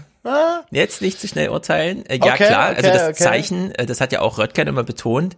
[0.71, 2.05] Jetzt nicht zu schnell urteilen.
[2.05, 3.23] Äh, ja, Okay, klar, also okay, das okay.
[3.23, 5.35] Zeichen, äh, das hat ja auch Röttgen immer betont.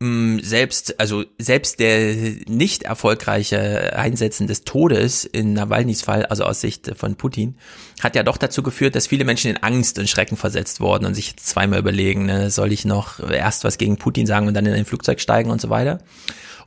[0.00, 2.14] Mh, Selbst, also selbst der
[2.46, 7.56] nicht erfolgreiche Einsetzen des Todes in Nawalnys Fall, also aus Sicht von Putin,
[8.02, 11.14] hat ja doch dazu geführt, dass viele Menschen in Angst und Schrecken versetzt wurden und
[11.14, 14.74] sich zweimal überlegen, ne, soll ich noch erst was gegen Putin sagen und dann in
[14.74, 15.98] ein Flugzeug steigen und so weiter.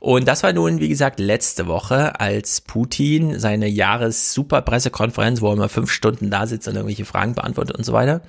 [0.00, 5.68] Und das war nun, wie gesagt, letzte Woche, als Putin seine Jahres-Super-Pressekonferenz, wo er immer
[5.68, 8.20] fünf Stunden da sitzt und irgendwelche Fragen beantwortet und so weiter.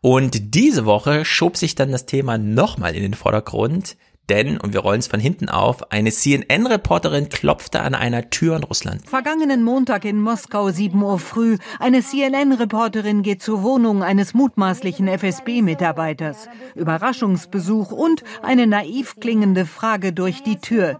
[0.00, 3.96] Und diese Woche schob sich dann das Thema nochmal in den Vordergrund,
[4.28, 8.64] denn, und wir rollen es von hinten auf, eine CNN-Reporterin klopfte an einer Tür in
[8.64, 9.08] Russland.
[9.08, 11.58] Vergangenen Montag in Moskau 7 Uhr früh.
[11.78, 16.48] Eine CNN-Reporterin geht zur Wohnung eines mutmaßlichen FSB-Mitarbeiters.
[16.74, 20.98] Überraschungsbesuch und eine naiv klingende Frage durch die Tür.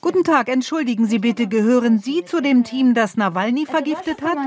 [0.00, 4.38] Guten Tag, entschuldigen Sie bitte, gehören Sie zu dem Team, das Nawalny vergiftet hat?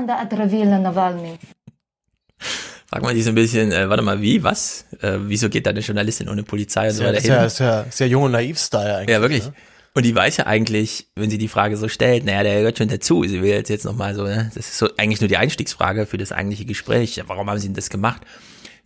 [2.92, 4.84] Frag mal die so ein bisschen, äh, warte mal, wie, was?
[5.00, 7.46] Äh, wieso geht da eine Journalistin ohne Polizei und so weiter ist ja, hin?
[7.46, 9.14] ist ja, ist ja jung und naiv Style eigentlich.
[9.14, 9.46] Ja, wirklich.
[9.46, 9.54] Ne?
[9.94, 12.88] Und die weiß ja eigentlich, wenn sie die Frage so stellt, naja, der gehört schon
[12.88, 13.24] dazu.
[13.24, 14.50] Sie will jetzt, jetzt nochmal so, ne?
[14.54, 17.18] das ist so eigentlich nur die Einstiegsfrage für das eigentliche Gespräch.
[17.26, 18.20] Warum haben sie denn das gemacht?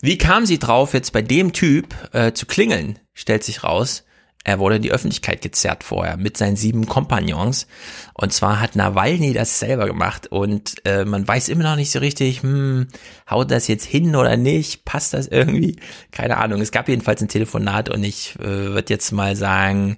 [0.01, 3.01] Wie kam sie drauf, jetzt bei dem Typ äh, zu klingeln?
[3.13, 4.05] Stellt sich raus.
[4.47, 7.67] Er wurde in die Öffentlichkeit gezerrt vorher mit seinen sieben Kompagnons.
[8.15, 10.29] Und zwar hat Nawalny das selber gemacht.
[10.29, 12.87] Und äh, man weiß immer noch nicht so richtig, hm,
[13.29, 14.85] haut das jetzt hin oder nicht?
[14.85, 15.81] Passt das irgendwie?
[16.13, 16.61] Keine Ahnung.
[16.61, 19.97] Es gab jedenfalls ein Telefonat und ich äh, würde jetzt mal sagen,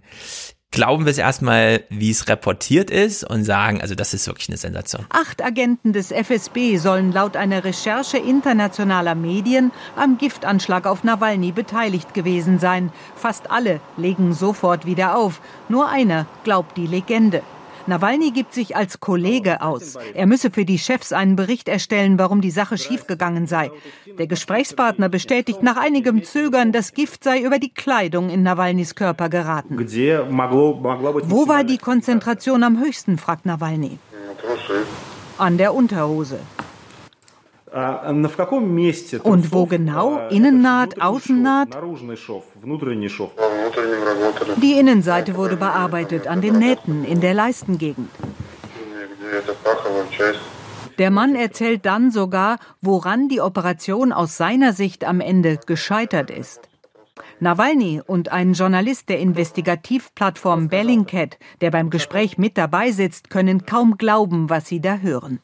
[0.71, 4.59] glauben wir es erstmal, wie es reportiert ist und sagen, also das ist wirklich eine
[4.59, 5.07] Sensation.
[5.09, 12.15] Acht Agenten des FSB sollen laut einer Recherche internationaler Medien am Giftanschlag auf Nawalny beteiligt
[12.15, 12.93] gewesen sein.
[13.17, 15.41] Fast alle legen sofort wieder auf.
[15.69, 17.43] Nur einer glaubt die Legende.
[17.89, 19.97] Nawalny gibt sich als Kollege aus.
[20.15, 23.71] Er müsse für die Chefs einen Bericht erstellen, warum die Sache schiefgegangen sei.
[24.19, 29.29] Der Gesprächspartner bestätigt nach einigem Zögern, das Gift sei über die Kleidung in Nawalnys Körper
[29.29, 29.79] geraten.
[29.79, 33.99] Wo war die Konzentration am höchsten, fragt Nawalny.
[35.39, 36.41] An der Unterhose.
[39.23, 40.29] Und wo genau?
[40.29, 41.77] Innennaht, Außennaht?
[44.63, 48.11] Die Innenseite wurde bearbeitet an den Nähten in der Leistengegend.
[50.99, 56.69] Der Mann erzählt dann sogar, woran die Operation aus seiner Sicht am Ende gescheitert ist.
[57.41, 63.97] Nawalny und ein Journalist der Investigativplattform Bellingcat, der beim Gespräch mit dabei sitzt, können kaum
[63.97, 65.41] glauben, was sie da hören.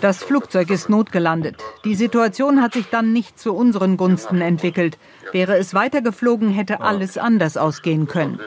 [0.00, 1.56] Das Flugzeug ist notgelandet.
[1.84, 4.98] Die Situation hat sich dann nicht zu unseren Gunsten entwickelt.
[5.32, 8.38] Wäre es weitergeflogen, hätte alles anders ausgehen können.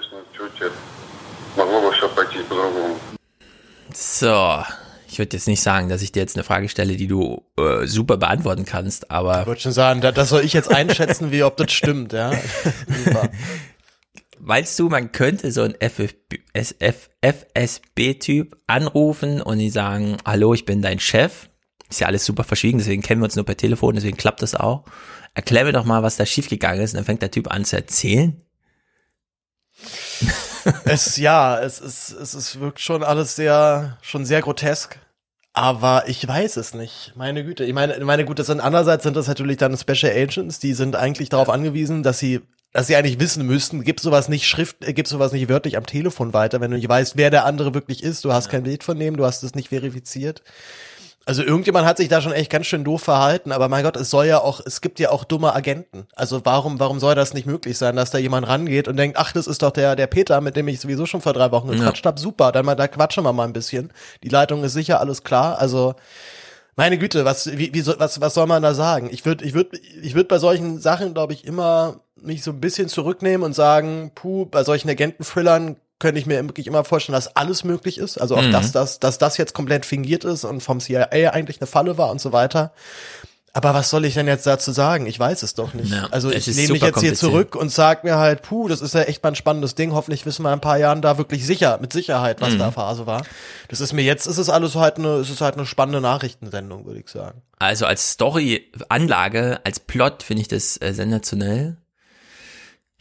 [3.94, 4.64] So,
[5.12, 7.88] ich würde jetzt nicht sagen, dass ich dir jetzt eine Frage stelle, die du äh,
[7.88, 9.42] super beantworten kannst, aber.
[9.42, 12.32] Ich würde schon sagen, das soll ich jetzt einschätzen, wie ob das stimmt, ja.
[14.50, 15.76] Meinst du, man könnte so einen
[17.22, 21.50] FSB-Typ anrufen und die sagen, hallo, ich bin dein Chef?
[21.88, 24.56] Ist ja alles super verschwiegen, deswegen kennen wir uns nur per Telefon, deswegen klappt das
[24.56, 24.86] auch.
[25.36, 26.94] Erklär mir doch mal, was da schiefgegangen ist.
[26.94, 28.42] Und dann fängt der Typ an zu erzählen.
[30.86, 34.98] es, ja, es ist, es ist wirkt schon alles sehr, schon sehr grotesk.
[35.54, 37.14] Aber ich weiß es nicht.
[37.16, 37.66] Meine Güte.
[37.66, 41.30] Ich meine, meine Güte, sind andererseits sind das natürlich dann Special Agents, die sind eigentlich
[41.30, 42.42] darauf angewiesen, dass sie
[42.72, 45.86] dass sie eigentlich wissen müssten, gibt sowas nicht schrift, äh, gibt sowas nicht wörtlich am
[45.86, 48.26] Telefon weiter, wenn du nicht weißt, wer der andere wirklich ist.
[48.26, 48.52] Du hast ja.
[48.52, 50.44] kein Bild von dem, du hast es nicht verifiziert.
[51.26, 54.10] Also irgendjemand hat sich da schon echt ganz schön doof verhalten, aber mein Gott, es
[54.10, 56.08] soll ja auch, es gibt ja auch dumme Agenten.
[56.16, 59.32] Also warum, warum soll das nicht möglich sein, dass da jemand rangeht und denkt, ach,
[59.32, 62.06] das ist doch der, der Peter, mit dem ich sowieso schon vor drei Wochen gequatscht
[62.06, 62.10] ja.
[62.10, 63.92] habe, super, dann mal, da quatschen wir mal ein bisschen.
[64.24, 65.60] Die Leitung ist sicher, alles klar.
[65.60, 65.94] Also
[66.76, 69.10] meine Güte, was, wie, wie, was, was soll man da sagen?
[69.12, 72.60] Ich würde, ich würde, ich würde bei solchen Sachen, glaube ich, immer mich so ein
[72.60, 77.36] bisschen zurücknehmen und sagen, puh, bei solchen Agenten-Thrillern könnte ich mir wirklich immer vorstellen, dass
[77.36, 78.20] alles möglich ist.
[78.20, 78.52] Also auch, mhm.
[78.52, 82.10] dass, das, dass das jetzt komplett fingiert ist und vom CIA eigentlich eine Falle war
[82.10, 82.72] und so weiter.
[83.54, 85.06] Aber was soll ich denn jetzt dazu sagen?
[85.08, 85.92] Ich weiß es doch nicht.
[85.92, 88.94] Ja, also ich nehme mich jetzt hier zurück und sag mir halt, puh, das ist
[88.94, 89.94] ja echt mal ein spannendes Ding.
[89.94, 92.60] Hoffentlich wissen wir in ein paar Jahren da wirklich sicher, mit Sicherheit, was mhm.
[92.60, 93.24] da Phase war.
[93.68, 96.86] Das ist mir jetzt, ist es alles halt eine, ist es halt eine spannende Nachrichtensendung,
[96.86, 97.42] würde ich sagen.
[97.58, 101.78] Also als Story-Anlage, als Plot finde ich das äh, sensationell.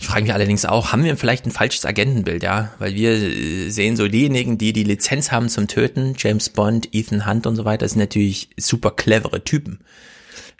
[0.01, 2.72] Ich frage mich allerdings auch, haben wir vielleicht ein falsches Agentenbild, ja?
[2.78, 7.26] Weil wir äh, sehen so diejenigen, die die Lizenz haben zum Töten, James Bond, Ethan
[7.26, 9.80] Hunt und so weiter, sind natürlich super clevere Typen.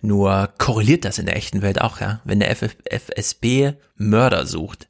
[0.03, 2.21] Nur korreliert das in der echten Welt auch, ja?
[2.25, 4.89] Wenn der FSB Mörder sucht,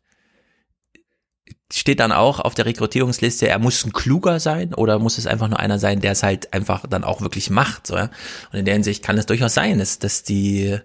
[1.71, 5.49] steht dann auch auf der Rekrutierungsliste, er muss ein kluger sein oder muss es einfach
[5.49, 8.11] nur einer sein, der es halt einfach dann auch wirklich macht, so, ja?
[8.51, 10.79] Und in der Hinsicht kann es durchaus sein, dass, dass die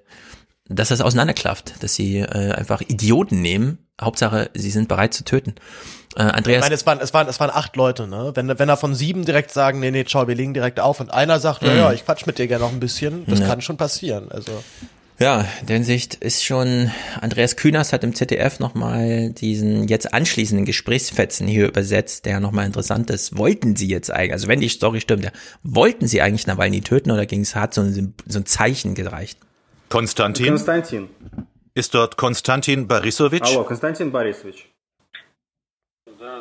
[0.69, 3.79] dass das auseinanderklafft, dass sie äh, einfach Idioten nehmen.
[4.01, 5.55] Hauptsache, sie sind bereit zu töten.
[6.15, 6.57] Äh, Andreas.
[6.57, 8.31] Ich meine, es waren, es waren, es waren acht Leute, ne?
[8.33, 11.13] Wenn, wenn er von sieben direkt sagen, nee, nee, ciao, wir legen direkt auf und
[11.13, 11.69] einer sagt, mhm.
[11.69, 13.47] ja, ich quatsch mit dir gerne noch ein bisschen, das ja.
[13.47, 14.51] kann schon passieren, also.
[15.19, 16.91] Ja, in der Hinsicht ist schon,
[17.21, 23.09] Andreas Kühners hat im ZDF nochmal diesen jetzt anschließenden Gesprächsfetzen hier übersetzt, der nochmal interessant
[23.11, 23.37] ist.
[23.37, 27.11] Wollten sie jetzt eigentlich, also wenn die Story stimmt, ja, wollten sie eigentlich Nawalny töten
[27.11, 29.37] oder ging es, hat so ein, so ein Zeichen gereicht?
[29.93, 30.47] Konstantin?
[30.47, 31.09] Konstantin.
[31.75, 33.43] Ist dort Konstantin Barisowitsch?
[33.43, 34.63] Hallo, Konstantin Barisowitsch.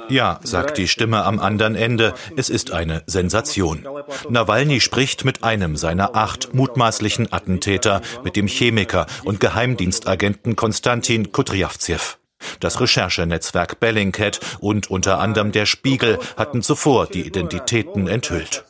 [0.09, 3.87] Ja, sagt die Stimme am anderen Ende, es ist eine Sensation.
[4.31, 12.17] Nawalny spricht mit einem seiner acht mutmaßlichen Attentäter, mit dem Chemiker und Geheimdienstagenten Konstantin Kudryavtsev.
[12.61, 18.65] Das Recherchenetzwerk Bellingcat und unter anderem der Spiegel hatten zuvor die Identitäten enthüllt.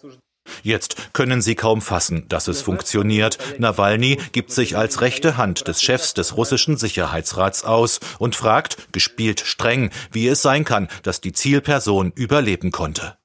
[0.62, 3.38] Jetzt können sie kaum fassen, dass es funktioniert.
[3.58, 9.40] Nawalny gibt sich als rechte Hand des Chefs des russischen Sicherheitsrats aus und fragt, gespielt
[9.40, 13.16] streng, wie es sein kann, dass die Zielperson überleben konnte.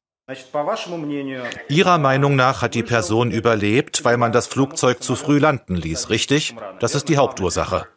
[1.69, 6.09] Ihrer Meinung nach hat die Person überlebt, weil man das Flugzeug zu früh landen ließ,
[6.09, 6.55] richtig?
[6.80, 7.88] Das ist die Hauptursache.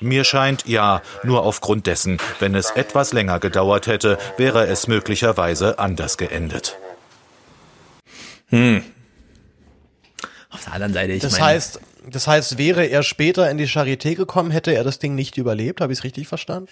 [0.00, 5.78] Mir scheint ja, nur aufgrund dessen, wenn es etwas länger gedauert hätte, wäre es möglicherweise
[5.78, 6.78] anders geendet.
[8.52, 8.82] Hm.
[10.50, 11.80] Auf der anderen Seite, ich das meine, heißt,
[12.10, 15.80] das heißt, wäre er später in die Charité gekommen, hätte er das Ding nicht überlebt.
[15.80, 16.68] Habe ich es richtig verstanden?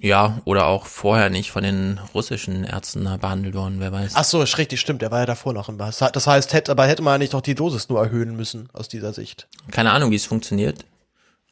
[0.00, 4.12] ja, oder auch vorher nicht von den russischen Ärzten behandelt worden, wer weiß.
[4.14, 5.02] Ach so, ist richtig, stimmt.
[5.02, 5.98] Er war ja davor noch im Bass.
[6.12, 9.12] Das heißt, hätte, aber hätte man nicht doch die Dosis nur erhöhen müssen aus dieser
[9.12, 9.48] Sicht.
[9.70, 10.86] Keine Ahnung, wie es funktioniert.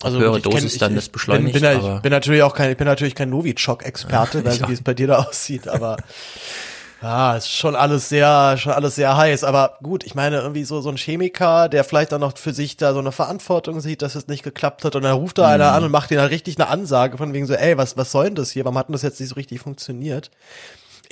[0.02, 2.12] Also höhere ich kenn- Dosis ich- dann ich das beschleunigt, Bin, bin, aber ich bin
[2.12, 5.08] natürlich auch kein, ich bin natürlich kein Novichok-Experte, Ja, weiß nicht, wie es bei dir
[5.08, 5.98] da aussieht, aber
[7.02, 9.44] ja, ist schon alles sehr, schon alles sehr heiß.
[9.44, 12.76] Aber gut, ich meine, irgendwie so, so ein Chemiker, der vielleicht dann noch für sich
[12.76, 15.70] da so eine Verantwortung sieht, dass es nicht geklappt hat, und dann ruft da einer
[15.70, 15.76] Mhm.
[15.76, 18.24] an und macht ihnen halt richtig eine Ansage von wegen so, ey, was, was soll
[18.26, 18.64] denn das hier?
[18.64, 20.30] Warum hat denn das jetzt nicht so richtig funktioniert?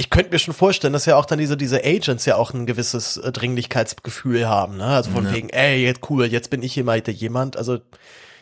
[0.01, 2.67] ich könnte mir schon vorstellen, dass ja auch dann diese, diese Agents ja auch ein
[2.67, 4.85] gewisses äh, Dringlichkeitsgefühl haben, ne?
[4.85, 5.33] Also von Ja.
[5.33, 7.57] wegen, ey, jetzt cool, jetzt bin ich hier mal jemand.
[7.57, 7.79] Also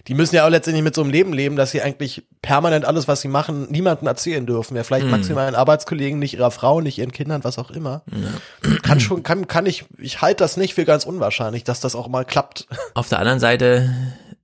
[0.09, 3.09] die müssen ja auch letztendlich mit so einem Leben leben, dass sie eigentlich permanent alles,
[3.09, 4.76] was sie machen, niemandem erzählen dürfen.
[4.76, 5.11] Ja, vielleicht Mhm.
[5.11, 8.02] maximal ihren Arbeitskollegen, nicht ihrer Frau, nicht ihren Kindern, was auch immer.
[8.82, 12.09] Kann schon, kann, kann ich, ich halte das nicht für ganz unwahrscheinlich, dass das auch
[12.09, 12.66] mal klappt.
[12.94, 13.92] Auf der anderen Seite,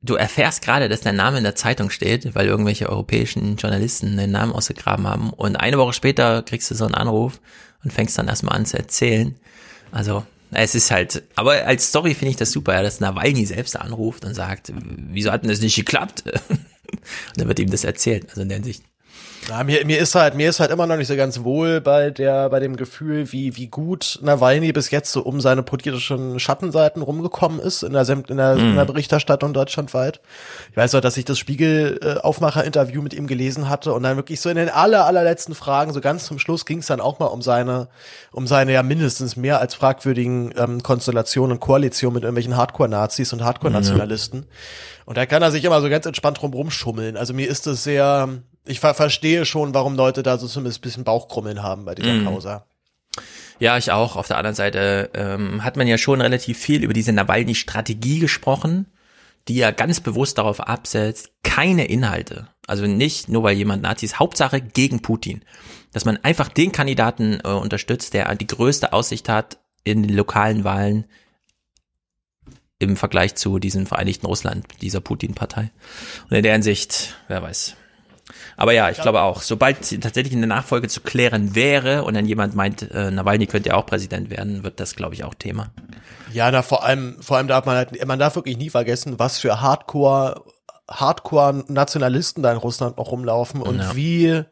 [0.03, 4.33] du erfährst gerade, dass dein Name in der Zeitung steht, weil irgendwelche europäischen Journalisten den
[4.33, 5.31] Namen ausgegraben haben.
[5.31, 7.41] Und eine Woche später kriegst du so einen Anruf
[7.85, 9.37] und fängst dann erstmal an zu erzählen.
[9.93, 13.77] Also, es ist halt, aber als Story finde ich das super, ja, dass Nawalny selbst
[13.77, 16.25] anruft und sagt, wieso hat denn das nicht geklappt?
[16.93, 18.85] Und dann wird ihm das erzählt, also in der Hinsicht.
[19.49, 22.11] Ja, mir, mir ist halt, mir ist halt immer noch nicht so ganz wohl bei
[22.11, 27.03] der, bei dem Gefühl, wie, wie gut Nawalny bis jetzt so um seine politischen Schattenseiten
[27.03, 28.87] rumgekommen ist in der, in der, in der Mhm.
[28.87, 30.21] Berichterstattung deutschlandweit.
[30.71, 34.49] Ich weiß noch, dass ich das Spiegel-Aufmacher-Interview mit ihm gelesen hatte und dann wirklich so
[34.49, 37.43] in den aller, allerletzten Fragen, so ganz zum Schluss ging es dann auch mal um
[37.43, 37.89] seine,
[38.31, 43.43] um seine ja mindestens mehr als fragwürdigen ähm, Konstellationen und Koalitionen mit irgendwelchen Hardcore-Nazis und
[43.43, 44.47] Hardcore-Nationalisten.
[45.05, 47.17] Und da kann er sich immer so ganz entspannt drum rumschummeln.
[47.17, 48.29] Also mir ist es sehr,
[48.65, 52.13] ich ver verstehe schon, warum Leute da so zumindest ein bisschen Bauchkrummeln haben bei dieser
[52.15, 52.25] Mhm.
[52.25, 52.67] Causa.
[53.59, 54.17] Ja, ich auch.
[54.17, 58.87] Auf der anderen Seite ähm, hat man ja schon relativ viel über diese Nawalny-Strategie gesprochen,
[59.49, 62.49] die ja ganz bewusst darauf absetzt, keine Inhalte.
[62.67, 65.45] Also nicht nur weil jemand Nazi ist, Hauptsache gegen Putin.
[65.93, 70.65] Dass man einfach den Kandidaten äh, unterstützt, der die größte Aussicht hat in den lokalen
[70.65, 71.05] Wahlen
[72.79, 75.71] im Vergleich zu diesem Vereinigten Russland, dieser Putin-Partei.
[76.29, 77.77] Und in der Hinsicht, wer weiß.
[78.57, 82.27] Aber ja, ich glaube auch, sobald sie tatsächlich eine Nachfolge zu klären wäre und dann
[82.27, 85.69] jemand meint, äh, Nawalny könnte ja auch Präsident werden, wird das, glaube ich, auch Thema.
[86.33, 89.39] Ja, na, vor allem, vor allem darf man halt, man darf wirklich nie vergessen, was
[89.39, 90.43] für Hardcore,
[90.91, 93.97] Hardcore-Nationalisten da in Russland noch rumlaufen und Ja.
[93.97, 94.43] wie,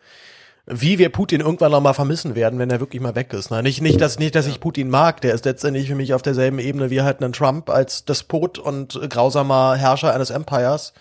[0.67, 3.51] wie wir Putin irgendwann noch mal vermissen werden, wenn er wirklich mal weg ist.
[3.51, 3.63] Ne?
[3.63, 6.59] Nicht, nicht, dass, nicht, dass ich Putin mag, der ist letztendlich für mich auf derselben
[6.59, 10.93] Ebene wie halt ein Trump als Despot und grausamer Herrscher eines Empires.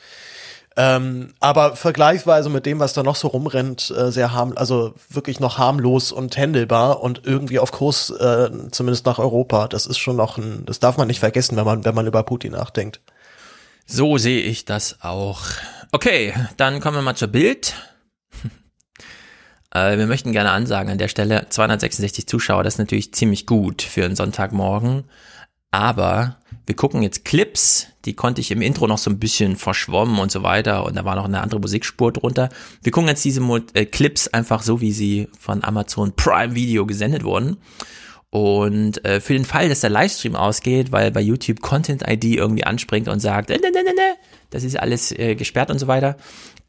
[0.78, 5.40] Ähm, aber vergleichsweise mit dem, was da noch so rumrennt, äh, sehr harm, also wirklich
[5.40, 9.68] noch harmlos und händelbar und irgendwie auf Kurs, äh, zumindest nach Europa.
[9.68, 12.24] Das ist schon noch ein, das darf man nicht vergessen, wenn man, wenn man über
[12.24, 13.02] Putin nachdenkt.
[13.86, 15.42] So sehe ich das auch.
[15.92, 17.74] Okay, dann kommen wir mal zur Bild.
[19.72, 23.84] Äh, wir möchten gerne ansagen an der Stelle 266 Zuschauer, das ist natürlich ziemlich gut
[23.84, 25.04] für einen Sonntagmorgen.
[25.72, 30.20] Aber wir gucken jetzt Clips, die konnte ich im Intro noch so ein bisschen verschwommen
[30.20, 32.50] und so weiter und da war noch eine andere Musikspur drunter.
[32.84, 36.86] Wir gucken jetzt diese Mo äh, Clips einfach so, wie sie von Amazon Prime Video
[36.86, 37.58] gesendet wurden.
[38.32, 42.64] Und äh, für den Fall, dass der Livestream ausgeht, weil bei YouTube Content ID irgendwie
[42.64, 44.16] anspringt und sagt, äh, ne, ne, ne, ne,
[44.52, 46.16] das ist alles äh, gesperrt und so weiter.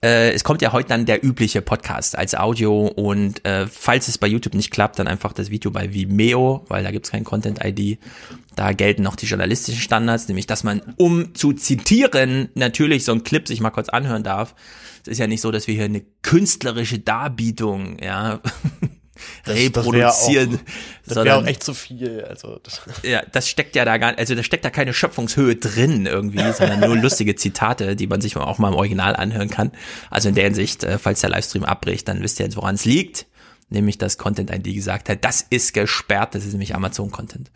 [0.03, 4.17] Äh, es kommt ja heute dann der übliche Podcast als Audio und äh, falls es
[4.17, 7.63] bei YouTube nicht klappt, dann einfach das Video bei Vimeo, weil da gibt's kein Content
[7.63, 7.99] ID.
[8.57, 13.25] Da gelten noch die journalistischen Standards, nämlich dass man, um zu zitieren, natürlich so ein
[13.25, 14.55] Clip sich mal kurz anhören darf.
[15.03, 18.41] Es ist ja nicht so, dass wir hier eine künstlerische Darbietung, ja,
[19.47, 20.61] reproduzieren.
[21.07, 22.25] Das wäre auch, sondern- echt zu viel.
[22.25, 26.07] Also das, ja, das steckt ja da gar, also da steckt da keine Schöpfungshöhe drin
[26.07, 29.73] irgendwie, sondern nur lustige Zitate, die man sich auch mal im Original anhören kann.
[30.11, 32.85] Also in der Hinsicht, äh, falls der Livestream abbricht, dann wisst ihr jetzt, woran es
[32.85, 33.27] liegt.
[33.73, 37.53] Nämlich, dass Content ID gesagt hat, das ist gesperrt, das ist nämlich Amazon-Content.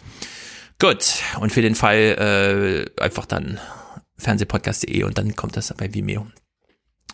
[0.79, 3.59] Gut, und für den Fall äh, einfach dann
[4.19, 6.27] fernsehpodcast.de und dann kommt das bei Vimeo.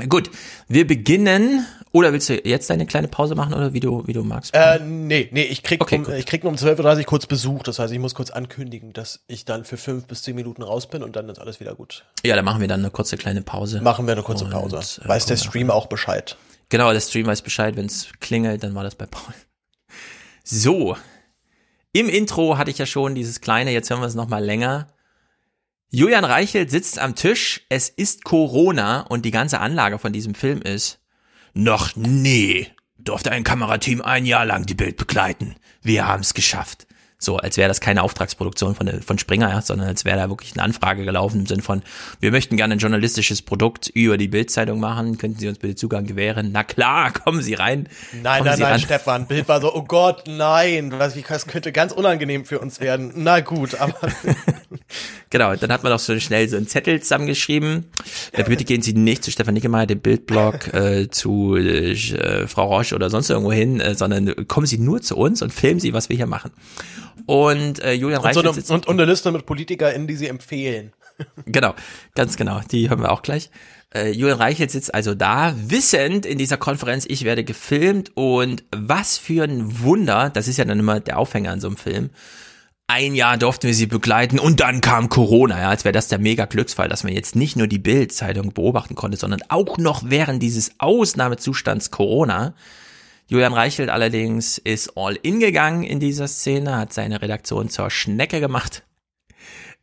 [0.09, 0.31] Gut,
[0.69, 1.67] wir beginnen.
[1.93, 4.55] Oder willst du jetzt deine kleine Pause machen oder wie du, wie du magst?
[4.55, 6.15] Äh, nee, nee, ich krieg, Okay, um, gut.
[6.15, 7.65] ich krieg um 12.30 Uhr kurz Besuch.
[7.65, 10.89] Das heißt, ich muss kurz ankündigen, dass ich dann für fünf bis zehn Minuten raus
[10.89, 12.05] bin und dann ist alles wieder gut.
[12.25, 13.81] Ja, dann machen wir dann eine kurze kleine Pause.
[13.81, 15.01] Machen wir eine kurze Und, Pause.
[15.05, 16.37] äh, Weiß der Stream auch Bescheid.
[16.69, 19.35] Genau, der Stream weiß Bescheid, wenn es klingelt, dann war das bei Paul.
[20.45, 20.97] So,
[21.93, 24.87] im Intro hatte ich ja schon dieses kleine, jetzt hören wir es nochmal länger.
[25.93, 30.63] Julian Reichelt sitzt am Tisch, es ist Corona und die ganze Anlage von diesem Film
[30.63, 31.01] ist,
[31.53, 35.57] noch nie durfte ein Kamerateam ein Jahr lang die Bild begleiten.
[35.83, 36.87] Wir haben es geschafft.
[37.23, 40.55] So, als wäre das keine Auftragsproduktion von, von Springer, ja, sondern als wäre da wirklich
[40.55, 41.83] eine Anfrage gelaufen im Sinn von,
[42.19, 46.07] wir möchten gerne ein journalistisches Produkt über die Bildzeitung machen, könnten Sie uns bitte Zugang
[46.07, 46.49] gewähren?
[46.51, 47.89] Na klar, kommen Sie rein.
[48.13, 48.81] Nein, kommen nein, Sie nein, ran.
[48.81, 49.27] Stefan.
[49.27, 50.93] Bild war so, oh Gott, nein.
[50.97, 53.13] Was, das könnte ganz unangenehm für uns werden.
[53.17, 53.95] Na gut, aber
[55.31, 57.87] Genau, dann hat man doch so schnell so einen Zettel zusammengeschrieben.
[58.33, 62.97] Äh, bitte gehen Sie nicht zu Stefan Nickemeyer, dem Bildblog, äh, zu äh, Frau Roche
[62.97, 66.09] oder sonst irgendwo hin, äh, sondern kommen Sie nur zu uns und filmen Sie, was
[66.09, 66.51] wir hier machen.
[67.27, 70.17] Und äh, Julian und, so Reichelt eine, sitzt und, und eine Liste mit PolitikerInnen, die
[70.17, 70.93] sie empfehlen.
[71.45, 71.75] Genau,
[72.15, 72.63] ganz genau.
[72.71, 73.51] Die hören wir auch gleich.
[73.95, 79.19] Äh, Julian Reichelt sitzt also da, wissend in dieser Konferenz, ich werde gefilmt und was
[79.19, 82.11] für ein Wunder, das ist ja dann immer der Aufhänger an so einem Film.
[82.87, 86.19] Ein Jahr durften wir sie begleiten und dann kam Corona, ja, als wäre das der
[86.19, 90.43] mega Glücksfall, dass man jetzt nicht nur die Bild-Zeitung beobachten konnte, sondern auch noch während
[90.43, 92.55] dieses Ausnahmezustands Corona.
[93.31, 98.41] Julian Reichelt allerdings ist all in gegangen in dieser Szene, hat seine Redaktion zur Schnecke
[98.41, 98.83] gemacht.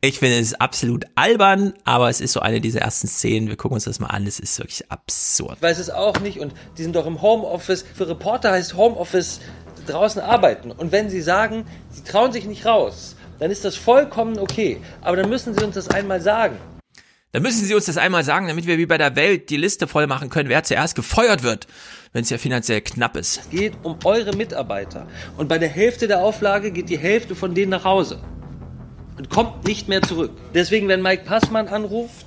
[0.02, 3.48] Ich finde es absolut albern, aber es ist so eine dieser ersten Szenen.
[3.48, 4.28] Wir gucken uns das mal an.
[4.28, 5.56] Es ist wirklich absurd.
[5.56, 7.86] Ich weiß es auch nicht und die sind doch im Homeoffice.
[7.96, 9.40] Für Reporter heißt Homeoffice
[9.86, 10.72] draußen arbeiten.
[10.72, 14.82] Und wenn sie sagen, sie trauen sich nicht raus, dann ist das vollkommen okay.
[15.00, 16.58] Aber dann müssen sie uns das einmal sagen.
[17.38, 19.86] Dann müssen Sie uns das einmal sagen, damit wir wie bei der Welt die Liste
[19.86, 21.68] voll machen können, wer zuerst gefeuert wird,
[22.12, 23.42] wenn es ja finanziell knapp ist.
[23.42, 25.06] Es geht um eure Mitarbeiter.
[25.38, 28.24] Und bei der Hälfte der Auflage geht die Hälfte von denen nach Hause.
[29.20, 30.32] Und kommt nicht mehr zurück.
[30.56, 32.26] Deswegen, wenn Mike Passmann anruft,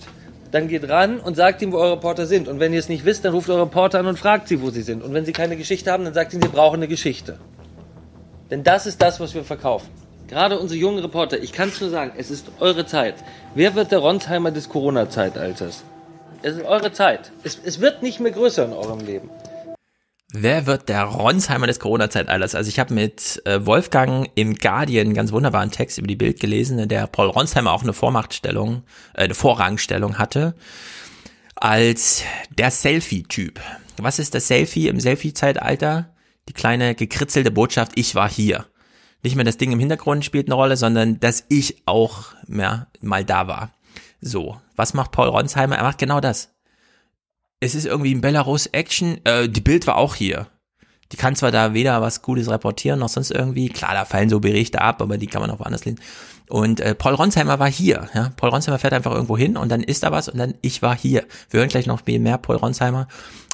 [0.53, 2.47] dann geht ran und sagt ihm, wo eure Reporter sind.
[2.47, 4.71] Und wenn ihr es nicht wisst, dann ruft eure Reporter an und fragt sie, wo
[4.71, 5.03] sie sind.
[5.03, 7.41] Und wenn sie keine Geschichte haben, dann sagt ihnen, sie brauchen eine Geschichte.
[8.49, 9.89] Denn das ist das, was wir verkaufen.
[10.31, 13.17] Gerade unsere jungen Reporter, ich kann es nur sagen, es ist eure Zeit.
[13.57, 15.83] Wer wird der Ronsheimer des Corona-Zeitalters?
[16.43, 17.33] Es ist eure Zeit.
[17.43, 19.29] Es, es wird nicht mehr größer in eurem Leben.
[20.33, 22.55] Wer wird der Ronsheimer des Corona-Zeitalters?
[22.55, 26.39] Also ich habe mit äh, Wolfgang im Guardian einen ganz wunderbaren Text über die Bild
[26.39, 30.55] gelesen, in der Paul Ronsheimer auch eine Vormachtstellung, äh, eine Vorrangstellung hatte
[31.57, 32.23] als
[32.57, 33.61] der Selfie-Typ.
[33.97, 36.15] Was ist das Selfie im Selfie-Zeitalter?
[36.49, 38.67] Die kleine gekritzelte Botschaft, ich war hier.
[39.23, 43.25] Nicht mehr das Ding im Hintergrund spielt eine Rolle, sondern dass ich auch ja, mal
[43.25, 43.71] da war.
[44.21, 45.77] So, was macht Paul Ronsheimer?
[45.77, 46.51] Er macht genau das
[47.61, 50.49] es ist irgendwie in Belarus Action, äh, die Bild war auch hier.
[51.13, 54.41] Die kann zwar da weder was Gutes reportieren noch sonst irgendwie, klar, da fallen so
[54.41, 56.01] Berichte ab, aber die kann man auch woanders lesen.
[56.49, 58.33] Und äh, Paul Ronsheimer war hier, ja.
[58.37, 60.97] Paul Ronsheimer fährt einfach irgendwo hin und dann ist da was und dann ich war
[60.97, 61.27] hier.
[61.51, 63.09] Wir hören gleich noch viel mehr Paul Ronsheimer.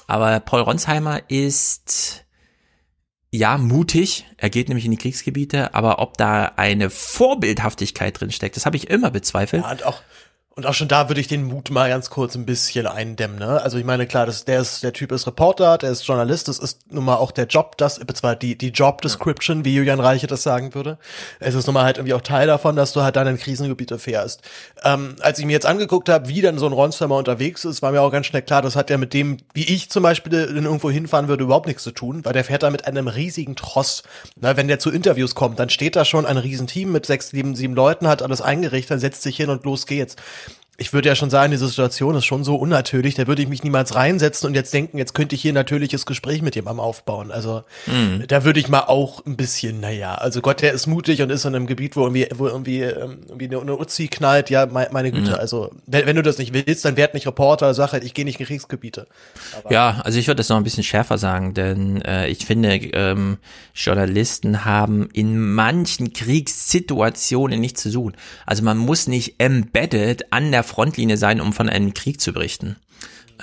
[0.06, 2.24] Aber Paul Ronsheimer ist
[3.30, 4.26] ja mutig.
[4.36, 8.76] Er geht nämlich in die Kriegsgebiete, aber ob da eine Vorbildhaftigkeit drin steckt, das habe
[8.76, 9.62] ich immer bezweifelt.
[9.62, 10.02] Ja, und auch,
[10.56, 13.60] und auch schon da würde ich den Mut mal ganz kurz ein bisschen eindämmen, ne?
[13.60, 16.58] Also ich meine, klar, das, der ist, der Typ ist Reporter, der ist Journalist, das
[16.58, 20.26] ist nun mal auch der Job, das, zwar die, die Job Description, wie Julian Reiche
[20.26, 20.96] das sagen würde.
[21.40, 23.98] Es ist nun mal halt irgendwie auch Teil davon, dass du halt dann in Krisengebiete
[23.98, 24.40] fährst.
[24.82, 27.92] Ähm, als ich mir jetzt angeguckt habe, wie dann so ein Ronsheimer unterwegs ist, war
[27.92, 30.64] mir auch ganz schnell klar, das hat ja mit dem, wie ich zum Beispiel in
[30.64, 34.04] irgendwo hinfahren würde, überhaupt nichts zu tun, weil der fährt da mit einem riesigen Tross.
[34.40, 37.54] Na, wenn der zu Interviews kommt, dann steht da schon ein Riesenteam mit sechs, sieben,
[37.54, 40.16] sieben Leuten, hat alles eingerichtet, dann setzt sich hin und los geht's
[40.78, 43.64] ich würde ja schon sagen, diese Situation ist schon so unnatürlich, da würde ich mich
[43.64, 47.30] niemals reinsetzen und jetzt denken, jetzt könnte ich hier ein natürliches Gespräch mit jemandem aufbauen.
[47.30, 48.24] Also Mhm.
[48.28, 51.46] da würde ich mal auch ein bisschen, naja, also Gott, der ist mutig und ist
[51.46, 55.12] in einem Gebiet, wo irgendwie, wo irgendwie, ähm, irgendwie eine, eine Uzi knallt, ja, meine,
[55.12, 55.30] Güte.
[55.30, 55.36] Mhm.
[55.36, 58.26] Also wenn, wenn du das nicht willst, dann werd nicht Reporter, sag halt, ich gehe
[58.26, 59.06] nicht in Kriegsgebiete.
[59.70, 63.38] Ja, also ich würde das noch ein bisschen schärfer sagen, denn äh, ich finde, ähm,
[63.74, 68.14] Journalisten haben in manchen Kriegssituationen nichts zu suchen.
[68.44, 72.76] Also man muss nicht embedded an der Frontlinie sein, um von einem Krieg zu berichten.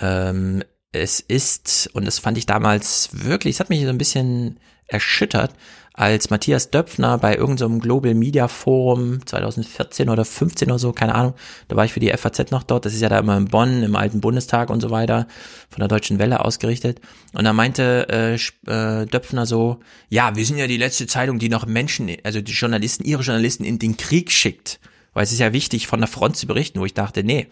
[0.01, 4.59] Ähm, es ist, und das fand ich damals wirklich, es hat mich so ein bisschen
[4.87, 5.53] erschüttert,
[5.93, 11.35] als Matthias Döpfner bei irgendeinem Global Media Forum 2014 oder 15 oder so, keine Ahnung,
[11.67, 13.83] da war ich für die FAZ noch dort, das ist ja da immer in Bonn,
[13.83, 15.27] im alten Bundestag und so weiter,
[15.69, 16.99] von der Deutschen Welle ausgerichtet.
[17.33, 18.33] Und da meinte äh,
[18.71, 22.53] äh, Döpfner so, ja, wir sind ja die letzte Zeitung, die noch Menschen, also die
[22.53, 24.79] Journalisten, ihre Journalisten in den Krieg schickt.
[25.13, 27.47] Weil es ist ja wichtig, von der Front zu berichten, wo ich dachte, nee,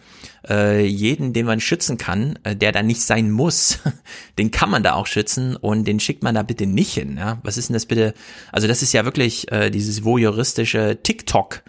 [0.48, 3.78] äh, jeden, den man schützen kann, äh, der da nicht sein muss,
[4.38, 7.16] den kann man da auch schützen und den schickt man da bitte nicht hin.
[7.16, 7.38] Ja?
[7.44, 8.14] Was ist denn das bitte?
[8.50, 11.62] Also das ist ja wirklich äh, dieses voyeuristische TikTok.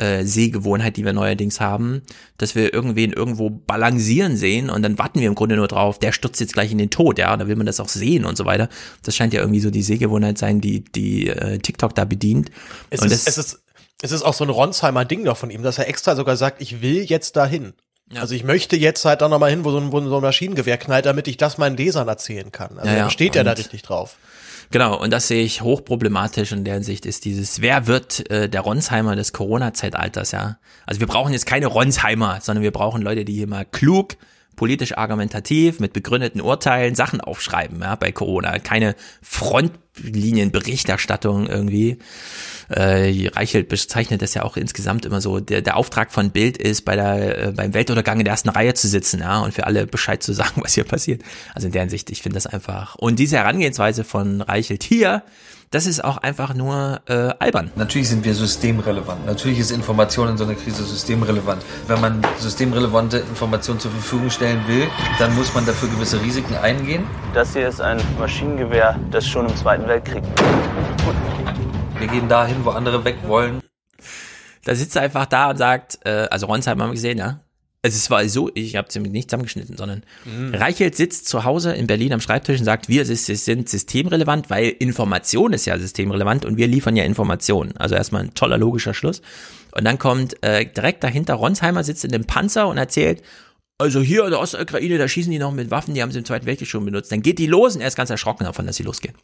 [0.00, 2.02] Äh, Sehgewohnheit, die wir neuerdings haben,
[2.36, 6.12] dass wir irgendwen irgendwo balancieren sehen und dann warten wir im Grunde nur drauf, der
[6.12, 8.44] stürzt jetzt gleich in den Tod, ja, da will man das auch sehen und so
[8.44, 8.68] weiter.
[9.02, 12.52] Das scheint ja irgendwie so die Sehgewohnheit sein, die die äh, TikTok da bedient.
[12.90, 13.60] Es und ist, es ist
[14.02, 16.60] es ist auch so ein Ronsheimer Ding doch von ihm, dass er extra sogar sagt,
[16.62, 17.74] ich will jetzt dahin.
[18.12, 18.22] Ja.
[18.22, 20.78] Also ich möchte jetzt halt da nochmal hin, wo so ein, wo so ein Maschinengewehr
[20.78, 22.78] knallt, damit ich das meinen Lesern erzählen kann.
[22.78, 23.04] Also Ja, ja.
[23.04, 24.16] er steht ja da richtig drauf.
[24.70, 28.60] Genau, und das sehe ich hochproblematisch in der Hinsicht ist dieses, wer wird äh, der
[28.60, 30.58] Ronsheimer des Corona-Zeitalters, ja?
[30.84, 34.16] Also wir brauchen jetzt keine Ronsheimer, sondern wir brauchen Leute, die hier mal klug,
[34.56, 38.58] politisch argumentativ, mit begründeten Urteilen Sachen aufschreiben, ja, bei Corona.
[38.58, 41.96] Keine Frontlinienberichterstattung irgendwie.
[42.68, 45.40] Äh, Reichelt bezeichnet das ja auch insgesamt immer so.
[45.40, 48.74] Der, der Auftrag von Bild ist, bei der, äh, beim Weltuntergang in der ersten Reihe
[48.74, 51.22] zu sitzen, ja, und für alle Bescheid zu sagen, was hier passiert.
[51.54, 52.96] Also in der Hinsicht, ich finde das einfach.
[52.96, 55.22] Und diese Herangehensweise von Reichelt hier,
[55.70, 57.70] das ist auch einfach nur äh, albern.
[57.76, 59.26] Natürlich sind wir systemrelevant.
[59.26, 61.62] Natürlich ist Information in so einer Krise systemrelevant.
[61.86, 64.88] Wenn man systemrelevante Informationen zur Verfügung stellen will,
[65.18, 67.04] dann muss man dafür gewisse Risiken eingehen.
[67.34, 70.22] Das hier ist ein Maschinengewehr, das schon im Zweiten Weltkrieg.
[71.98, 73.60] Wir gehen dahin, wo andere weg wollen.
[74.64, 77.40] Da sitzt er einfach da und sagt, äh, also Ronsheim haben wir gesehen, ja.
[77.82, 80.54] Also es war so, ich habe es nicht zusammengeschnitten, sondern Mhm.
[80.54, 84.68] Reichelt sitzt zu Hause in Berlin am Schreibtisch und sagt, wir sind sind systemrelevant, weil
[84.78, 87.76] Information ist ja systemrelevant und wir liefern ja Informationen.
[87.78, 89.20] Also erstmal ein toller logischer Schluss.
[89.72, 93.22] Und dann kommt äh, direkt dahinter Ronsheimer sitzt in dem Panzer und erzählt,
[93.80, 96.24] also hier in der Ostukraine, da schießen die noch mit Waffen, die haben sie im
[96.24, 97.12] Zweiten Weltkrieg schon benutzt.
[97.12, 99.14] Dann geht die los und er ist ganz erschrocken davon, dass sie losgehen.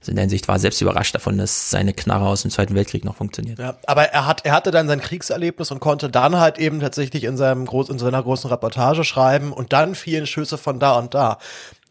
[0.00, 2.74] Also in der Hinsicht war er selbst überrascht davon, dass seine Knarre aus dem Zweiten
[2.74, 3.58] Weltkrieg noch funktioniert.
[3.58, 7.24] Ja, aber er hat, er hatte dann sein Kriegserlebnis und konnte dann halt eben tatsächlich
[7.24, 11.12] in seinem groß, in seiner großen Reportage schreiben und dann fielen Schüsse von da und
[11.12, 11.38] da.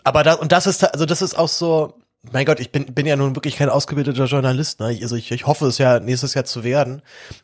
[0.03, 1.93] Aber da, und das ist, also das ist auch so,
[2.32, 4.97] mein Gott, ich bin, bin ja nun wirklich kein ausgebildeter Journalist, ne?
[5.01, 7.01] Also ich, ich hoffe es ja nächstes Jahr zu werden.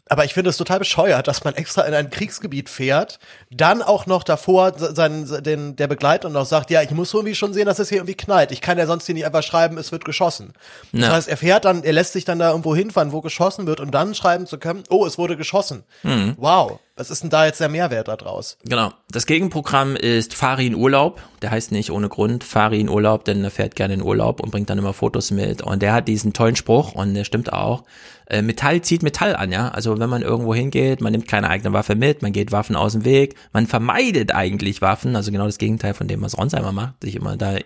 [0.10, 3.20] Aber ich finde es total bescheuert, dass man extra in ein Kriegsgebiet fährt,
[3.52, 7.54] dann auch noch davor seinen, den, der Begleiter noch sagt, ja, ich muss irgendwie schon
[7.54, 8.52] sehen, dass es hier irgendwie knallt.
[8.52, 10.54] Ich kann ja sonst hier nicht einfach schreiben, es wird geschossen.
[10.92, 11.12] Das Ja.
[11.12, 13.92] heißt, er fährt dann, er lässt sich dann da irgendwo hinfahren, wo geschossen wird und
[13.92, 15.84] dann schreiben zu können, oh, es wurde geschossen.
[16.04, 16.36] Mhm.
[16.38, 16.80] Wow.
[16.96, 18.60] Was ist denn da jetzt der Mehrwert da draus?
[18.66, 18.94] Genau.
[19.10, 21.24] Das Gegenprogramm ist Fari in Urlaub.
[21.42, 24.52] Der heißt nicht ohne Grund Fari in Urlaub, denn er fährt gerne in Urlaub und
[24.52, 25.64] bringt dann immer Fotos mit.
[25.64, 27.84] Und der hat diesen tollen Spruch und der stimmt auch.
[28.28, 29.70] Äh, Metall zieht Metall an, ja.
[29.70, 32.92] Also wenn man irgendwo hingeht, man nimmt keine eigene Waffe mit, man geht Waffen aus
[32.92, 37.02] dem Weg, man vermeidet eigentlich Waffen, also genau das Gegenteil von dem, was Ronsheimer macht,
[37.02, 37.58] sich immer da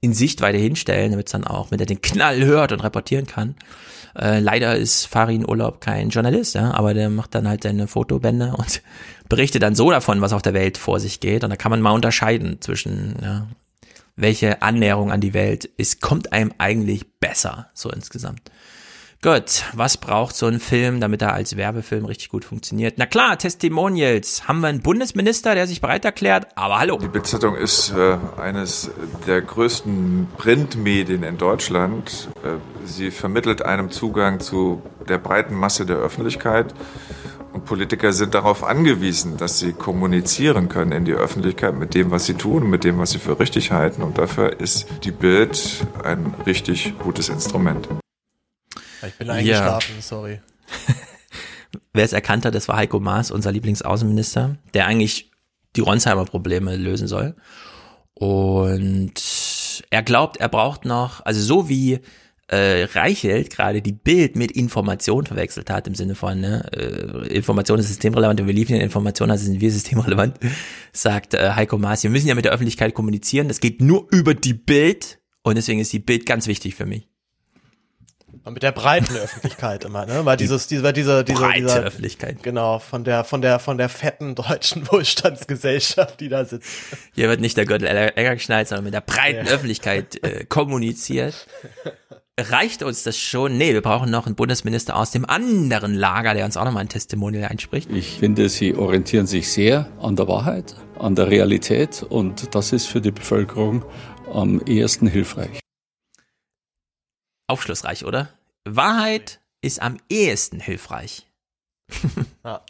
[0.00, 3.54] in Sichtweite hinstellen, damit es dann auch, mit er den Knall hört und reportieren kann.
[4.18, 8.54] Äh, leider ist Farin Urlaub kein Journalist, ja, aber der macht dann halt seine Fotobände
[8.58, 8.82] und
[9.28, 11.44] berichtet dann so davon, was auf der Welt vor sich geht.
[11.44, 13.46] Und da kann man mal unterscheiden zwischen, ja,
[14.16, 18.50] welche Annäherung an die Welt ist, kommt einem eigentlich besser, so insgesamt.
[19.22, 22.94] Gut, was braucht so ein Film, damit er als Werbefilm richtig gut funktioniert?
[22.96, 24.48] Na klar, Testimonials.
[24.48, 26.46] Haben wir einen Bundesminister, der sich bereit erklärt?
[26.54, 26.96] Aber hallo.
[26.96, 28.90] Die Bildzeitung ist äh, eines
[29.26, 32.30] der größten Printmedien in Deutschland.
[32.42, 36.72] Äh, sie vermittelt einem Zugang zu der breiten Masse der Öffentlichkeit.
[37.52, 42.24] Und Politiker sind darauf angewiesen, dass sie kommunizieren können in die Öffentlichkeit mit dem, was
[42.24, 44.00] sie tun, mit dem, was sie für richtig halten.
[44.00, 47.86] Und dafür ist die Bild ein richtig gutes Instrument.
[49.06, 50.40] Ich bin eingeschlafen, sorry.
[51.92, 55.30] Wer es erkannt hat, das war Heiko Maas, unser Lieblingsaußenminister, der eigentlich
[55.76, 57.36] die Ronsheimer Probleme lösen soll.
[58.14, 59.14] Und
[59.90, 62.00] er glaubt, er braucht noch, also so wie
[62.48, 67.78] äh, Reichelt gerade die Bild mit Information verwechselt hat, im Sinne von, ne, äh, Information
[67.78, 70.38] ist systemrelevant und wir liefern Informationen, also sind wir systemrelevant,
[70.92, 74.34] sagt äh, Heiko Maas, wir müssen ja mit der Öffentlichkeit kommunizieren, das geht nur über
[74.34, 77.09] die Bild und deswegen ist die Bild ganz wichtig für mich.
[78.44, 80.24] Und mit der breiten Öffentlichkeit immer, ne?
[80.24, 82.42] Weil dieses, diese, weil diese, diese, breite dieser, Öffentlichkeit.
[82.42, 86.68] Genau, von der, von der, von der fetten deutschen Wohlstandsgesellschaft, die da sitzt.
[87.14, 89.52] Hier wird nicht der Gürtel enger geschnallt, sondern mit der breiten Ja.
[89.52, 91.46] Öffentlichkeit äh, kommuniziert.
[92.38, 93.58] Reicht uns das schon?
[93.58, 96.88] Nee, wir brauchen noch einen Bundesminister aus dem anderen Lager, der uns auch nochmal ein
[96.88, 97.90] Testimonial einspricht.
[97.92, 102.86] Ich finde, sie orientieren sich sehr an der Wahrheit, an der Realität und das ist
[102.86, 103.84] für die Bevölkerung
[104.32, 105.60] am ehesten hilfreich.
[107.50, 108.28] Aufschlussreich, oder?
[108.64, 111.26] Wahrheit ist am ehesten hilfreich.
[112.44, 112.62] Ja.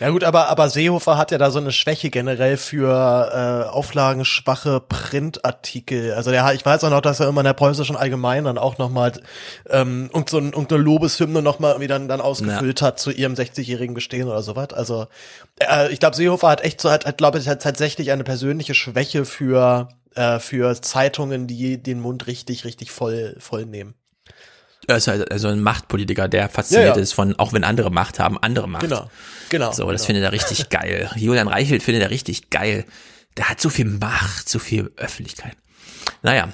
[0.00, 4.80] Ja gut, aber, aber Seehofer hat ja da so eine Schwäche generell für äh, auflagenschwache
[4.80, 6.14] Printartikel.
[6.14, 8.78] Also der, ich weiß auch noch, dass er immer in der preußischen Allgemeinen dann auch
[8.78, 9.12] nochmal
[9.68, 12.88] ähm, und so ein, irgendeine Lobeshymne nochmal irgendwie dann, dann ausgefüllt ja.
[12.88, 14.72] hat zu ihrem 60-jährigen Bestehen oder sowas.
[14.72, 15.06] Also
[15.60, 18.74] äh, ich glaube, Seehofer hat echt so, hat, hat glaube ich, hat tatsächlich eine persönliche
[18.74, 19.88] Schwäche für,
[20.18, 23.94] äh, für Zeitungen, die den Mund richtig, richtig voll, voll nehmen.
[24.88, 27.02] Er ist halt also ein Machtpolitiker, der fasziniert ja, ja.
[27.02, 28.82] ist von, auch wenn andere Macht haben, andere Macht.
[28.82, 29.08] Genau,
[29.48, 29.70] genau.
[29.72, 30.06] So, das genau.
[30.06, 31.10] findet er richtig geil.
[31.14, 32.84] Julian Reichelt findet er richtig geil.
[33.36, 35.56] Der hat so viel Macht, so viel Öffentlichkeit.
[36.22, 36.48] Naja.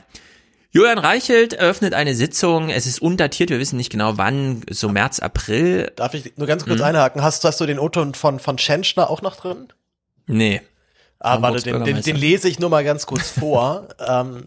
[0.71, 2.69] Julian Reichelt eröffnet eine Sitzung.
[2.69, 5.93] Es ist undatiert, wir wissen nicht genau wann, so März, April.
[5.95, 6.87] Darf ich nur ganz kurz mhm.
[6.87, 7.23] einhaken?
[7.23, 9.69] Hast, hast du den O-Ton von, von Tschentschner auch noch drin?
[10.27, 10.61] Nee.
[11.25, 13.89] Ah, warte, den, den, den lese ich nur mal ganz kurz vor.
[14.07, 14.47] ähm,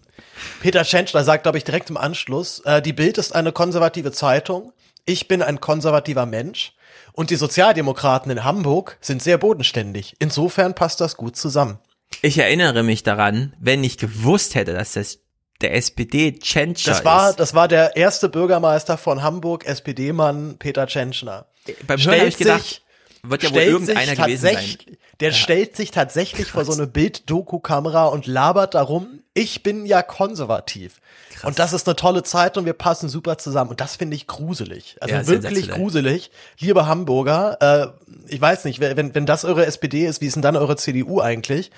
[0.61, 4.73] Peter Tschentschner sagt, glaube ich, direkt im Anschluss, äh, die Bild ist eine konservative Zeitung.
[5.05, 6.73] Ich bin ein konservativer Mensch.
[7.13, 10.15] Und die Sozialdemokraten in Hamburg sind sehr bodenständig.
[10.19, 11.79] Insofern passt das gut zusammen.
[12.21, 15.17] Ich erinnere mich daran, wenn ich gewusst hätte, dass das
[15.61, 17.39] der SPD Tschentscher das war, ist.
[17.39, 21.47] Das war der erste Bürgermeister von Hamburg, SPD-Mann Peter Tschentschner.
[21.87, 22.83] Beim Hören habe ich gedacht,
[23.23, 24.77] wird ja wohl irgendeiner gewesen sein.
[25.19, 25.35] Der ja.
[25.35, 26.65] stellt sich tatsächlich Krass.
[26.65, 30.99] vor so eine Bild-Doku-Kamera und labert darum, ich bin ja konservativ.
[31.31, 31.43] Krass.
[31.43, 33.71] Und das ist eine tolle Zeit und wir passen super zusammen.
[33.71, 34.97] Und das finde ich gruselig.
[34.99, 36.31] Also ja, wirklich gruselig.
[36.59, 37.87] Liebe Hamburger, äh,
[38.27, 41.21] ich weiß nicht, wenn, wenn das eure SPD ist, wie ist denn dann eure CDU
[41.21, 41.71] eigentlich?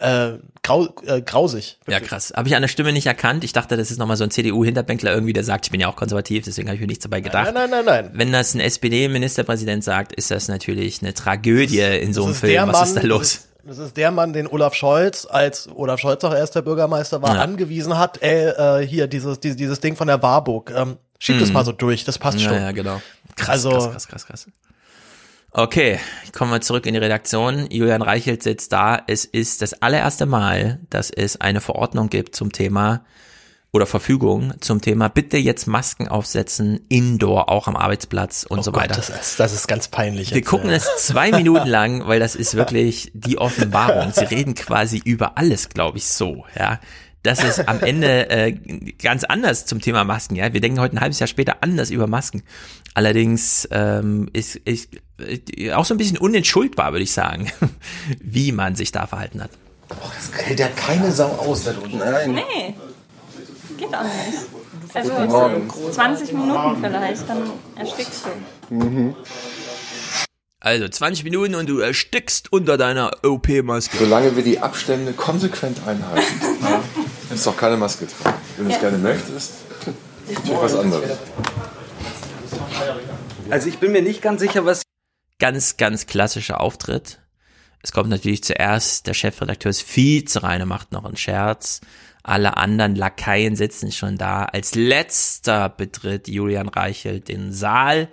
[0.00, 1.78] Äh, grau, äh, grausig.
[1.84, 2.00] Wirklich.
[2.00, 2.32] Ja, krass.
[2.34, 3.44] Habe ich an der Stimme nicht erkannt.
[3.44, 5.94] Ich dachte, das ist nochmal so ein CDU-Hinterbänkler irgendwie, der sagt, ich bin ja auch
[5.94, 7.54] konservativ, deswegen habe ich mir nichts dabei gedacht.
[7.54, 8.10] Nein, nein, nein, nein.
[8.12, 12.72] Wenn das ein SPD-Ministerpräsident sagt, ist das natürlich eine Tragödie ist, in so einem Film.
[12.72, 13.20] Was ist da los?
[13.20, 17.22] Das ist, das ist der Mann, den Olaf Scholz, als Olaf Scholz auch erster Bürgermeister
[17.22, 17.42] war, ja.
[17.42, 21.40] angewiesen hat, ey, äh, hier, dieses, dieses, dieses Ding von der Warburg, ähm, schieb mhm.
[21.40, 22.60] das mal so durch, das passt ja, schon.
[22.60, 23.00] Ja, genau.
[23.36, 24.46] Krass, also, krass, krass, krass, krass.
[25.56, 26.00] Okay,
[26.36, 27.68] kommen wir zurück in die Redaktion.
[27.70, 29.00] Julian Reichelt sitzt da.
[29.06, 33.04] Es ist das allererste Mal, dass es eine Verordnung gibt zum Thema
[33.70, 38.72] oder Verfügung zum Thema bitte jetzt Masken aufsetzen, indoor, auch am Arbeitsplatz und oh so
[38.72, 38.96] Gott, weiter.
[38.96, 40.30] Das ist, das ist ganz peinlich.
[40.30, 40.76] Wir jetzt, gucken ja.
[40.76, 44.12] es zwei Minuten lang, weil das ist wirklich die Offenbarung.
[44.12, 46.80] Sie reden quasi über alles, glaube ich, so, ja
[47.24, 48.52] dass es am Ende äh,
[49.02, 50.52] ganz anders zum Thema Masken, ja.
[50.52, 52.42] Wir denken heute ein halbes Jahr später anders über Masken.
[52.94, 54.88] Allerdings ähm, ist, ist
[55.18, 57.50] äh, auch so ein bisschen unentschuldbar, würde ich sagen,
[58.20, 59.50] wie man sich da verhalten hat.
[59.88, 61.98] Boah, das hält ja keine Sau aus da drunten.
[61.98, 62.34] Nein.
[62.34, 62.74] Nee,
[63.76, 64.38] geht auch nicht.
[64.94, 65.10] Also
[65.90, 67.42] 20 Minuten vielleicht, dann
[67.74, 68.22] erstickst
[68.70, 68.74] du.
[68.74, 69.16] Mhm.
[70.60, 73.98] Also 20 Minuten und du erstickst unter deiner OP-Maske.
[73.98, 76.24] Solange wir die Abstände konsequent einhalten,
[76.62, 76.80] ja,
[77.34, 78.38] ist doch keine Maske tragen.
[78.56, 79.52] Wenn du es gerne möchtest,
[80.46, 81.18] was anderes.
[83.50, 84.82] Also ich bin mir nicht ganz sicher, was...
[85.38, 87.20] Ganz, ganz klassischer Auftritt.
[87.82, 91.80] Es kommt natürlich zuerst, der Chefredakteur ist Vize rein, macht noch einen Scherz.
[92.22, 94.44] Alle anderen Lakaien sitzen schon da.
[94.44, 98.08] Als letzter betritt Julian Reichelt den Saal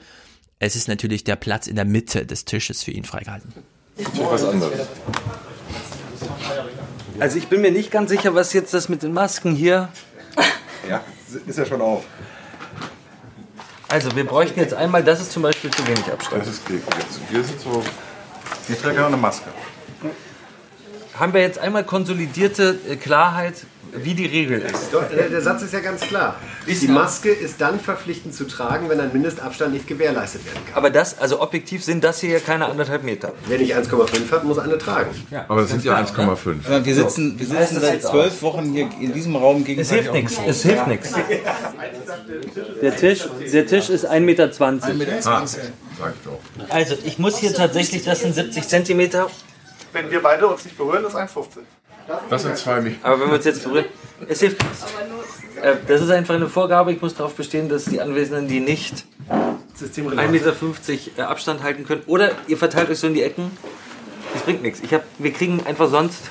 [0.63, 3.51] es ist natürlich der Platz in der Mitte des Tisches für ihn freigehalten.
[4.13, 4.87] Was anderes.
[7.19, 9.89] Also ich bin mir nicht ganz sicher, was jetzt das mit den Masken hier.
[10.87, 11.03] Ja,
[11.47, 12.03] ist ja schon auf.
[13.91, 16.41] Also wir bräuchten jetzt einmal, das ist zum Beispiel zu wenig Abstand.
[16.41, 16.79] Das ist okay.
[17.29, 17.83] Wir sind so.
[18.69, 19.49] Ich trage auch eine Maske.
[21.19, 24.93] Haben wir jetzt einmal konsolidierte äh, Klarheit, wie die Regel ist.
[24.93, 26.35] Doch, der, der, Satz ist ja ganz klar.
[26.67, 30.75] die Maske ist dann verpflichtend zu tragen, wenn ein Mindestabstand nicht gewährleistet werden kann.
[30.75, 33.33] Aber das, also objektiv sind das hier keine anderthalb Meter.
[33.47, 35.09] Wer nicht 1,5 hat, muss eine tragen.
[35.29, 36.85] Ja, aber das sind ja 1,5.
[36.85, 39.81] Wir sitzen, wir sitzen seit zwölf Wochen hier in diesem Raum gegen.
[39.81, 40.39] Es hilft nichts.
[40.45, 41.13] Es hilft nichts.
[42.81, 44.43] Der Tisch, der Tisch ist 1,20 Meter.
[44.45, 45.13] 1,20 Meter.
[45.25, 46.39] Ah, sag ich doch.
[46.69, 49.29] Also ich muss hier tatsächlich, das sind 70 Zentimeter.
[49.93, 51.59] Wenn wir beide uns nicht berühren, ist 1,50.
[52.29, 52.97] Das sind zwei Meter.
[53.03, 53.85] Aber wenn wir uns jetzt berühren,
[54.27, 54.85] es hilft nichts.
[55.61, 56.91] Äh, das ist einfach eine Vorgabe.
[56.91, 60.53] Ich muss darauf bestehen, dass die Anwesenden, die nicht 1,50 Meter
[61.17, 63.51] äh, Abstand halten können, oder ihr verteilt euch so in die Ecken,
[64.33, 64.79] das bringt nichts.
[64.81, 66.21] Ich hab, wir kriegen einfach sonst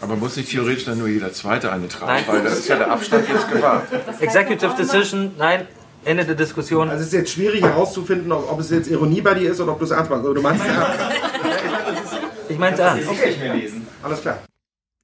[0.00, 2.12] aber muss nicht theoretisch dann nur jeder Zweite eine tragen?
[2.12, 2.24] Nein.
[2.26, 3.86] Weil das ist ja der Abstand jetzt gewahrt.
[4.20, 5.66] Executive Decision, nein,
[6.04, 6.90] Ende der Diskussion.
[6.90, 9.72] Also es ist jetzt schwierig herauszufinden, ob, ob es jetzt Ironie bei dir ist oder
[9.72, 10.26] ob du es ernst meinst.
[10.26, 12.18] du meinst es ernst.
[12.48, 13.08] Ich meine es ernst.
[13.08, 13.86] Okay, ich mir lesen.
[14.02, 14.38] Alles klar.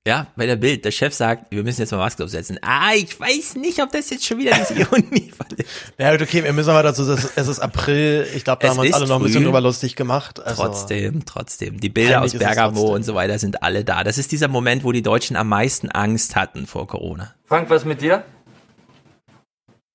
[0.04, 2.58] Ja, bei der Bild, der Chef sagt, wir müssen jetzt mal Maske aufsetzen.
[2.60, 5.64] Ah, ich weiß nicht, ob das jetzt schon wieder diese Ironie ist.
[5.96, 8.88] Ja, okay, wir müssen aber dazu, es ist April, ich glaube, da es haben wir
[8.88, 10.44] uns alle noch ein bisschen drüber lustig gemacht.
[10.44, 11.78] Also trotzdem, trotzdem.
[11.78, 14.02] Die Bilder aus Bergamo und so weiter sind alle da.
[14.02, 17.32] Das ist dieser Moment, wo die Deutschen am meisten Angst hatten vor Corona.
[17.44, 18.24] Frank, was mit dir?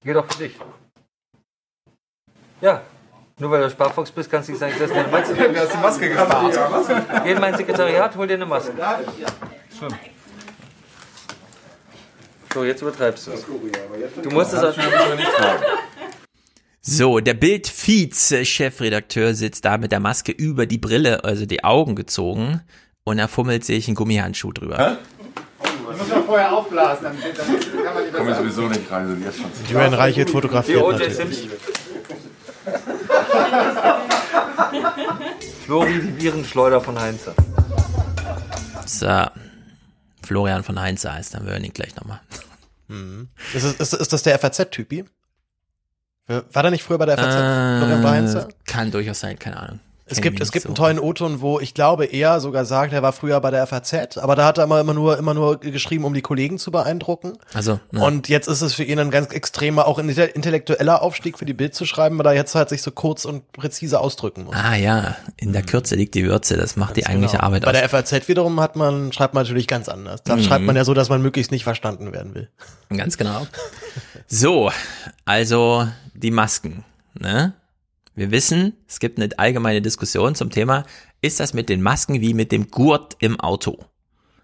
[0.05, 0.53] Geht doch für dich.
[2.61, 2.81] Ja,
[3.39, 5.35] Nur weil du Sparfuchs bist, kannst du nicht sagen, ich lasse mir eine Maske.
[5.53, 7.23] Du hast die Maske gespart.
[7.25, 8.71] Geh in mein Sekretariat, hol dir eine Maske.
[12.53, 13.45] So, jetzt übertreibst du es.
[14.23, 14.89] Du musst es auch nicht
[15.37, 15.63] tragen.
[16.81, 22.61] So, der Bild-Vize-Chefredakteur sitzt da mit der Maske über die Brille, also die Augen gezogen,
[23.03, 24.77] und er fummelt sich einen Gummihandschuh drüber.
[24.77, 24.95] Hä?
[25.63, 29.25] Ich muss ja vorher aufblasen, dann, dann kann man nicht Komme sowieso nicht rein, sind
[29.25, 29.51] jetzt schon.
[29.69, 31.15] Julian Reichelt fotografiert Die natürlich.
[31.15, 31.49] Simpson.
[35.65, 37.33] Flori, die Virenschleuder von Heinze.
[38.85, 39.25] So.
[40.27, 42.19] Florian von Heinz heißt, dann hören ihn gleich nochmal.
[42.87, 43.29] Mhm.
[43.53, 45.05] Ist, ist, ist das der FAZ-Typi?
[46.27, 47.33] War der nicht früher bei der FAZ?
[47.79, 48.47] Florian Heinze?
[48.49, 49.79] Äh, kann durchaus sein, keine Ahnung.
[50.09, 50.69] Es gibt, es gibt so.
[50.69, 54.17] einen tollen O-Ton, wo ich glaube, er sogar sagt, er war früher bei der FAZ,
[54.17, 57.33] aber da hat er immer, immer nur, immer nur geschrieben, um die Kollegen zu beeindrucken.
[57.53, 58.01] Also, ja.
[58.01, 61.53] Und jetzt ist es für ihn ein ganz extremer, auch ein intellektueller Aufstieg für die
[61.53, 64.55] Bild zu schreiben, weil er jetzt halt sich so kurz und präzise ausdrücken muss.
[64.55, 67.45] Ah ja, in der Kürze liegt die Würze, das macht die eigentliche Genau.
[67.47, 67.77] Arbeit Bei aus.
[67.77, 70.23] der FAZ wiederum hat man, schreibt man natürlich ganz anders.
[70.23, 70.43] Da Mhm.
[70.43, 72.49] schreibt man ja so, dass man möglichst nicht verstanden werden will.
[72.95, 73.45] Ganz genau.
[74.27, 74.71] So,
[75.25, 76.83] also die Masken.
[77.19, 77.53] Ne?
[78.17, 80.85] Wir wissen, es gibt eine allgemeine Diskussion zum Thema,
[81.21, 83.77] ist das mit den Masken wie mit dem Gurt im Auto?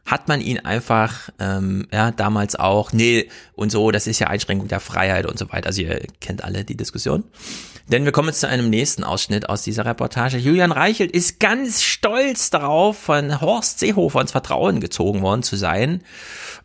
[0.05, 4.67] Hat man ihn einfach, ähm, ja, damals auch, nee, und so, das ist ja Einschränkung
[4.67, 5.65] der Freiheit und so weiter.
[5.69, 7.23] Also ihr kennt alle die Diskussion.
[7.87, 10.37] Denn wir kommen jetzt zu einem nächsten Ausschnitt aus dieser Reportage.
[10.37, 16.03] Julian Reichelt ist ganz stolz darauf, von Horst Seehofer ins Vertrauen gezogen worden zu sein.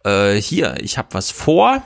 [0.05, 1.83] Äh, hier, ich habe was vor.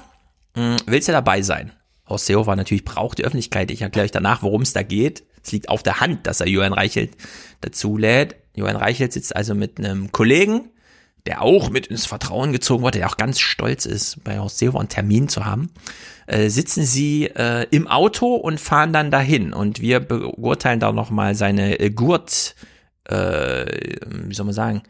[0.56, 1.70] Hm, willst du dabei sein?
[2.12, 3.70] Horst Seehofer natürlich braucht die Öffentlichkeit.
[3.70, 5.24] Ich erkläre euch danach, worum es da geht.
[5.42, 7.16] Es liegt auf der Hand, dass er Johann Reichelt
[7.60, 8.36] dazu lädt.
[8.54, 10.70] Johann Reichelt sitzt also mit einem Kollegen,
[11.26, 14.78] der auch mit ins Vertrauen gezogen wurde, der auch ganz stolz ist, bei Horst Seehofer
[14.78, 15.70] einen Termin zu haben.
[16.26, 19.52] Äh, sitzen sie äh, im Auto und fahren dann dahin.
[19.52, 22.54] Und wir beurteilen da nochmal seine äh, Gurt,
[23.08, 24.82] äh, wie soll man sagen,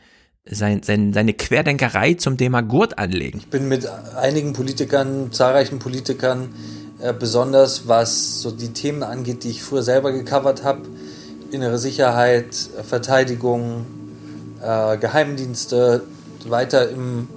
[0.50, 3.38] sein, sein, seine Querdenkerei zum Thema Gurt anlegen.
[3.38, 3.86] Ich bin mit
[4.16, 6.48] einigen Politikern, zahlreichen Politikern,
[7.00, 10.82] äh, besonders was so die Themen angeht, die ich früher selber gecovert habe,
[11.50, 12.54] innere Sicherheit,
[12.88, 13.86] Verteidigung,
[14.62, 16.02] äh, Geheimdienste,
[16.48, 17.28] weiter im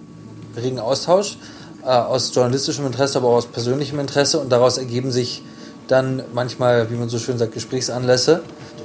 [0.58, 1.38] regen Austausch,
[1.84, 4.40] äh, aus journalistischem Interesse, aber auch aus persönlichem Interesse.
[4.40, 5.44] Und daraus ergeben sich
[5.88, 8.42] dann manchmal, wie man so schön sagt, Gesprächsanlässe.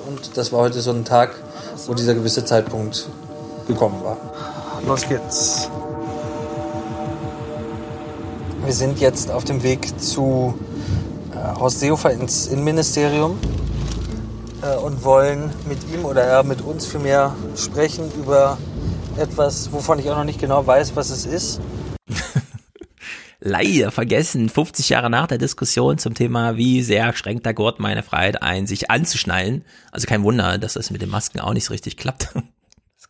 [0.07, 1.35] Und das war heute so ein Tag,
[1.87, 3.09] wo dieser gewisse Zeitpunkt
[3.73, 4.17] gekommen war.
[4.87, 5.71] Los geht's.
[8.65, 10.55] Wir sind jetzt auf dem Weg zu
[11.33, 13.39] äh, Horst Seehofer ins Innenministerium
[14.63, 18.59] äh, und wollen mit ihm oder er mit uns vielmehr sprechen über
[19.17, 21.61] etwas, wovon ich auch noch nicht genau weiß, was es ist.
[23.41, 28.03] leider vergessen, 50 Jahre nach der Diskussion zum Thema, wie sehr schränkt der Gurt meine
[28.03, 29.65] Freiheit ein, sich anzuschnallen.
[29.91, 32.29] Also kein Wunder, dass das mit den Masken auch nicht so richtig klappt.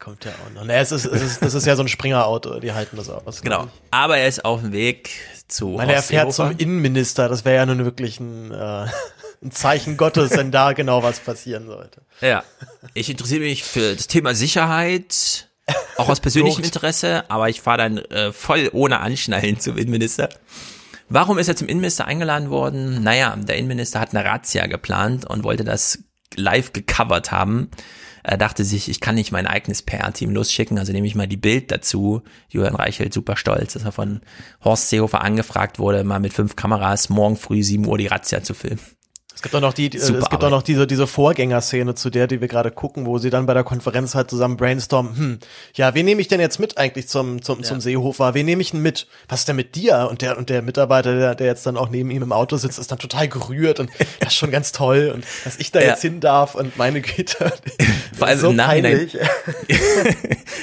[0.01, 0.65] Kommt ja auch noch.
[0.65, 3.43] Nee, es ist, es ist, das ist ja so ein Springerauto, die halten das aus.
[3.43, 3.69] Genau.
[3.91, 5.11] Aber er ist auf dem Weg
[5.47, 8.87] zu Meine, er fährt zum Innenminister, das wäre ja nun wirklich ein, äh,
[9.43, 12.01] ein Zeichen Gottes, wenn da genau was passieren sollte.
[12.23, 12.45] Ja.
[12.95, 15.49] Ich interessiere mich für das Thema Sicherheit,
[15.99, 16.65] auch aus persönlichem.
[16.65, 20.31] Interesse, aber ich fahre dann äh, voll ohne Anschnallen zum Innenminister.
[21.11, 23.03] Warum ist er zum Innenminister eingeladen worden?
[23.03, 25.99] Naja, der Innenminister hat eine Razzia geplant und wollte das
[26.37, 27.71] live gecovert haben.
[28.23, 31.37] Er dachte sich, ich kann nicht mein eigenes PR-Team losschicken, also nehme ich mal die
[31.37, 32.23] Bild dazu.
[32.49, 34.21] Julian Reichelt super stolz, dass er von
[34.65, 38.55] Horst Seehofer angefragt wurde, mal mit fünf Kameras morgen früh 7 Uhr die Razzia zu
[38.55, 38.81] filmen.
[39.41, 42.27] Es gibt auch noch die, äh, es gibt auch noch diese, diese Vorgängerszene zu der,
[42.27, 45.39] die wir gerade gucken, wo sie dann bei der Konferenz halt zusammen brainstormen, hm,
[45.77, 48.35] ja, wen nehme ich denn jetzt mit eigentlich zum, zum, zum Seehofer?
[48.35, 49.07] Wen nehme ich denn mit?
[49.31, 50.09] Was ist denn mit dir?
[50.11, 52.79] Und der, und der Mitarbeiter, der, der jetzt dann auch neben ihm im Auto sitzt,
[52.79, 53.89] ist dann total gerührt und
[54.21, 55.87] das ist schon ganz toll und dass ich da Ja.
[55.87, 57.51] jetzt hin darf und meine Güte.
[58.13, 59.09] Vor allem so im Nachhinein.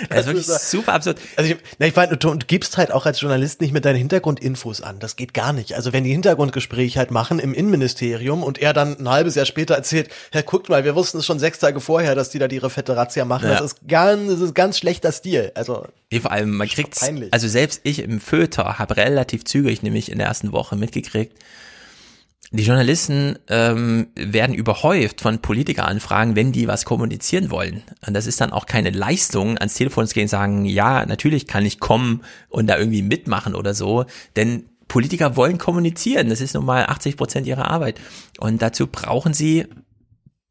[0.09, 1.17] Das ist wirklich super absurd.
[1.35, 3.95] Also ich, na, ich meine, du, du gibst halt auch als Journalist nicht mit deinen
[3.95, 4.99] Hintergrundinfos an.
[4.99, 5.73] Das geht gar nicht.
[5.73, 9.75] Also wenn die Hintergrundgespräche halt machen im Innenministerium und er dann ein halbes Jahr später
[9.75, 12.69] erzählt, ja, guckt mal, wir wussten es schon sechs Tage vorher, dass die da ihre
[12.69, 13.49] fette Razzia machen.
[13.49, 13.55] Ja.
[13.55, 15.51] Das ist ganz, das ist ganz schlechter Stil.
[15.55, 17.33] Also Nee, vor allem, man kriegt, peinlich.
[17.33, 21.33] also selbst ich im Föter habe relativ zügig, nämlich in der ersten Woche mitgekriegt,
[22.51, 27.83] die Journalisten ähm, werden überhäuft von Politikeranfragen, wenn die was kommunizieren wollen.
[28.05, 31.47] Und das ist dann auch keine Leistung, ans Telefon zu gehen und sagen, ja, natürlich
[31.47, 34.05] kann ich kommen und da irgendwie mitmachen oder so,
[34.37, 36.29] denn Politiker wollen kommunizieren.
[36.29, 37.99] Das ist nun mal 80 Prozent ihrer Arbeit.
[38.39, 39.65] Und dazu brauchen sie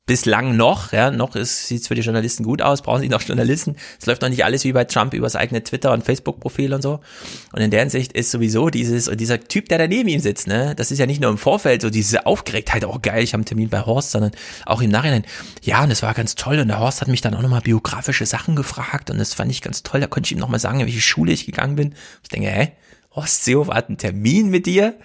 [0.06, 3.74] bislang noch, ja, noch ist, sieht's für die Journalisten gut aus, brauchen sie noch Journalisten.
[4.00, 7.00] Es läuft noch nicht alles wie bei Trump übers eigene Twitter und Facebook-Profil und so.
[7.52, 10.46] Und in der Hinsicht ist sowieso dieses, und dieser Typ, der da neben ihm sitzt,
[10.46, 13.40] ne, das ist ja nicht nur im Vorfeld so diese Aufgeregtheit, oh geil, ich habe
[13.40, 14.30] einen Termin bei Horst, sondern
[14.64, 15.24] auch im Nachhinein,
[15.62, 16.60] ja, und das war ganz toll.
[16.60, 19.60] Und der Horst hat mich dann auch nochmal biografische Sachen gefragt und das fand ich
[19.60, 20.00] ganz toll.
[20.00, 21.96] Da konnte ich ihm nochmal sagen, in welche Schule ich gegangen bin.
[22.22, 22.72] Ich denke, hä?
[23.16, 24.96] Horst Seehofer hat einen Termin mit dir?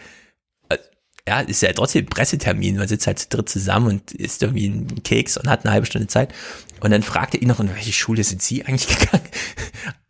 [1.27, 4.67] ja, ist ja trotzdem ein Pressetermin, man sitzt halt zu dritt zusammen und isst irgendwie
[4.67, 6.33] einen Keks und hat eine halbe Stunde Zeit.
[6.79, 9.27] Und dann fragte ihn noch, in welche Schule sind Sie eigentlich gegangen?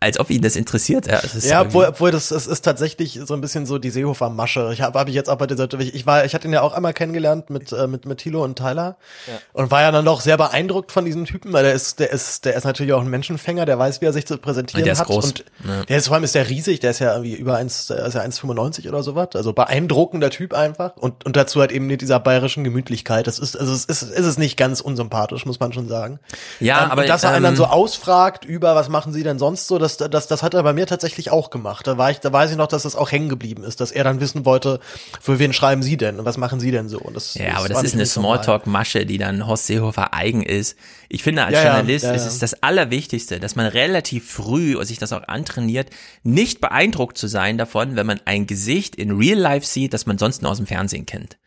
[0.01, 1.05] Als ob ihn das interessiert.
[1.05, 4.71] Ja, das ja obwohl, obwohl das, es ist tatsächlich so ein bisschen so die Seehofer-Masche.
[4.73, 6.73] Ich habe hab ich jetzt auch bei dieser, ich war, ich hatte ihn ja auch
[6.73, 8.97] einmal kennengelernt mit äh, mit mit Thilo und Tyler
[9.27, 9.33] ja.
[9.53, 12.45] und war ja dann doch sehr beeindruckt von diesem Typen, weil der ist, der ist,
[12.45, 14.99] der ist natürlich auch ein Menschenfänger, der weiß, wie er sich zu präsentieren der ist
[14.99, 15.07] hat.
[15.07, 15.25] Groß.
[15.25, 15.85] Und ja.
[15.85, 18.15] der ist vor allem ist der riesig, der ist ja irgendwie über 1, der ist
[18.15, 19.29] ja 1,95 oder sowas.
[19.35, 23.27] Also beeindruckender Typ einfach und und dazu halt eben mit dieser bayerischen Gemütlichkeit.
[23.27, 26.19] Das ist also es ist, ist es nicht ganz unsympathisch, muss man schon sagen.
[26.59, 29.37] Ja, ähm, aber dass er einen ähm, dann so ausfragt über, was machen Sie denn
[29.39, 31.87] sonst so, das, das, das hat er bei mir tatsächlich auch gemacht.
[31.87, 34.03] Da war ich, da weiß ich noch, dass das auch hängen geblieben ist, dass er
[34.03, 34.79] dann wissen wollte,
[35.19, 36.99] für wen schreiben Sie denn und was machen Sie denn so.
[36.99, 38.05] Und das, ja, aber war das ist eine.
[38.05, 40.77] Smalltalk-Masche, die dann Horst Seehofer eigen ist.
[41.09, 42.27] Ich finde, als Ja, Journalist ja, ist ja.
[42.27, 45.89] es das Allerwichtigste, dass man relativ früh und sich das auch antrainiert,
[46.23, 50.17] nicht beeindruckt zu sein davon, wenn man ein Gesicht in Real Life sieht, das man
[50.17, 51.37] sonst nur aus dem Fernsehen kennt.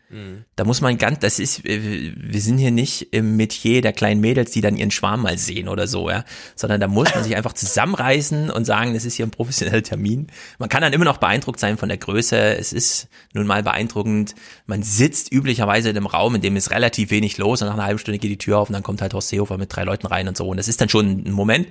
[0.57, 4.21] Da muss man ganz, das ist, äh, wir sind hier nicht im Metier der kleinen
[4.21, 6.25] Mädels, die dann ihren Schwarm mal sehen oder so, ja,
[6.55, 10.29] sondern da muss man sich einfach zusammenreißen und sagen, das ist hier ein professioneller Termin.
[10.59, 12.37] Man kann dann immer noch beeindruckt sein von der Größe.
[12.37, 14.35] Es ist nun mal beeindruckend.
[14.67, 17.85] Man sitzt üblicherweise in einem Raum, in dem ist relativ wenig los und nach einer
[17.85, 20.07] halben Stunde geht die Tür auf und dann kommt halt Horst Seehofer mit drei Leuten
[20.07, 20.47] rein und so.
[20.47, 21.67] Und das ist dann schon ein Moment.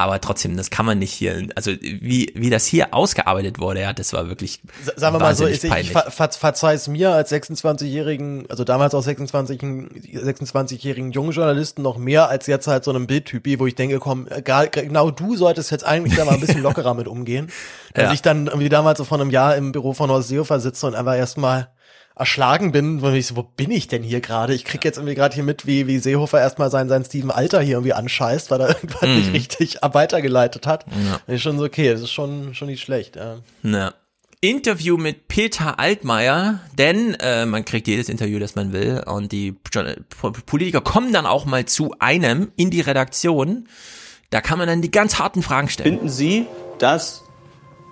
[0.00, 3.92] Aber trotzdem, das kann man nicht hier, also wie, wie das hier ausgearbeitet wurde, ja,
[3.92, 7.30] das war wirklich Sa- Sagen wir mal so, ich, ich ver, ver, verzeih's mir als
[7.30, 13.06] 26-jährigen, also damals auch 26 26-jährigen jungen Journalisten noch mehr als jetzt halt so einem
[13.06, 16.62] Bildtypi, wo ich denke, komm, egal, genau du solltest jetzt eigentlich da mal ein bisschen
[16.62, 17.50] lockerer mit umgehen.
[17.94, 18.12] Dass Ja.
[18.12, 20.94] ich dann irgendwie damals so vor einem Jahr im Büro von Horst Seehofer sitze und
[20.94, 21.68] einfach erstmal
[22.20, 24.54] erschlagen bin, wo ich so, wo bin ich denn hier gerade?
[24.54, 27.60] Ich krieg jetzt irgendwie gerade hier mit, wie, wie Seehofer erstmal sein, sein Steven Alter
[27.60, 29.14] hier irgendwie anscheißt, weil er irgendwas Mhm.
[29.16, 30.84] nicht richtig weitergeleitet hat.
[30.88, 31.20] Ja.
[31.26, 33.38] Und ich schon so, okay, das ist schon, schon nicht schlecht, ja.
[33.62, 33.92] Ne.
[34.42, 39.52] Interview mit Peter Altmaier, denn äh, man kriegt jedes Interview, das man will und die
[40.46, 43.68] Politiker kommen dann auch mal zu einem in die Redaktion.
[44.30, 45.90] Da kann man dann die ganz harten Fragen stellen.
[45.90, 46.46] Finden Sie,
[46.78, 47.22] dass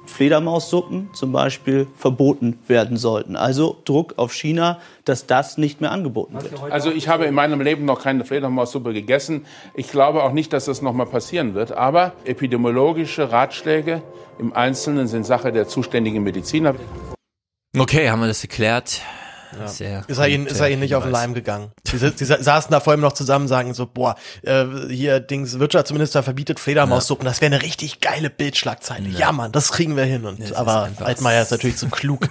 [0.09, 3.37] Fledermaussuppen zum Beispiel verboten werden sollten?
[3.37, 6.61] Also Druck auf China, dass das nicht mehr angeboten wird.
[6.71, 9.47] Also ich habe in meinem Leben noch keine Fledermaussuppe gegessen.
[9.75, 11.73] Ich glaube auch nicht, dass das noch mal passieren wird.
[11.73, 14.03] Aber epidemiologische Ratschläge
[14.39, 16.75] im Einzelnen sind Sache der zuständigen Mediziner.
[17.77, 19.03] Okay, haben wir das geklärt.
[19.67, 21.23] Sehr Ist er ihnen, ist er ihnen nicht auf den Hinweis.
[21.23, 21.73] Leim gegangen?
[21.87, 25.21] Die, si- die sa- saßen da vor ihm noch zusammen, sagen so, boah, äh, hier
[25.21, 29.09] Dings Wirtschaftsminister verbietet Fledermaussuppen, das wäre eine richtig geile Bildschlagzeile.
[29.11, 30.25] Ja, Mann, das kriegen wir hin.
[30.25, 32.29] Und, aber Altmaier ist natürlich zu klug.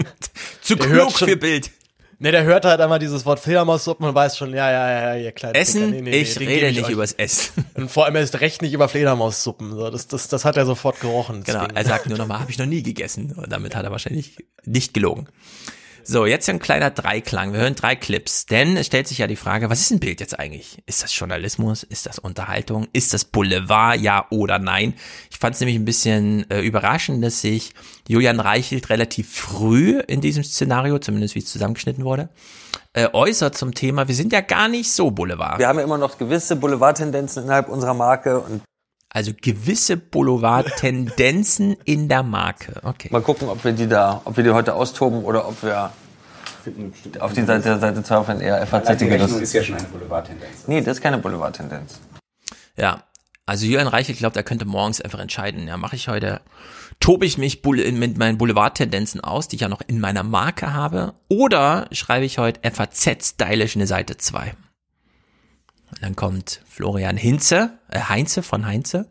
[0.62, 1.70] zu Der klug schon- für Bild.
[2.18, 5.22] Ne, der hört halt einmal dieses Wort Fledermaussuppen und weiß schon, ja, ja, ja, ja,
[5.22, 5.90] ihr kleinen Essen?
[5.90, 6.90] Nee, nee, Ich den rede nicht euch.
[6.90, 7.66] übers Essen.
[7.74, 9.72] Und vor allem erst recht nicht über Fledermaussuppen.
[9.74, 11.42] So, das, das, das hat er sofort gerochen.
[11.44, 13.34] das Genau, er sagt nur nochmal, habe ich noch nie gegessen.
[13.36, 15.28] Und damit hat er wahrscheinlich nicht gelogen.
[16.08, 17.52] So, jetzt ein kleiner Dreiklang.
[17.52, 18.46] Wir hören drei Clips.
[18.46, 20.80] Denn es stellt sich ja die Frage, was ist ein Bild jetzt eigentlich?
[20.86, 21.82] Ist das Journalismus?
[21.82, 22.86] Ist das Unterhaltung?
[22.92, 23.98] Ist das Boulevard?
[23.98, 24.94] Ja oder nein?
[25.32, 27.74] Ich fand es nämlich ein bisschen äh, überraschend, dass sich
[28.06, 32.28] Julian Reichelt relativ früh in diesem Szenario, zumindest wie es zusammengeschnitten wurde,
[32.92, 35.58] äh, äußert zum Thema, wir sind ja gar nicht so Boulevard.
[35.58, 38.62] Wir haben ja immer noch gewisse Boulevardtendenzen innerhalb unserer Marke und
[39.16, 42.82] Also gewisse Boulevard-Tendenzen in der Marke.
[42.82, 43.08] Okay.
[43.10, 45.90] mal gucken, ob wir die da, ob wir die heute austoben oder ob wir
[47.20, 50.64] auf die Seite, Seite 2 von eher FAZ Die Rechnung ist ja schon eine Boulevardtendenz.
[50.66, 51.98] Nee, das ist keine Boulevardtendenz.
[52.76, 53.04] Ja,
[53.46, 56.42] also Julian Reichelt glaubt, er könnte morgens einfach entscheiden, ja, mache ich heute,
[57.00, 61.14] tobe ich mich mit meinen Boulevardtendenzen aus, die ich ja noch in meiner Marke habe,
[61.30, 64.52] oder schreibe ich heute FAZ-stylisch eine Seite 2.
[65.90, 69.08] Und dann kommt Florian Hinze, äh, Heinze von Heinze,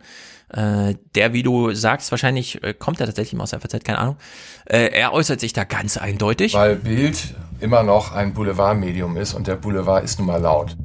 [0.49, 3.99] äh, der, wie du sagst, wahrscheinlich äh, kommt er tatsächlich mal aus der FAZ, keine
[3.99, 4.17] Ahnung.
[4.65, 6.53] Äh, er äußert sich da ganz eindeutig.
[6.53, 10.75] Weil Bild immer noch ein Boulevardmedium ist und der Boulevard ist nun mal laut.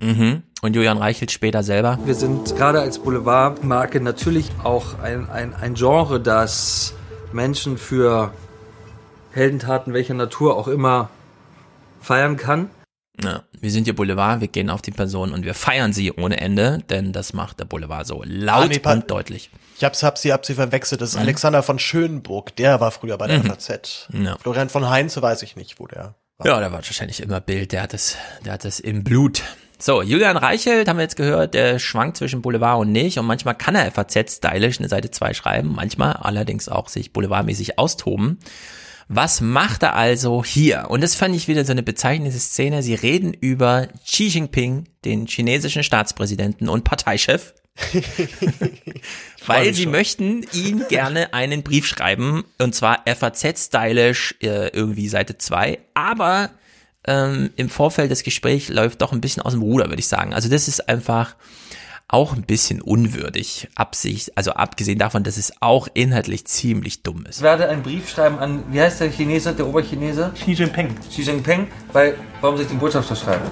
[0.00, 0.42] Mhm.
[0.60, 1.98] Und Julian Reichelt später selber.
[2.04, 6.94] Wir sind gerade als Boulevardmarke natürlich auch ein, ein, ein Genre, das
[7.32, 8.32] Menschen für
[9.32, 11.10] Heldentaten welcher Natur auch immer
[12.00, 12.70] feiern kann.
[13.22, 16.40] Ja, wir sind hier Boulevard, wir gehen auf die Person und wir feiern sie ohne
[16.40, 19.50] Ende, denn das macht der Boulevard so laut Ah, nee, und deutlich.
[19.76, 21.00] Ich hab's, hab sie, hab sie verwechselt.
[21.00, 21.22] Das ist Mhm.
[21.22, 22.54] Alexander von Schönburg.
[22.56, 23.46] Der war früher bei der Mhm.
[23.46, 24.08] FAZ.
[24.12, 24.36] Ja.
[24.38, 26.46] Florian von Heinze weiß ich nicht, wo der war.
[26.46, 29.42] Ja, der war wahrscheinlich immer Bild, der hat es, der hat es im Blut.
[29.80, 33.54] So, Julian Reichelt haben wir jetzt gehört, der schwankt zwischen Boulevard und nicht und manchmal
[33.54, 38.38] kann er FAZ-stylisch eine Seite 2 schreiben, manchmal allerdings auch sich boulevardmäßig austoben.
[39.08, 40.86] Was macht er also hier?
[40.88, 42.82] Und das fand ich wieder so eine bezeichnende Szene.
[42.82, 47.54] Sie reden über Xi Jinping, den chinesischen Staatspräsidenten und Parteichef.
[49.46, 55.78] Weil sie möchten ihn gerne einen Brief schreiben, und zwar FAZ-stylisch, äh, irgendwie Seite 2,
[55.94, 56.50] aber
[57.06, 60.34] ähm, im Vorfeld des Gesprächs läuft doch ein bisschen aus dem Ruder, würde ich sagen.
[60.34, 61.36] Also das ist einfach
[62.08, 67.36] auch ein bisschen unwürdig, Absicht, also abgesehen davon, dass es auch inhaltlich ziemlich dumm ist.
[67.36, 70.32] Ich werde einen Brief schreiben an, wie heißt der Chinese, der Oberchinese?
[70.34, 70.96] Xi Jinping.
[71.10, 73.44] Xi Jinping, weil, warum soll ich den Botschafter schreiben?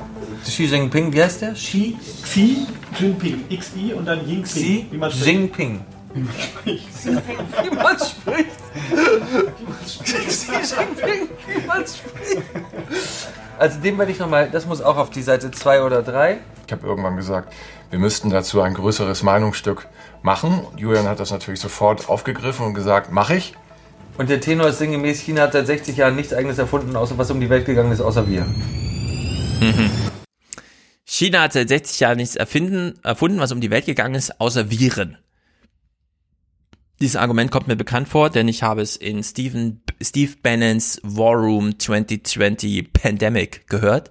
[0.43, 1.53] Xi Jinping, wie heißt der?
[1.53, 1.99] Xi?
[2.23, 2.67] Xi
[2.99, 3.45] Jinping.
[3.49, 5.27] XI und dann Ying Xi wie man spricht.
[5.27, 5.85] Jinping.
[6.15, 6.89] Wie man spricht.
[7.63, 8.47] Wie man spricht.
[9.85, 12.43] Xi Jinping, wie man spricht.
[13.59, 16.39] Also dem werde ich nochmal, das muss auch auf die Seite 2 oder 3.
[16.67, 17.53] Ich habe irgendwann gesagt,
[17.91, 19.89] wir müssten dazu ein größeres Meinungsstück
[20.23, 20.67] machen.
[20.77, 23.55] Julian hat das natürlich sofort aufgegriffen und gesagt, mache ich.
[24.19, 27.31] Und der Tenor ist sinngemäß, China hat seit 60 Jahren nichts eigenes erfunden, außer was
[27.31, 28.43] um die Welt gegangen ist, außer wir.
[28.45, 29.91] Mhm.
[31.05, 34.71] China hat seit 60 Jahren nichts erfinden, erfunden, was um die Welt gegangen ist, außer
[34.71, 35.19] Viren.
[37.01, 41.35] Dieses Argument kommt mir bekannt vor, denn ich habe es in Stephen, Steve Bannons War
[41.35, 44.11] Room 2020 Pandemic gehört.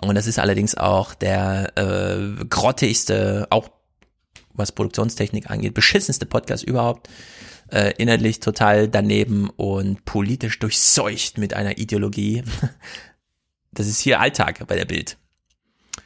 [0.00, 3.68] Und das ist allerdings auch der äh, grottigste, auch
[4.52, 7.08] was Produktionstechnik angeht, beschissenste Podcast überhaupt.
[7.72, 12.42] Äh, inhaltlich total daneben und politisch durchseucht mit einer Ideologie.
[13.72, 15.16] Das ist hier Alltag bei der Bild.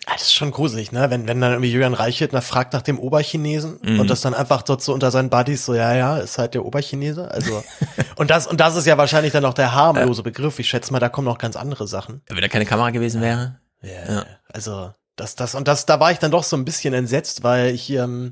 [0.05, 1.09] Ah, Das ist schon gruselig, ne?
[1.09, 4.01] Wenn, wenn dann irgendwie Julian Reichelt fragt nach dem Oberchinesen Mhm.
[4.01, 6.67] und das dann einfach dort so unter seinen Buddies so, ja, ja, ist halt der
[6.67, 7.31] Oberchinese.
[7.31, 7.65] Also,
[8.17, 10.59] und das, und das ist ja wahrscheinlich dann auch der harmlose Begriff.
[10.59, 12.21] Ich schätze mal, da kommen noch ganz andere Sachen.
[12.29, 13.59] Wenn da keine Kamera gewesen wäre.
[13.85, 14.27] Ja.
[14.53, 17.75] Also, das, das, und das, da war ich dann doch so ein bisschen entsetzt, weil
[17.75, 18.31] ich, ähm,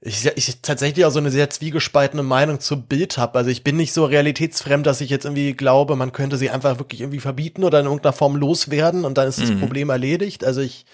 [0.00, 3.36] ich, ich tatsächlich auch so eine sehr zwiegespaltene Meinung zu Bild habe.
[3.38, 6.78] Also ich bin nicht so realitätsfremd, dass ich jetzt irgendwie glaube, man könnte sie einfach
[6.78, 9.58] wirklich irgendwie verbieten oder in irgendeiner Form loswerden und dann ist das Mhm.
[9.58, 10.44] Problem erledigt.
[10.44, 10.86] Also ich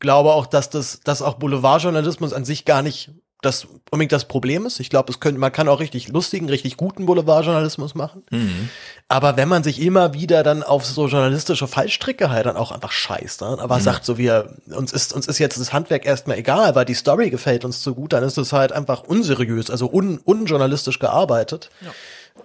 [0.00, 3.10] glaube auch, dass das, dass auch Boulevardjournalismus an sich gar nicht
[3.46, 4.80] das unbedingt das Problem ist.
[4.80, 8.22] Ich glaube, es könnte, man kann auch richtig lustigen, richtig guten Boulevardjournalismus machen.
[8.30, 8.68] Mhm.
[9.08, 12.90] Aber wenn man sich immer wieder dann auf so journalistische Fallstricke halt dann auch einfach
[12.92, 13.56] scheißt, ne?
[13.60, 13.80] aber Mhm.
[13.82, 17.30] sagt so, wir, uns ist, uns ist jetzt das Handwerk erstmal egal, weil die Story
[17.30, 21.70] gefällt uns zu gut, dann ist es halt einfach unseriös, also un, unjournalistisch gearbeitet.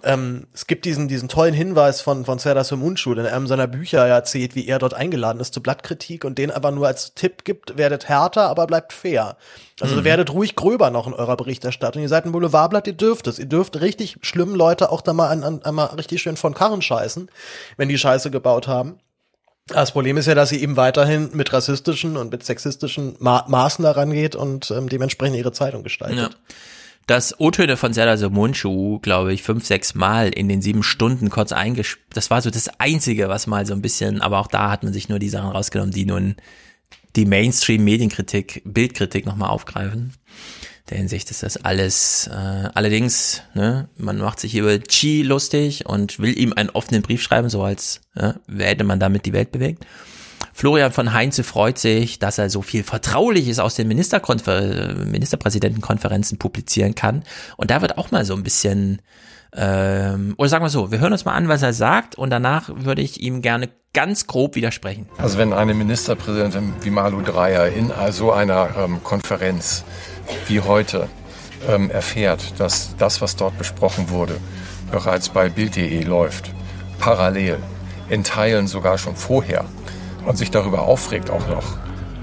[0.04, 3.66] Ähm, es gibt diesen, diesen tollen Hinweis von, von Serdar Somuncu, der in einem seiner
[3.66, 7.44] Bücher erzählt, wie er dort eingeladen ist zur Blattkritik und den aber nur als Tipp
[7.44, 9.36] gibt, werdet härter, aber bleibt fair.
[9.80, 10.04] Also Mhm.
[10.04, 12.02] werdet ruhig gröber noch in eurer Berichterstattung.
[12.02, 13.38] Ihr seid ein Boulevardblatt, ihr dürft es.
[13.38, 16.82] Ihr dürft richtig schlimmen Leute auch da mal an, an, einmal richtig schön von Karren
[16.82, 17.30] scheißen,
[17.76, 18.98] wenn die Scheiße gebaut haben.
[19.68, 23.84] Das Problem ist ja, dass sie eben weiterhin mit rassistischen und mit sexistischen Ma Maßen
[23.84, 26.18] da rangeht und ähm, dementsprechend ihre Zeitung gestaltet.
[26.18, 26.30] Ja.
[27.06, 31.52] Das O-Töne von Serdar Somuncu, glaube ich, fünf, sechs Mal in den sieben Stunden kurz
[31.52, 31.98] eingesch...
[32.14, 34.92] Das war so das Einzige, was mal so ein bisschen, aber auch da hat man
[34.92, 36.36] sich nur die Sachen rausgenommen, die nun
[37.16, 40.12] die Mainstream-Medienkritik, Bildkritik nochmal aufgreifen.
[40.90, 46.18] Der Hinsicht ist das alles, äh, allerdings, ne, man macht sich über Chi lustig und
[46.18, 49.86] will ihm einen offenen Brief schreiben, so als äh, hätte man damit die Welt bewegt.
[50.62, 56.94] Florian von Heinze freut sich, dass er so viel Vertrauliches aus den Ministerkonfer Ministerpräsidentenkonferenzen publizieren
[56.94, 57.24] kann.
[57.56, 59.02] Und da wird auch mal so ein bisschen,
[59.56, 62.68] ähm, oder sagen wir so, wir hören uns mal an, was er sagt und danach
[62.72, 65.08] würde ich ihm gerne ganz grob widersprechen.
[65.18, 69.82] Also wenn eine Ministerpräsidentin wie Malu Dreyer in so einer ähm, Konferenz
[70.46, 71.08] wie heute
[71.68, 74.36] ähm, erfährt, dass das, was dort besprochen wurde,
[74.92, 76.52] bereits bei Bild.de läuft,
[77.00, 77.58] parallel,
[78.08, 79.64] in Teilen sogar schon vorher
[80.26, 81.76] und sich darüber aufregt auch noch.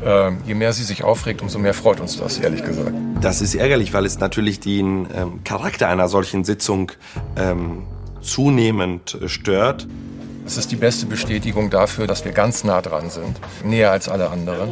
[0.03, 2.93] Ähm, je mehr sie sich aufregt, umso mehr freut uns das, ehrlich gesagt.
[3.21, 6.91] Das ist ärgerlich, weil es natürlich den ähm, Charakter einer solchen Sitzung
[7.35, 7.83] ähm,
[8.21, 9.87] zunehmend äh, stört.
[10.45, 14.29] Es ist die beste Bestätigung dafür, dass wir ganz nah dran sind, näher als alle
[14.29, 14.71] anderen.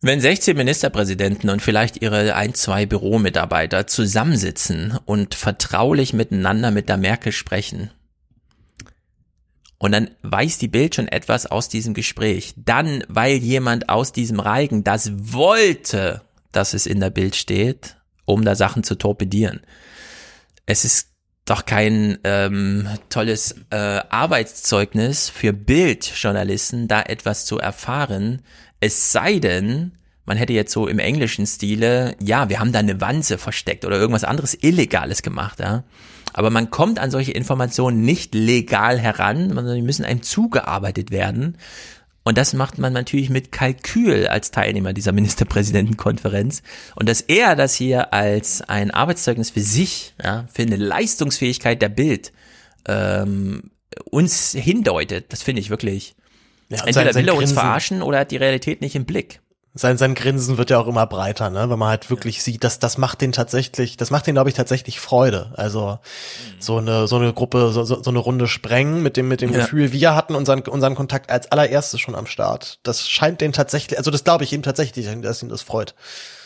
[0.00, 6.96] Wenn 16 Ministerpräsidenten und vielleicht ihre ein, zwei Büromitarbeiter zusammensitzen und vertraulich miteinander mit der
[6.96, 7.90] Merkel sprechen,
[9.78, 14.40] und dann weiß die Bild schon etwas aus diesem Gespräch, dann, weil jemand aus diesem
[14.40, 16.22] Reigen das wollte,
[16.52, 19.60] dass es in der Bild steht, um da Sachen zu torpedieren.
[20.66, 21.08] Es ist
[21.44, 28.42] doch kein ähm, tolles äh, Arbeitszeugnis für Bildjournalisten, da etwas zu erfahren,
[28.80, 29.92] es sei denn,
[30.24, 33.98] man hätte jetzt so im englischen Stile, ja, wir haben da eine Wanze versteckt oder
[33.98, 35.84] irgendwas anderes Illegales gemacht, ja.
[36.38, 41.58] Aber man kommt an solche Informationen nicht legal heran, sondern die müssen einem zugearbeitet werden.
[42.22, 46.62] Und das macht man natürlich mit Kalkül als Teilnehmer dieser Ministerpräsidentenkonferenz.
[46.94, 51.88] Und dass er das hier als ein Arbeitszeugnis für sich, ja, für eine Leistungsfähigkeit der
[51.88, 52.32] Bild
[52.86, 53.72] ähm,
[54.04, 56.14] uns hindeutet, das finde ich wirklich.
[56.68, 59.40] Ja, Entweder sein, sein will er uns verarschen oder hat die Realität nicht im Blick
[59.74, 61.70] sein, sein Grinsen wird ja auch immer breiter, ne?
[61.70, 62.42] Wenn man halt wirklich ja.
[62.42, 65.52] sieht, dass das macht den tatsächlich, das macht den, glaube ich, tatsächlich Freude.
[65.56, 66.60] Also mhm.
[66.60, 69.52] so eine, so eine Gruppe, so, so, so eine Runde sprengen mit dem, mit dem
[69.52, 69.60] ja.
[69.60, 72.78] Gefühl, wir hatten unseren, unseren Kontakt als allererstes schon am Start.
[72.82, 75.94] Das scheint den tatsächlich, also das glaube ich ihm tatsächlich, dass ihn das freut.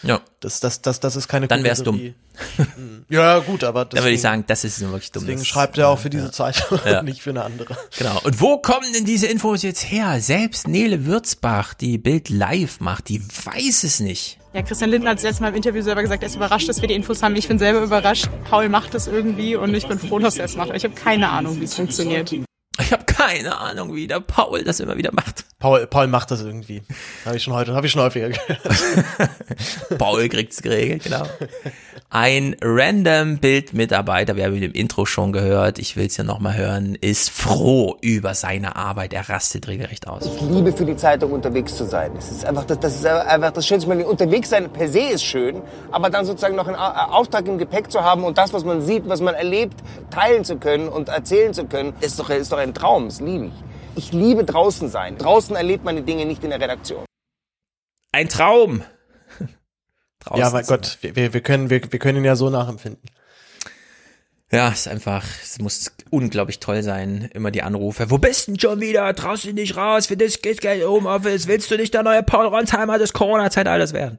[0.02, 0.20] Ja.
[0.40, 2.14] Das, das, das, das ist keine Dann wär's dumm.
[3.08, 5.24] ja, gut, aber deswegen, Dann würde ich sagen, das ist wirklich dumm.
[5.24, 6.32] Deswegen schreibt er auch für diese ja.
[6.32, 7.02] Zeit, ja.
[7.02, 7.76] nicht für eine andere.
[7.96, 8.20] Genau.
[8.24, 10.20] Und wo kommen denn diese Infos jetzt her?
[10.20, 14.38] Selbst Nele Würzbach, die Bild live macht, die weiß es nicht.
[14.54, 16.82] Ja, Christian Lindner hat es letztes Mal im Interview selber gesagt, er ist überrascht, dass
[16.82, 17.34] wir die Infos haben.
[17.36, 18.28] Ich bin selber überrascht.
[18.44, 20.72] Paul macht es irgendwie und ich bin froh, dass er es macht.
[20.74, 22.34] Ich habe keine Ahnung, wie es funktioniert.
[22.80, 25.44] Ich habe keine Ahnung, wie der Paul das immer wieder macht.
[25.58, 26.82] Paul, Paul macht das irgendwie.
[27.24, 28.60] Habe ich schon heute, habe ich schon häufiger gehört.
[29.98, 31.22] Paul kriegt's geregelt, genau.
[32.08, 36.56] Ein random Bildmitarbeiter, wir haben ihn im Intro schon gehört, ich will es ja nochmal
[36.56, 39.12] hören, ist froh über seine Arbeit.
[39.12, 40.26] Er rastet regelrecht aus.
[40.26, 42.10] Ich liebe für die Zeitung unterwegs zu sein.
[42.14, 43.88] Das ist einfach das, das ist einfach das Schönste.
[43.88, 47.90] Man unterwegs sein per se ist schön, aber dann sozusagen noch einen Auftrag im Gepäck
[47.92, 49.80] zu haben und das, was man sieht, was man erlebt,
[50.10, 53.08] teilen zu können und erzählen zu können, ist doch, ist doch ein Traum.
[53.08, 53.52] Das liebe ich.
[53.94, 55.18] Ich liebe draußen sein.
[55.18, 57.04] Draußen erlebt man die Dinge nicht in der Redaktion.
[58.12, 58.82] Ein Traum
[60.20, 60.40] draußen.
[60.40, 63.02] Ja, mein Gott, wir, wir, können, wir, wir können ihn ja so nachempfinden.
[64.50, 68.10] Ja, ist einfach, es muss unglaublich toll sein, immer die Anrufe.
[68.10, 69.14] Wo bist denn schon wieder?
[69.14, 70.06] Traust du nicht raus?
[70.06, 71.48] Für dich geht Geld Homeoffice?
[71.48, 74.18] Willst du nicht der neue Paul Ronsheimer des Corona-Zeitalters werden?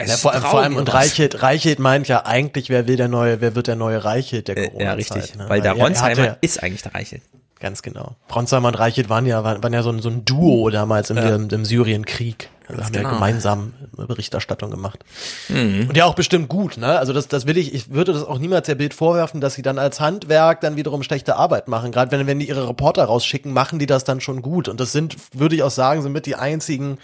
[0.00, 3.40] Ja, vor, allem, vor allem, und Reichelt, Reichelt meint ja eigentlich, wer will der neue,
[3.40, 4.86] wer wird der neue Reichelt der Corona-Zeit?
[4.86, 5.48] Ja, richtig, ne?
[5.48, 7.22] weil der Ronsheimer ja, ist eigentlich der Reichelt.
[7.60, 8.16] Ganz genau.
[8.34, 11.16] Ronsheimer und Reichelt waren ja, waren, waren ja so ein, so ein Duo damals im,
[11.18, 11.36] ja.
[11.36, 12.48] im, im Syrienkrieg.
[12.68, 13.08] Wir haben genau.
[13.08, 15.04] ja gemeinsam Berichterstattung gemacht.
[15.48, 15.86] Mhm.
[15.88, 16.98] Und ja auch bestimmt gut, ne?
[16.98, 19.62] Also das, das will ich, ich würde das auch niemals der Bild vorwerfen, dass sie
[19.62, 21.92] dann als Handwerk dann wiederum schlechte Arbeit machen.
[21.92, 24.68] Gerade wenn, wenn die ihre Reporter rausschicken, machen die das dann schon gut.
[24.68, 26.98] Und das sind, würde ich auch sagen, sind mit die einzigen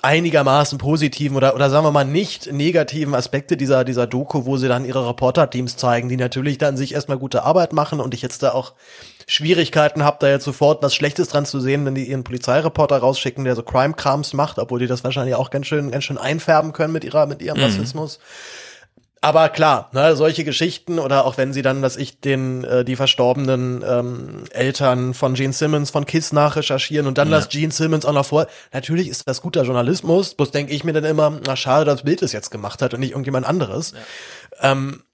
[0.00, 4.68] einigermaßen positiven oder, oder sagen wir mal nicht negativen Aspekte dieser, dieser Doku, wo sie
[4.68, 8.42] dann ihre Reporter-Teams zeigen, die natürlich dann sich erstmal gute Arbeit machen und ich jetzt
[8.42, 8.72] da auch
[9.26, 13.44] Schwierigkeiten habe, da jetzt sofort was Schlechtes dran zu sehen, wenn die ihren Polizeireporter rausschicken,
[13.44, 16.92] der so Crime-Krams macht, obwohl die das wahrscheinlich auch ganz schön, ganz schön einfärben können
[16.92, 17.64] mit ihrer, mit ihrem mhm.
[17.64, 18.18] Rassismus.
[19.24, 22.96] Aber klar, ne, solche Geschichten oder auch wenn sie dann, dass ich den äh, die
[22.96, 27.36] verstorbenen ähm, Eltern von Gene Simmons von Kiss nachrecherchieren und dann ja.
[27.36, 28.48] das Gene Simmons auch noch vor.
[28.72, 32.20] Natürlich ist das guter Journalismus, bloß denke ich mir dann immer, na schade, dass Bild
[32.20, 33.92] es jetzt gemacht hat und nicht irgendjemand anderes.
[34.60, 34.72] Ja.
[34.72, 35.04] Ähm,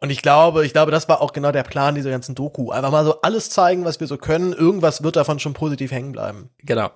[0.00, 2.72] und ich glaube, ich glaube, das war auch genau der Plan dieser ganzen Doku.
[2.72, 4.52] Einfach mal so alles zeigen, was wir so können.
[4.52, 6.50] Irgendwas wird davon schon positiv hängen bleiben.
[6.58, 6.90] Genau.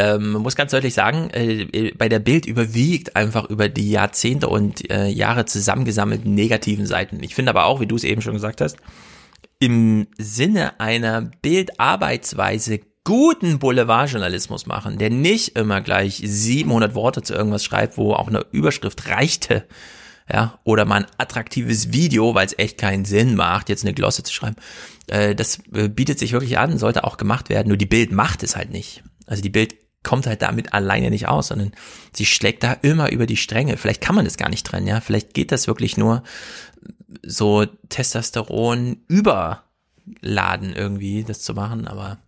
[0.00, 4.48] Ähm, man muss ganz deutlich sagen, äh, bei der Bild überwiegt einfach über die Jahrzehnte
[4.48, 7.22] und äh, Jahre zusammengesammelten negativen Seiten.
[7.22, 8.78] Ich finde aber auch, wie du es eben schon gesagt hast,
[9.58, 17.62] im Sinne einer Bildarbeitsweise guten Boulevardjournalismus machen, der nicht immer gleich 700 Worte zu irgendwas
[17.62, 19.66] schreibt, wo auch eine Überschrift reichte
[20.32, 24.22] ja, oder mal ein attraktives Video, weil es echt keinen Sinn macht, jetzt eine Glosse
[24.22, 24.56] zu schreiben.
[25.08, 28.42] Äh, das äh, bietet sich wirklich an, sollte auch gemacht werden, nur die Bild macht
[28.42, 29.02] es halt nicht.
[29.26, 31.72] Also die Bild kommt halt damit alleine nicht aus, sondern
[32.12, 33.76] sie schlägt da immer über die Stränge.
[33.76, 35.00] Vielleicht kann man das gar nicht trennen, ja.
[35.00, 36.22] Vielleicht geht das wirklich nur
[37.22, 42.18] so Testosteron überladen irgendwie, das zu machen, aber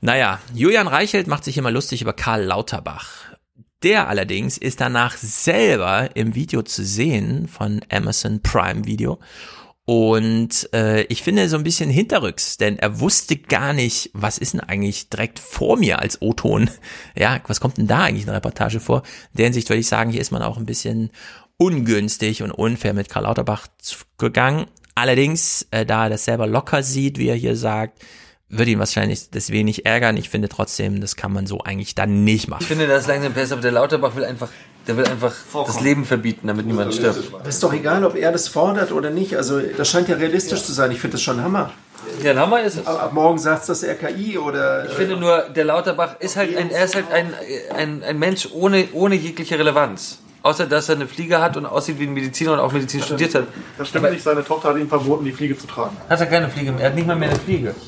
[0.00, 3.30] naja, Julian Reichelt macht sich immer lustig über Karl Lauterbach.
[3.82, 9.18] Der allerdings ist danach selber im Video zu sehen von Amazon Prime Video.
[9.90, 14.52] Und äh, ich finde so ein bisschen hinterrücks, denn er wusste gar nicht, was ist
[14.52, 16.70] denn eigentlich direkt vor mir als O-Ton.
[17.18, 19.02] Ja, was kommt denn da eigentlich in der Reportage vor?
[19.32, 21.10] In der Hinsicht würde ich sagen, hier ist man auch ein bisschen
[21.56, 23.66] ungünstig und unfair mit Karl Lauterbach
[24.16, 24.66] gegangen.
[24.94, 27.98] Allerdings, äh, da er das selber locker sieht, wie er hier sagt,
[28.48, 30.16] würde ihn wahrscheinlich das wenig ärgern.
[30.16, 32.62] Ich finde trotzdem, das kann man so eigentlich dann nicht machen.
[32.62, 34.50] Ich finde, das langsam besser, aber der Lauterbach will einfach,
[34.90, 35.76] der will einfach Vorkommen.
[35.76, 37.32] das Leben verbieten, damit niemand stirbt.
[37.44, 39.36] Das ist doch egal, ob er das fordert oder nicht.
[39.36, 40.64] Also, das scheint ja realistisch ja.
[40.64, 40.90] zu sein.
[40.90, 41.70] Ich finde das schon Hammer.
[42.22, 42.86] Ja, ein Hammer ist es.
[42.86, 44.86] Aber ab morgen sagt es das RKI oder.
[44.86, 47.32] Ich finde nur, der Lauterbach ist halt ein, er ist halt ein,
[47.76, 50.18] ein, ein Mensch ohne, ohne jegliche Relevanz.
[50.42, 53.34] Außer, dass er eine Fliege hat und aussieht wie ein Mediziner und auch Medizin studiert
[53.34, 53.44] hat.
[53.76, 55.94] Das stimmt Aber nicht, seine Tochter hat ihm verboten, die Fliege zu tragen.
[56.08, 56.80] Hat er keine Fliege mehr?
[56.82, 57.74] Er hat nicht mal mehr eine Fliege.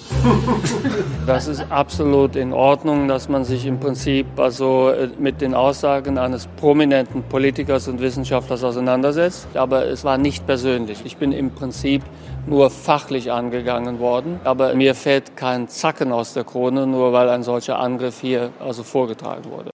[1.25, 6.19] Das ist absolut in Ordnung, dass man sich im Prinzip also äh, mit den Aussagen
[6.19, 9.47] eines prominenten Politikers und Wissenschaftlers auseinandersetzt.
[9.55, 11.03] Aber es war nicht persönlich.
[11.05, 12.03] Ich bin im Prinzip
[12.47, 14.41] nur fachlich angegangen worden.
[14.43, 18.83] Aber mir fällt kein Zacken aus der Krone, nur weil ein solcher Angriff hier also
[18.83, 19.71] vorgetragen wurde.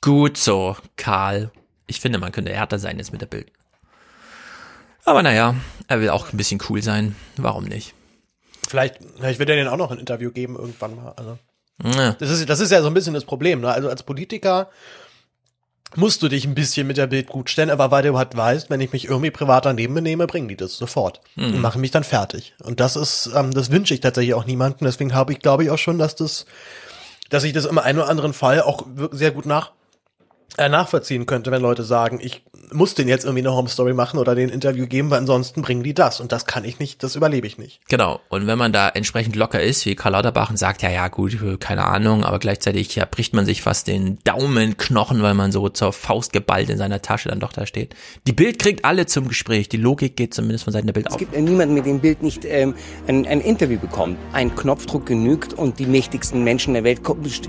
[0.00, 1.52] Gut so, Karl.
[1.86, 3.50] Ich finde, man könnte härter sein jetzt mit der Bild.
[5.04, 5.54] Aber naja,
[5.88, 7.14] er will auch ein bisschen cool sein.
[7.36, 7.94] Warum nicht?
[8.68, 11.12] Vielleicht, vielleicht wird er den auch noch ein Interview geben irgendwann mal.
[11.16, 11.38] Also.
[11.84, 12.12] Ja.
[12.14, 13.60] Das, ist, das ist ja so ein bisschen das Problem.
[13.60, 13.70] Ne?
[13.70, 14.68] Also als Politiker
[15.94, 18.68] musst du dich ein bisschen mit der Bild gut stellen, aber weil du halt weißt,
[18.70, 21.44] wenn ich mich irgendwie privat daneben benehme, bringen die das sofort Mhm.
[21.54, 22.54] und machen mich dann fertig.
[22.64, 24.84] Und das ist, ähm, das wünsche ich tatsächlich auch niemandem.
[24.86, 26.46] Deswegen habe ich, glaube ich, auch schon, dass das,
[27.30, 29.70] dass ich das im einen oder anderen Fall auch sehr gut nach
[30.58, 34.34] nachvollziehen könnte, wenn Leute sagen, ich muss den jetzt irgendwie eine Home Story machen oder
[34.34, 37.46] den Interview geben, weil ansonsten bringen die das und das kann ich nicht, das überlebe
[37.46, 37.80] ich nicht.
[37.88, 38.20] Genau.
[38.28, 41.36] Und wenn man da entsprechend locker ist, wie Karl Lauterbach und sagt, ja, ja, gut,
[41.60, 45.92] keine Ahnung, aber gleichzeitig ja, bricht man sich fast den Daumenknochen, weil man so zur
[45.92, 47.94] Faust geballt in seiner Tasche dann doch da steht.
[48.26, 49.68] Die Bild kriegt alle zum Gespräch.
[49.68, 51.18] Die Logik geht zumindest von Seiten der Bild Es auf.
[51.18, 52.74] gibt niemanden, mit dem Bild nicht ähm,
[53.06, 54.18] ein, ein Interview bekommt.
[54.32, 57.00] Ein Knopfdruck genügt und die mächtigsten Menschen der Welt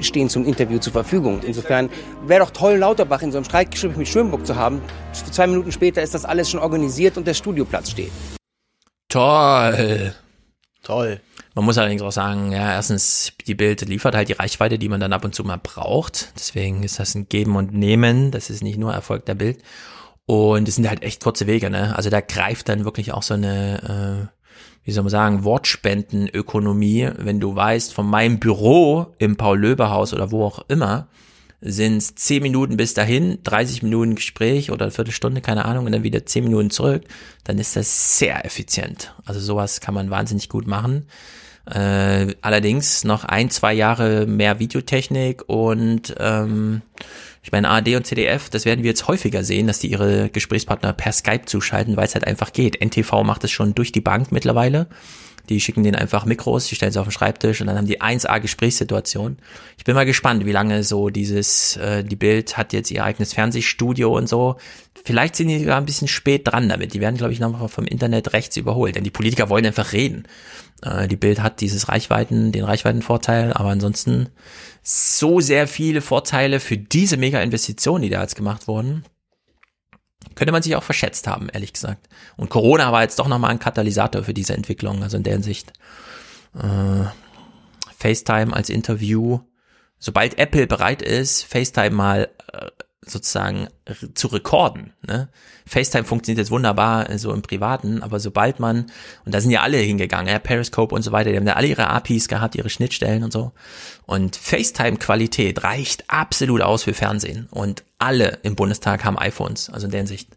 [0.01, 1.41] stehen zum Interview zur Verfügung.
[1.45, 1.89] Insofern
[2.25, 4.81] wäre doch toll, Lauterbach in so einem Streitgespräch mit Schönburg zu haben.
[5.25, 8.11] Zwei Minuten später ist das alles schon organisiert und der Studioplatz steht.
[9.09, 10.13] Toll.
[10.83, 11.21] Toll.
[11.55, 14.99] Man muss allerdings auch sagen, ja, erstens, die Bild liefert halt die Reichweite, die man
[14.99, 16.31] dann ab und zu mal braucht.
[16.35, 18.31] Deswegen ist das ein Geben und Nehmen.
[18.31, 19.63] Das ist nicht nur Erfolg der Bild.
[20.27, 21.95] Und es sind halt echt kurze Wege, ne?
[21.95, 24.45] Also da greift dann wirklich auch so eine, äh,
[24.83, 30.45] wie soll man sagen, Wortspendenökonomie, wenn du weißt, von meinem Büro im Paul-Löbe-Haus oder wo
[30.45, 31.07] auch immer,
[31.59, 35.91] sind es 10 Minuten bis dahin, 30 Minuten Gespräch oder eine Viertelstunde, keine Ahnung, und
[35.91, 37.03] dann wieder 10 Minuten zurück,
[37.43, 39.15] dann ist das sehr effizient.
[39.25, 41.07] Also sowas kann man wahnsinnig gut machen.
[41.65, 46.81] Äh, allerdings noch ein, zwei Jahre mehr Videotechnik und ähm,
[47.43, 50.93] ich meine ARD und CDF, das werden wir jetzt häufiger sehen, dass die ihre Gesprächspartner
[50.93, 52.81] per Skype zuschalten, weil es halt einfach geht.
[52.81, 54.87] NTV macht es schon durch die Bank mittlerweile.
[55.49, 58.01] Die schicken denen einfach Mikros, die stellen sie auf den Schreibtisch und dann haben die
[58.01, 59.37] 1A Gesprächssituation.
[59.77, 63.33] Ich bin mal gespannt, wie lange so dieses, äh, die Bild hat jetzt ihr eigenes
[63.33, 64.57] Fernsehstudio und so.
[65.05, 66.93] Vielleicht sind die sogar ein bisschen spät dran damit.
[66.93, 70.23] Die werden, glaube ich, nochmal vom Internet rechts überholt, denn die Politiker wollen einfach reden.
[70.81, 74.29] Äh, die Bild hat dieses Reichweiten, den Reichweitenvorteil, aber ansonsten
[74.83, 79.03] so sehr viele Vorteile für diese Mega-Investitionen, die da jetzt gemacht wurden.
[80.37, 82.07] Könnte man sich auch verschätzt haben, ehrlich gesagt.
[82.35, 85.01] Und Corona war jetzt doch nochmal ein Katalysator für diese Entwicklung.
[85.01, 85.73] Also in der Hinsicht
[86.53, 87.05] äh,
[87.97, 89.39] FaceTime als Interview.
[89.97, 92.67] Sobald Apple bereit ist, FaceTime mal äh,
[93.09, 93.67] sozusagen
[94.13, 94.93] zu rekorden.
[95.05, 95.29] Ne?
[95.65, 98.87] FaceTime funktioniert jetzt wunderbar äh, so im Privaten, aber sobald man,
[99.25, 101.67] und da sind ja alle hingegangen, ja, Periscope und so weiter, die haben ja alle
[101.67, 103.51] ihre APIs gehabt, ihre Schnittstellen und so.
[104.05, 107.47] Und FaceTime-Qualität reicht absolut aus für Fernsehen.
[107.51, 110.36] Und alle im Bundestag haben iPhones, also in der Hinsicht.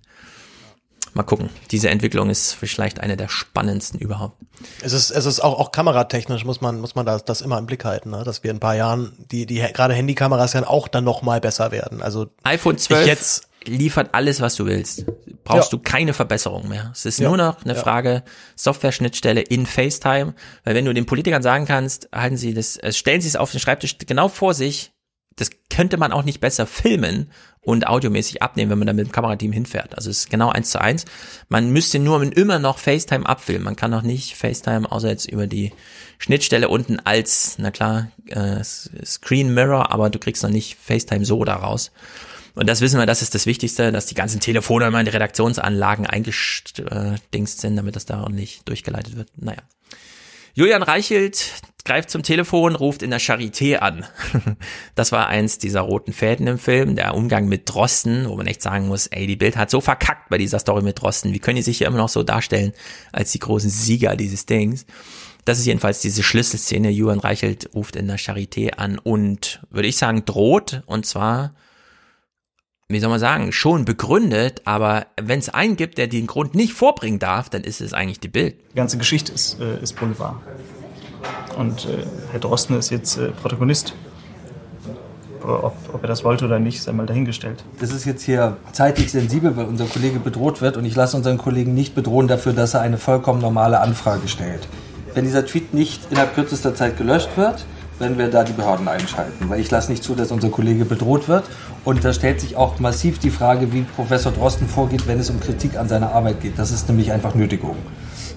[1.15, 1.51] Mal gucken.
[1.71, 4.37] Diese Entwicklung ist vielleicht eine der spannendsten überhaupt.
[4.83, 7.67] Es ist, es ist auch, auch kameratechnisch muss man, muss man das, das immer im
[7.67, 8.23] Blick halten, ne?
[8.25, 11.41] dass wir in ein paar Jahren die, die gerade Handykameras ja auch dann noch mal
[11.41, 12.01] besser werden.
[12.03, 15.05] Also iPhone 12 ich jetzt liefert alles, was du willst.
[15.45, 15.79] Brauchst Ja.
[15.79, 16.91] du keine Verbesserung mehr.
[16.95, 17.29] Es ist Ja.
[17.29, 17.81] nur noch eine Ja.
[17.81, 18.23] Frage
[18.57, 20.35] Software-Schnittstelle in FaceTime,
[20.65, 23.51] weil wenn du den Politikern sagen kannst, halten sie das, äh, stellen sie es auf
[23.51, 24.93] den Schreibtisch genau vor sich,
[25.37, 27.31] das könnte man auch nicht besser filmen
[27.63, 29.97] und audiomäßig abnehmen, wenn man da mit dem Kamerateam hinfährt.
[29.97, 31.05] Also es ist genau eins zu eins.
[31.49, 33.65] Man müsste nur immer noch FaceTime abfilmen.
[33.65, 35.73] Man kann noch nicht FaceTime, außer jetzt über die
[36.19, 41.45] Schnittstelle unten als, na klar, äh, Screen Mirror, aber du kriegst noch nicht FaceTime so
[41.45, 41.93] da raus.
[42.55, 45.13] Und das wissen wir, das ist das Wichtigste, dass die ganzen Telefone immer in die
[45.13, 49.29] Redaktionsanlagen eingedingst sind, damit das da ordentlich durchgeleitet wird.
[49.37, 49.63] Naja.
[50.55, 51.53] Julian Reichelt
[51.85, 54.05] greift zum Telefon, ruft in der Charité an.
[54.95, 58.61] Das war eins dieser roten Fäden im Film, der Umgang mit Drosten, wo man echt
[58.61, 61.33] sagen muss, ey, die Bild hat so verkackt bei dieser Story mit Drosten.
[61.33, 62.73] Wie können die sich hier immer noch so darstellen
[63.13, 64.85] als die großen Sieger dieses Dings?
[65.45, 66.91] Das ist jedenfalls diese Schlüsselszene.
[66.91, 70.83] Julian Reichelt ruft in der Charité an und, würde ich sagen, droht.
[70.87, 71.55] Und zwar,
[72.89, 76.75] wie soll man sagen, schon begründet, aber wenn es einen gibt, der den Grund nicht
[76.75, 78.57] vorbringen darf, dann ist es eigentlich die Bild.
[78.73, 80.37] Die ganze Geschichte ist, äh, ist Boulevard.
[81.57, 83.95] Und äh, Herr Drosten ist jetzt äh, Protagonist.
[85.43, 87.65] Ob, ob er das wollte oder nicht, sei mal dahingestellt.
[87.81, 91.39] Das ist jetzt hier zeitlich sensibel, weil unser Kollege bedroht wird und ich lasse unseren
[91.39, 94.69] Kollegen nicht bedrohen dafür, dass er eine vollkommen normale Anfrage stellt.
[95.15, 97.65] Wenn dieser Tweet nicht innerhalb kürzester Zeit gelöscht wird,
[98.01, 99.49] wenn wir da die Behörden einschalten.
[99.49, 101.45] Weil ich lasse nicht zu, dass unser Kollege bedroht wird.
[101.85, 105.39] Und da stellt sich auch massiv die Frage, wie Professor Drosten vorgeht, wenn es um
[105.39, 106.59] Kritik an seiner Arbeit geht.
[106.59, 107.77] Das ist nämlich einfach Nötigung.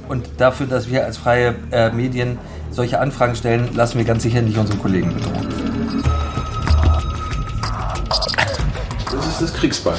[0.07, 2.37] Und dafür, dass wir als freie äh, Medien
[2.71, 5.47] solche Anfragen stellen, lassen wir ganz sicher nicht unseren Kollegen bedrohen.
[9.11, 9.97] Das ist das Kriegsbeil.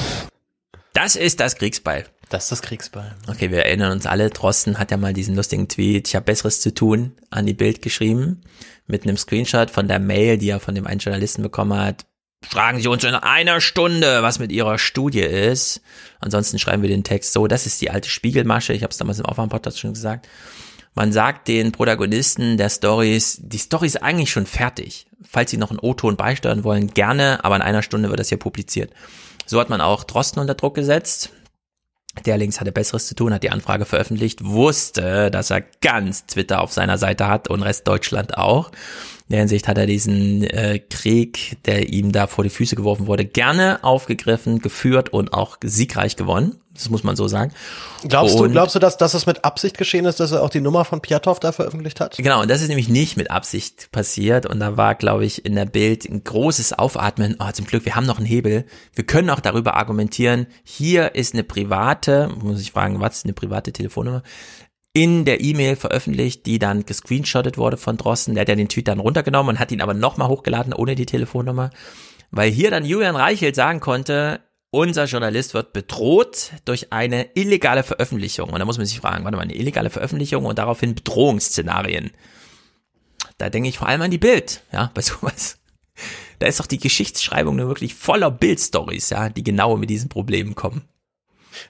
[0.92, 2.06] Das ist das Kriegsbeil.
[2.28, 3.14] Das ist das Kriegsbeil.
[3.28, 6.60] Okay, wir erinnern uns alle, Drosten hat ja mal diesen lustigen Tweet, ich habe Besseres
[6.60, 8.42] zu tun, an die Bild geschrieben,
[8.86, 12.06] mit einem Screenshot von der Mail, die er von dem einen Journalisten bekommen hat.
[12.50, 15.80] Fragen Sie uns in einer Stunde, was mit Ihrer Studie ist.
[16.20, 19.18] Ansonsten schreiben wir den Text so, das ist die alte Spiegelmasche, ich habe es damals
[19.18, 20.28] im Aufwärmpodcast schon gesagt.
[20.94, 25.06] Man sagt den Protagonisten der Stories, die Story ist eigentlich schon fertig.
[25.28, 28.38] Falls Sie noch einen O-Ton beisteuern wollen, gerne, aber in einer Stunde wird das hier
[28.38, 28.92] publiziert.
[29.46, 31.30] So hat man auch Drosten unter Druck gesetzt.
[32.24, 36.60] Der links hatte Besseres zu tun, hat die Anfrage veröffentlicht, wusste, dass er ganz Twitter
[36.60, 38.70] auf seiner Seite hat und Rest Deutschland auch.
[39.28, 43.06] In der Hinsicht hat er diesen äh, Krieg, der ihm da vor die Füße geworfen
[43.06, 46.60] wurde, gerne aufgegriffen, geführt und auch siegreich gewonnen.
[46.74, 47.52] Das muss man so sagen.
[48.02, 50.50] Glaubst und du, glaubst du, dass, dass es mit Absicht geschehen ist, dass er auch
[50.50, 52.16] die Nummer von Piatow da veröffentlicht hat?
[52.16, 54.44] Genau, und das ist nämlich nicht mit Absicht passiert.
[54.44, 57.36] Und da war, glaube ich, in der Bild ein großes Aufatmen.
[57.38, 58.66] Oh, zum Glück, wir haben noch einen Hebel.
[58.92, 63.34] Wir können auch darüber argumentieren, hier ist eine private, muss ich fragen, was ist eine
[63.34, 64.24] private Telefonnummer?
[64.94, 68.34] In der E-Mail veröffentlicht, die dann gescreenshottet wurde von Drosten.
[68.34, 71.04] Der hat ja den Tweet dann runtergenommen und hat ihn aber nochmal hochgeladen ohne die
[71.04, 71.70] Telefonnummer.
[72.30, 74.40] Weil hier dann Julian Reichelt sagen konnte,
[74.70, 78.50] unser Journalist wird bedroht durch eine illegale Veröffentlichung.
[78.50, 82.12] Und da muss man sich fragen, warte mal, eine illegale Veröffentlichung und daraufhin Bedrohungsszenarien.
[83.38, 85.58] Da denke ich vor allem an die Bild, ja, bei sowas.
[86.38, 90.54] Da ist doch die Geschichtsschreibung nur wirklich voller Bildstories, ja, die genau mit diesen Problemen
[90.54, 90.82] kommen.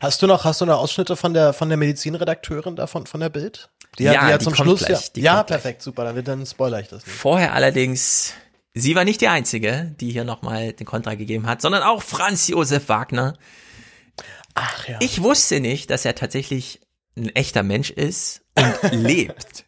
[0.00, 3.28] Hast du noch, hast du noch Ausschnitte von der, von der Medizinredakteurin da von, der
[3.28, 3.70] Bild?
[3.98, 6.44] Die Ja, die hat die zum Schluss, gleich, ja, ja perfekt, super, dann wird dann
[6.46, 7.16] spoiler ich das nicht.
[7.16, 8.34] Vorher allerdings,
[8.74, 12.48] sie war nicht die Einzige, die hier nochmal den Kontra gegeben hat, sondern auch Franz
[12.48, 13.34] Josef Wagner.
[14.54, 14.98] Ach ja.
[15.00, 16.80] Ich wusste nicht, dass er tatsächlich
[17.16, 19.64] ein echter Mensch ist und lebt.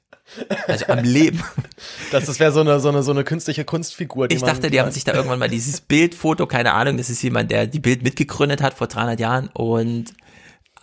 [0.66, 1.42] Also am Leben.
[2.10, 4.28] Das, das wäre so eine, so eine, so eine künstliche Kunstfigur.
[4.28, 7.20] Die Ich dachte, die haben sich da irgendwann mal dieses Bildfoto, keine Ahnung, das ist
[7.22, 10.14] jemand, der die Bild mitgegründet hat vor 300 Jahren und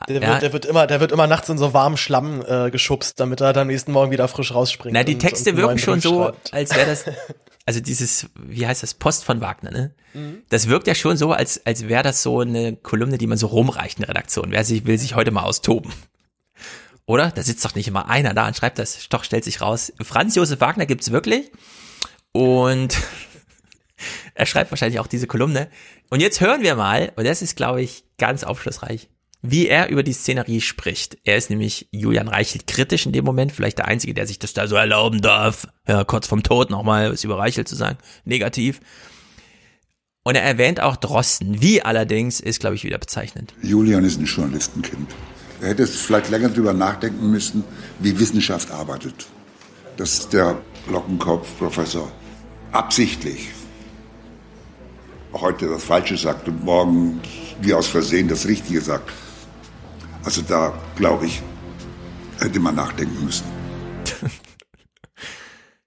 [0.08, 2.70] Der, ja, wird, der wird immer, der wird immer nachts in so warmen Schlamm äh,
[2.72, 4.94] geschubst, damit er dann am nächsten Morgen wieder frisch rausspringt.
[4.94, 7.06] Na, die und- Texte und wirken schon so, als wäre das,
[7.66, 9.92] also dieses, wie heißt das, Post von Wagner, ne?
[10.14, 10.40] Mhm.
[10.50, 13.48] Das wirkt ja schon so, als, als wäre das so eine Kolumne, die man so
[13.48, 14.48] rumreicht in der Redaktion.
[14.52, 15.92] Wer sich, will sich heute mal austoben.
[17.06, 17.32] Oder?
[17.32, 19.08] Da sitzt doch nicht immer einer da und schreibt das.
[19.10, 19.92] Doch, stellt sich raus.
[20.02, 21.52] Franz Josef Wagner gibt's wirklich.
[22.32, 22.98] Und
[24.34, 25.70] er schreibt wahrscheinlich auch diese Kolumne.
[26.10, 29.10] Und jetzt hören wir mal, und das ist, glaube ich, ganz aufschlussreich,
[29.42, 31.18] wie er über die Szenerie spricht.
[31.26, 34.54] Er ist nämlich Julian Reichelt kritisch in dem Moment, vielleicht der Einzige, der sich das
[34.54, 38.80] da so erlauben darf, ja, kurz vom Tod nochmal was über Reichelt zu sagen, negativ.
[40.24, 41.62] Und er erwähnt auch Drosten.
[41.62, 43.54] Wie allerdings ist, glaube ich, wieder bezeichnend.
[43.62, 45.14] Julian ist ein Journalistenkind.
[45.64, 47.64] Er hätte vielleicht länger drüber nachdenken müssen,
[48.00, 49.28] wie Wissenschaft arbeitet.
[49.96, 50.58] Dass der
[50.92, 52.12] Lockenkopf-Professor
[52.74, 53.48] absichtlich
[55.32, 57.22] heute das Falsche sagt und morgen
[57.62, 59.10] wie aus Versehen das Richtige sagt.
[60.26, 61.42] Also da, glaube ich,
[62.42, 63.46] hätte man nachdenken müssen.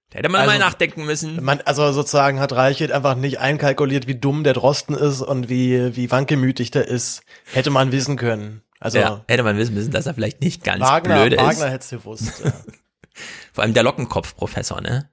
[0.09, 1.43] Da hätte man Also, mal nachdenken müssen.
[1.43, 5.95] Man, also sozusagen hat Reichelt einfach nicht einkalkuliert, wie dumm der Drosten ist und wie,
[5.95, 7.21] wie wankelmütig der ist.
[7.53, 8.63] Hätte man wissen können.
[8.79, 11.41] Also ja, hätte man wissen müssen, dass er vielleicht nicht ganz Wagner, blöd ist.
[11.41, 12.41] Wagner hätte es gewusst.
[12.43, 12.53] Ja.
[13.53, 15.09] Vor allem der Lockenkopf-Professor, ne?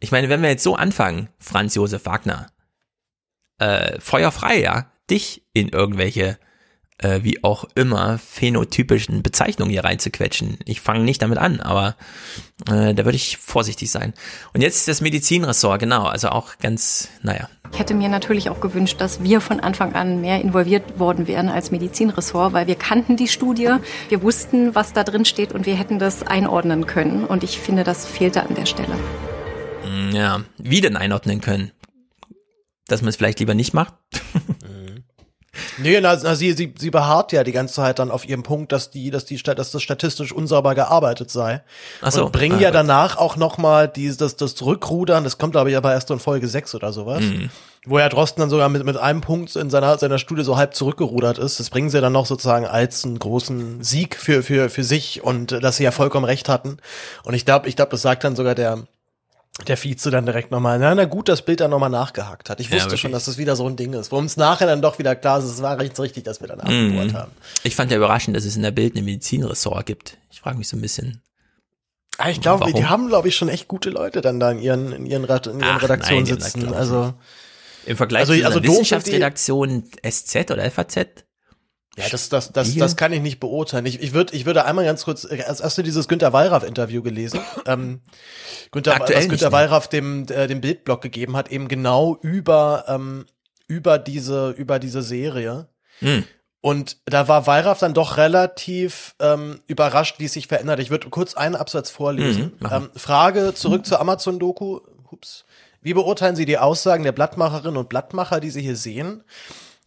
[0.00, 2.48] Ich meine, wenn wir jetzt so anfangen, Franz Josef Wagner,
[3.58, 6.38] äh, feuerfrei, ja, dich in irgendwelche,
[6.98, 10.58] äh, wie auch immer, phänotypischen Bezeichnungen hier reinzuquetschen.
[10.64, 11.96] Ich fange nicht damit an, aber
[12.68, 14.14] äh, da würde ich vorsichtig sein.
[14.54, 17.48] Und jetzt das Medizinressort, genau, also auch ganz, naja.
[17.72, 21.48] Ich hätte mir natürlich auch gewünscht, dass wir von Anfang an mehr involviert worden wären
[21.48, 23.74] als Medizinressort, weil wir kannten die Studie,
[24.08, 27.24] wir wussten, was da drin steht und wir hätten das einordnen können.
[27.24, 28.94] Und ich finde, das fehlte an der Stelle.
[29.84, 31.72] Mm, Ja, wie denn einordnen können?
[32.86, 33.94] Dass man es vielleicht lieber nicht macht?
[35.78, 38.72] Nee, na, na, sie, sie, sie beharrt ja die ganze Zeit dann auf ihrem Punkt,
[38.72, 41.62] dass die, dass die, dass das statistisch unsauber gearbeitet sei.
[42.00, 42.26] Ach so.
[42.26, 45.70] Und bringen Ah, ja danach auch noch mal dieses, das, das Zurückrudern, das kommt glaube
[45.70, 47.22] ich aber erst in Folge 6 oder sowas.
[47.22, 47.50] Mhm.
[47.88, 50.74] Wo ja Drosten dann sogar mit, mit einem Punkt in seiner, seiner Studie so halb
[50.74, 51.60] zurückgerudert ist.
[51.60, 55.52] Das bringen sie dann noch sozusagen als einen großen Sieg für, für, für sich und
[55.52, 56.78] äh, dass sie ja vollkommen recht hatten.
[57.22, 58.82] Und ich glaube, ich glaube, das sagt dann sogar der,
[59.66, 62.60] der Vize dann direkt nochmal, na, na gut, das Bild dann nochmal nachgehakt hat.
[62.60, 63.00] Ich Ja, wusste wirklich.
[63.00, 64.12] schon, dass das wieder so ein Ding ist.
[64.12, 66.60] Wo uns nachher dann doch wieder klar ist, es war recht richtig, dass wir dann
[66.60, 67.14] abgebohrt Mhm.
[67.14, 67.32] haben.
[67.62, 70.18] Ich fand ja überraschend, dass es in der Bild ein Medizinressort gibt.
[70.30, 71.22] Ich frage mich so ein bisschen.
[72.18, 74.92] Ah, ich glaube, die haben, glaube ich, schon echt gute Leute dann da in ihren,
[74.92, 76.72] in ihren, Red- in ihren Ach, Redaktionen nein, sitzen.
[76.74, 77.14] Also,
[77.86, 81.06] Im Vergleich Also- zu also Wissenschaftsredaktion SZ oder FAZ?
[81.96, 83.86] Ja, das, das, das, das kann ich nicht beurteilen.
[83.86, 87.40] Ich, ich würde, ich würde einmal ganz kurz, äh, hast, du dieses Günter Wallraff-Interview gelesen?
[87.66, 88.02] ähm,
[88.70, 89.52] Günter, Aktuell was Günter?
[89.52, 93.24] Wallraff dem, äh, dem Bildblog gegeben hat, eben genau über, ähm,
[93.66, 95.68] über diese, über diese Serie.
[96.00, 96.24] Hm.
[96.60, 100.80] Und da war Wallraff dann doch relativ ähm, überrascht, wie es sich verändert.
[100.80, 102.52] Ich würde kurz einen Absatz vorlesen.
[102.58, 104.80] Mhm, ähm, Frage zurück zur Amazon-Doku.
[105.10, 105.44] Ups.
[105.80, 109.22] Wie beurteilen Sie die Aussagen der Blattmacherinnen und Blattmacher, die Sie hier sehen?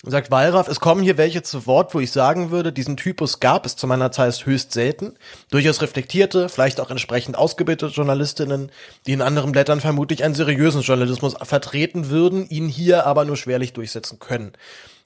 [0.05, 3.65] Sagt Wallraff, es kommen hier welche zu Wort, wo ich sagen würde, diesen Typus gab
[3.65, 5.15] es zu meiner Zeit höchst selten.
[5.51, 8.71] Durchaus reflektierte, vielleicht auch entsprechend ausgebildete Journalistinnen,
[9.05, 13.73] die in anderen Blättern vermutlich einen seriösen Journalismus vertreten würden, ihn hier aber nur schwerlich
[13.73, 14.53] durchsetzen können.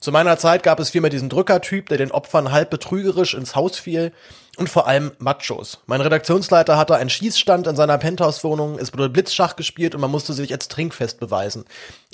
[0.03, 3.79] Zu meiner Zeit gab es vielmehr diesen Drückertyp, der den Opfern halb betrügerisch ins Haus
[3.79, 4.11] fiel
[4.57, 5.79] und vor allem Machos.
[5.85, 10.33] Mein Redaktionsleiter hatte einen Schießstand in seiner Penthouse-Wohnung, es wurde Blitzschach gespielt und man musste
[10.33, 11.63] sich als trinkfest beweisen.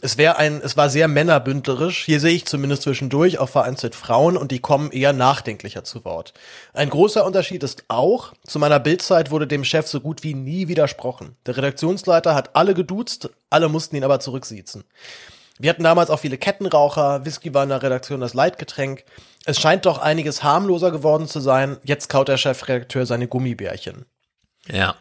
[0.01, 2.05] Es wäre ein, es war sehr männerbündlerisch.
[2.05, 6.33] Hier sehe ich zumindest zwischendurch auch vereinzelt Frauen und die kommen eher nachdenklicher zu Wort.
[6.73, 10.67] Ein großer Unterschied ist auch, zu meiner Bildzeit wurde dem Chef so gut wie nie
[10.67, 11.35] widersprochen.
[11.45, 14.85] Der Redaktionsleiter hat alle geduzt, alle mussten ihn aber zurücksiezen.
[15.57, 19.03] Wir hatten damals auch viele Kettenraucher, Whisky war in der Redaktion das Leitgetränk.
[19.43, 21.77] Es scheint doch einiges harmloser geworden zu sein.
[21.83, 24.05] Jetzt kaut der Chefredakteur seine Gummibärchen.
[24.67, 24.95] Ja.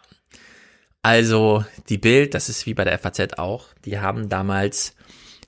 [1.01, 4.93] Also die Bild, das ist wie bei der FAZ auch, die haben damals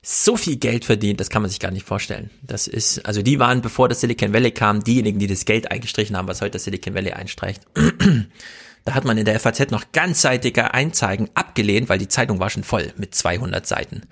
[0.02, 2.30] so viel Geld verdient, das kann man sich gar nicht vorstellen.
[2.42, 6.16] Das ist, also die waren, bevor das Silicon Valley kam, diejenigen, die das Geld eingestrichen
[6.16, 7.62] haben, was heute das Silicon Valley einstreicht.
[8.84, 12.64] Da hat man in der FAZ noch ganzseitige Einzeigen abgelehnt, weil die Zeitung war schon
[12.64, 14.02] voll mit 200 Seiten.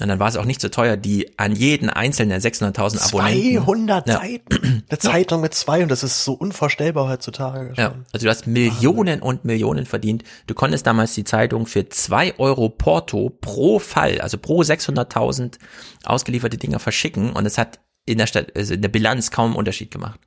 [0.00, 3.64] Und dann war es auch nicht so teuer, die an jeden einzelnen der 600.000 Abonnenten.
[3.64, 4.14] 200 Ja.
[4.20, 4.84] Seiten.
[4.88, 7.72] Eine Zeitung mit 200, das ist so unvorstellbar heutzutage.
[7.76, 10.24] Ja, also du hast Millionen und Millionen verdient.
[10.46, 15.58] Du konntest damals die Zeitung für zwei Euro Porto pro Fall, also pro 600.000
[16.04, 19.56] ausgelieferte Dinger verschicken und es hat in der Stadt, also in der Bilanz kaum einen
[19.56, 20.20] Unterschied gemacht.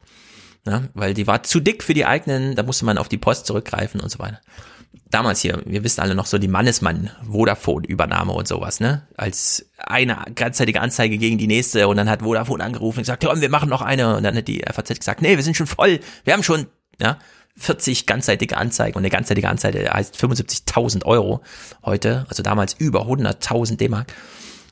[0.65, 3.45] Ja, weil die war zu dick für die eigenen, da musste man auf die Post
[3.45, 4.41] zurückgreifen und so weiter.
[5.09, 9.07] Damals hier, wir wissen alle noch so die Mannesmann Vodafone Übernahme und sowas, ne?
[9.17, 13.41] Als eine gleichzeitige Anzeige gegen die nächste und dann hat Vodafone angerufen und gesagt, komm,
[13.41, 15.99] wir machen noch eine und dann hat die FAZ gesagt, nee, wir sind schon voll,
[16.25, 16.67] wir haben schon,
[16.99, 17.17] ja,
[17.57, 21.41] 40 ganzseitige Anzeigen und eine ganzseitige Anzeige heißt 75.000 Euro
[21.83, 24.13] heute, also damals über 100.000 D-Mark.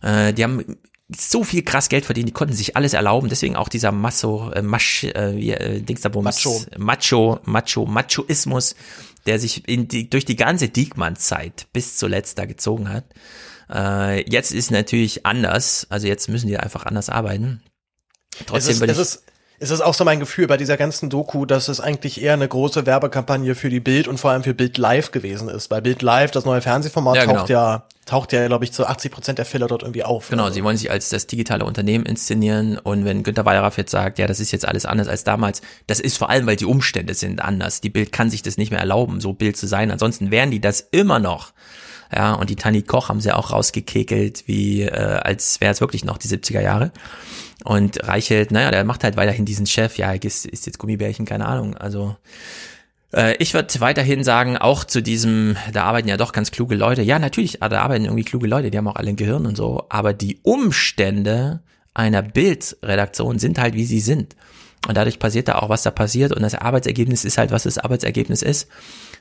[0.01, 0.77] Äh, die haben
[1.09, 4.61] so viel krass Geld verdient, die konnten sich alles erlauben, deswegen auch dieser Masso, äh,
[4.61, 6.65] Masch, äh, äh, Dingsabums, Macho.
[6.77, 8.75] Macho, Macho, Machoismus,
[9.25, 13.05] der sich in die, durch die ganze Diekmann-Zeit bis zuletzt da gezogen hat.
[13.69, 17.61] Äh, jetzt ist natürlich anders, also jetzt müssen die einfach anders arbeiten.
[18.45, 19.23] Trotzdem es ist, will es ich, ist,
[19.59, 22.47] es ist auch so mein Gefühl bei dieser ganzen Doku, dass es eigentlich eher eine
[22.47, 25.71] große Werbekampagne für die Bild und vor allem für Bild Live gewesen ist.
[25.71, 27.39] Weil Bild Live, das neue Fernsehformat, Ja, genau.
[27.39, 30.29] taucht ja, taucht ja, glaube ich, zu 80 Prozent der Filler dort irgendwie auf.
[30.29, 34.19] Genau, sie wollen sich als das digitale Unternehmen inszenieren und wenn Günter Wallraff jetzt sagt,
[34.19, 37.15] ja, das ist jetzt alles anders als damals, das ist vor allem, weil die Umstände
[37.15, 37.81] sind anders.
[37.81, 39.89] Die Bild kann sich das nicht mehr erlauben, so Bild zu sein.
[39.89, 41.53] Ansonsten wären die das immer noch.
[42.15, 46.05] Ja, und die Tanit Koch haben sie auch rausgekekelt, wie äh, als wäre es wirklich
[46.05, 46.91] noch die 70er Jahre.
[47.63, 51.47] Und Reichelt, naja, der macht halt weiterhin diesen Chef, ja, ist, ist jetzt Gummibärchen, keine
[51.47, 51.75] Ahnung.
[51.75, 52.15] Also
[53.13, 57.01] äh, ich würde weiterhin sagen, auch zu diesem, da arbeiten ja doch ganz kluge Leute.
[57.01, 59.85] Ja, natürlich, da arbeiten irgendwie kluge Leute, die haben auch alle ein Gehirn und so.
[59.89, 61.61] Aber die Umstände
[61.93, 64.35] einer Bildredaktion sind halt, wie sie sind.
[64.87, 66.31] Und dadurch passiert da auch, was da passiert.
[66.31, 68.69] Und das Arbeitsergebnis ist halt, was das Arbeitsergebnis ist.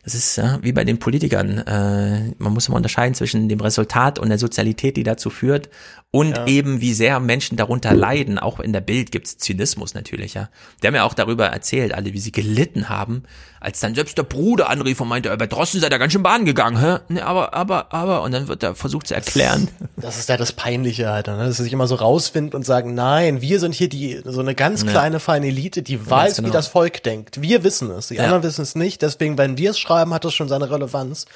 [0.05, 1.59] Das ist ja, wie bei den Politikern.
[1.59, 5.69] Äh, man muss immer unterscheiden zwischen dem Resultat und der Sozialität, die dazu führt.
[6.17, 6.47] Und Ja.
[6.47, 8.39] eben, wie sehr Menschen darunter leiden.
[8.39, 10.49] Auch in der Bild gibt's Zynismus natürlich, ja.
[10.83, 13.25] Die haben ja auch darüber erzählt, alle, wie sie gelitten haben,
[13.61, 16.23] als dann selbst der Bruder anrief und meinte, "Äh, bei Drosten seid ihr ganz schön
[16.23, 16.99] Bahn gegangen, hä?
[17.09, 19.69] Ne, aber, aber, aber, und dann wird er versucht zu erklären.
[19.97, 21.47] Das ist ja das Peinliche, Alter, ne?
[21.47, 24.55] dass sie sich immer so rausfinden und sagen, nein, wir sind hier die, so eine
[24.55, 24.91] ganz Ja.
[24.91, 26.49] kleine, feine Elite, die weiß, genau.
[26.49, 27.41] wie das Volk denkt.
[27.43, 30.35] Wir wissen es, die anderen wissen es nicht, deswegen, wenn wir es schreiben, hat das
[30.35, 31.27] schon seine Relevanz.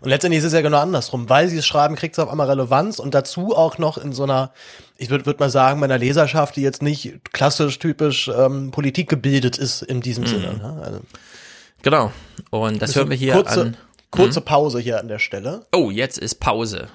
[0.00, 2.48] Und letztendlich ist es ja genau andersrum, weil sie es schreiben, kriegt es auf einmal
[2.48, 4.29] Relevanz und dazu auch noch in so einer,
[4.98, 9.08] ich würde würd mal sagen, bei einer Leserschaft, die jetzt nicht klassisch, typisch ähm, Politik
[9.08, 10.28] gebildet ist in diesem Mhm.
[10.28, 10.54] Sinne.
[10.54, 10.80] Ne?
[10.84, 11.00] Also,
[11.82, 12.12] Genau.
[12.50, 13.76] Und das hören wir hier kurze, an.
[14.10, 15.66] Kurze Pause hier an der Stelle.
[15.74, 16.88] Oh, jetzt ist Pause.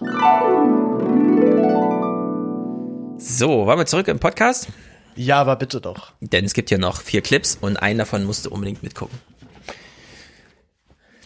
[3.18, 4.68] So, waren wir zurück im Podcast?
[5.16, 6.12] Ja, aber bitte doch.
[6.20, 9.18] Denn es gibt hier noch vier Clips und einen davon musst du unbedingt mitgucken.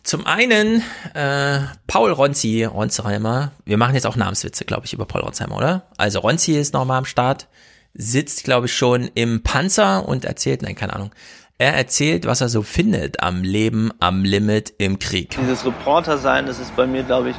[0.03, 0.81] Zum einen
[1.13, 3.51] äh, Paul Ronzi, Ronzheimer.
[3.65, 5.83] Wir machen jetzt auch Namenswitze, glaube ich, über Paul Ronzheimer, oder?
[5.97, 7.47] Also Ronzi ist nochmal am Start.
[7.93, 11.11] sitzt, glaube ich, schon im Panzer und erzählt, nein, keine Ahnung.
[11.57, 15.35] Er erzählt, was er so findet am Leben, am Limit, im Krieg.
[15.41, 17.35] Dieses Reporter sein, das ist bei mir, glaube ich,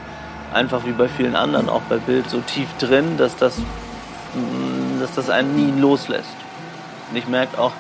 [0.53, 5.15] einfach wie bei vielen anderen, auch bei Bild, so tief drin, dass das, mm, dass
[5.15, 6.37] das einen nie loslässt.
[7.11, 7.73] Und ich merke auch,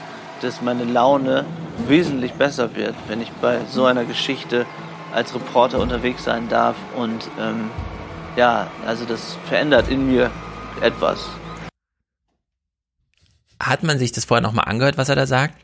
[0.42, 1.44] dass meine Laune
[1.86, 4.66] wesentlich besser wird, wenn ich bei so einer Geschichte
[5.12, 6.76] als Reporter unterwegs sein darf.
[6.96, 7.70] Und ähm,
[8.36, 10.30] ja, also das verändert in mir
[10.80, 11.26] etwas.
[13.62, 15.54] Hat man sich das vorher nochmal angehört, was er da sagt?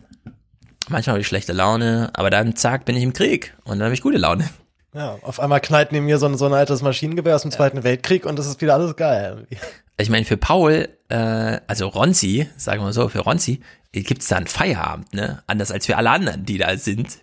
[0.89, 3.94] Manchmal habe ich schlechte Laune, aber dann zack, bin ich im Krieg und dann habe
[3.94, 4.48] ich gute Laune.
[4.94, 7.82] Ja, auf einmal knallt neben mir so ein, so ein altes Maschinengewehr aus dem Zweiten
[7.82, 9.47] Weltkrieg und das ist wieder alles geil.
[9.98, 13.60] Ich meine, für Paul, äh, also Ronzi, sagen wir so, für Ronzi,
[13.93, 15.43] gibt's da einen Feierabend, ne?
[15.47, 17.18] Anders als für alle anderen, die da sind.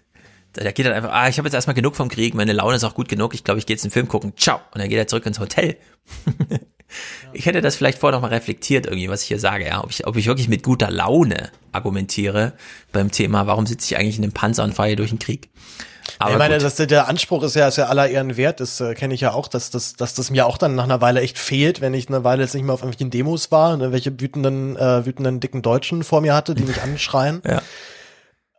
[0.54, 2.84] Da geht dann einfach, ah, ich habe jetzt erstmal genug vom Krieg, meine Laune ist
[2.84, 4.60] auch gut genug, ich glaube, ich gehe jetzt einen Film gucken, ciao.
[4.74, 5.78] Und dann geht er zurück ins Hotel.
[7.34, 9.84] ich hätte das vielleicht vorher noch mal reflektiert, irgendwie, was ich hier sage, ja.
[9.84, 12.54] Ob ich, ob ich wirklich mit guter Laune argumentiere
[12.92, 15.50] beim Thema, warum sitze ich eigentlich in dem Panzer und fahre hier durch den Krieg.
[16.24, 18.94] Aber ich meine, das, der Anspruch ist ja, ist ja aller Ehren wert, das äh,
[18.94, 21.38] kenne ich ja auch, dass, dass, dass das mir auch dann nach einer Weile echt
[21.38, 24.78] fehlt, wenn ich eine Weile jetzt nicht mehr auf irgendwelchen Demos war und irgendwelche wütenden,
[24.78, 27.42] äh, wütenden dicken Deutschen vor mir hatte, die mich anschreien.
[27.46, 27.62] ja.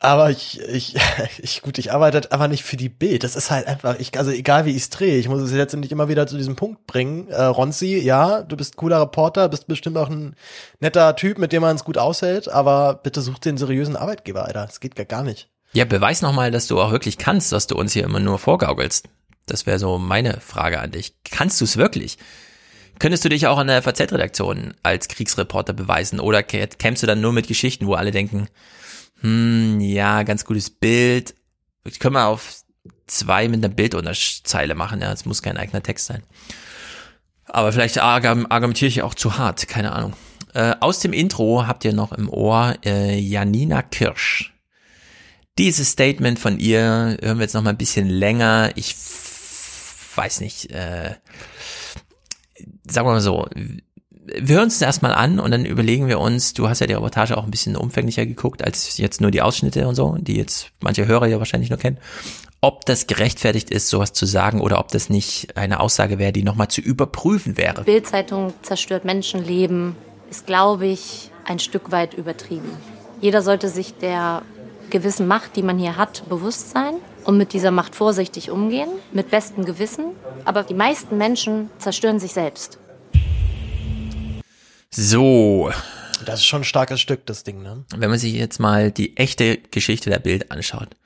[0.04, 0.96] Aber ich, ich,
[1.38, 3.24] ich, gut, ich arbeite aber nicht für die Bild.
[3.24, 5.92] Das ist halt einfach, ich, also egal wie ich es drehe, ich muss es letztendlich
[5.92, 7.28] immer wieder zu diesem Punkt bringen.
[7.28, 10.36] Äh, Ronzi, ja, du bist cooler Reporter, bist bestimmt auch ein
[10.80, 14.66] netter Typ, mit dem man es gut aushält, aber bitte such den seriösen Arbeitgeber, Alter.
[14.66, 15.48] Das geht gar nicht.
[15.74, 19.08] Ja, beweis nochmal, dass du auch wirklich kannst, dass du uns hier immer nur vorgaukelst.
[19.46, 21.14] Das wäre so meine Frage an dich.
[21.24, 22.16] Kannst du es wirklich?
[23.00, 27.32] Könntest du dich auch an der FAZ-Redaktion als Kriegsreporter beweisen oder kämst du dann nur
[27.32, 28.46] mit Geschichten, wo alle denken,
[29.20, 31.34] hm, ja, ganz gutes Bild.
[31.84, 32.62] Ich können wir auf
[33.08, 36.22] zwei mit einer Bildunterzeile machen, ja, es muss kein eigener Text sein.
[37.46, 40.14] Aber vielleicht argumentiere ich auch zu hart, keine Ahnung.
[40.54, 44.53] Äh, aus dem Intro habt ihr noch im Ohr äh, Janina Kirsch.
[45.58, 48.72] Dieses Statement von ihr hören wir jetzt noch mal ein bisschen länger.
[48.74, 48.96] Ich
[50.16, 51.14] weiß nicht, äh,
[52.88, 53.46] sagen wir mal so,
[54.26, 57.36] wir hören das erstmal an und dann überlegen wir uns, du hast ja die Reportage
[57.36, 61.06] auch ein bisschen umfänglicher geguckt, als jetzt nur die Ausschnitte und so, die jetzt manche
[61.06, 61.98] Hörer ja wahrscheinlich nur kennen,
[62.60, 66.42] ob das gerechtfertigt ist, sowas zu sagen oder ob das nicht eine Aussage wäre, die
[66.42, 67.84] nochmal zu überprüfen wäre.
[67.84, 69.94] Bildzeitung zerstört Menschenleben,
[70.30, 72.70] ist, glaube ich, ein Stück weit übertrieben.
[73.20, 74.42] Jeder sollte sich der
[74.90, 76.94] gewissen Macht, die man hier hat, bewusst sein
[77.24, 80.06] und mit dieser Macht vorsichtig umgehen, mit bestem Gewissen.
[80.44, 82.78] Aber die meisten Menschen zerstören sich selbst.
[84.90, 85.70] So.
[86.24, 87.84] Das ist schon ein starkes Stück, das Ding, ne?
[87.94, 90.96] Wenn man sich jetzt mal die echte Geschichte der Bild anschaut.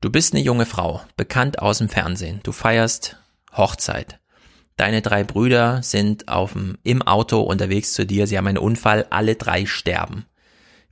[0.00, 2.40] Du bist eine junge Frau, bekannt aus dem Fernsehen.
[2.42, 3.18] Du feierst
[3.56, 4.18] Hochzeit.
[4.76, 8.26] Deine drei Brüder sind auf dem, im Auto unterwegs zu dir.
[8.26, 9.06] Sie haben einen Unfall.
[9.10, 10.24] Alle drei sterben.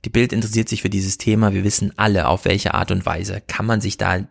[0.05, 1.53] Die Bild interessiert sich für dieses Thema.
[1.53, 3.41] Wir wissen alle, auf welche Art und Weise.
[3.47, 4.25] Kann man sich da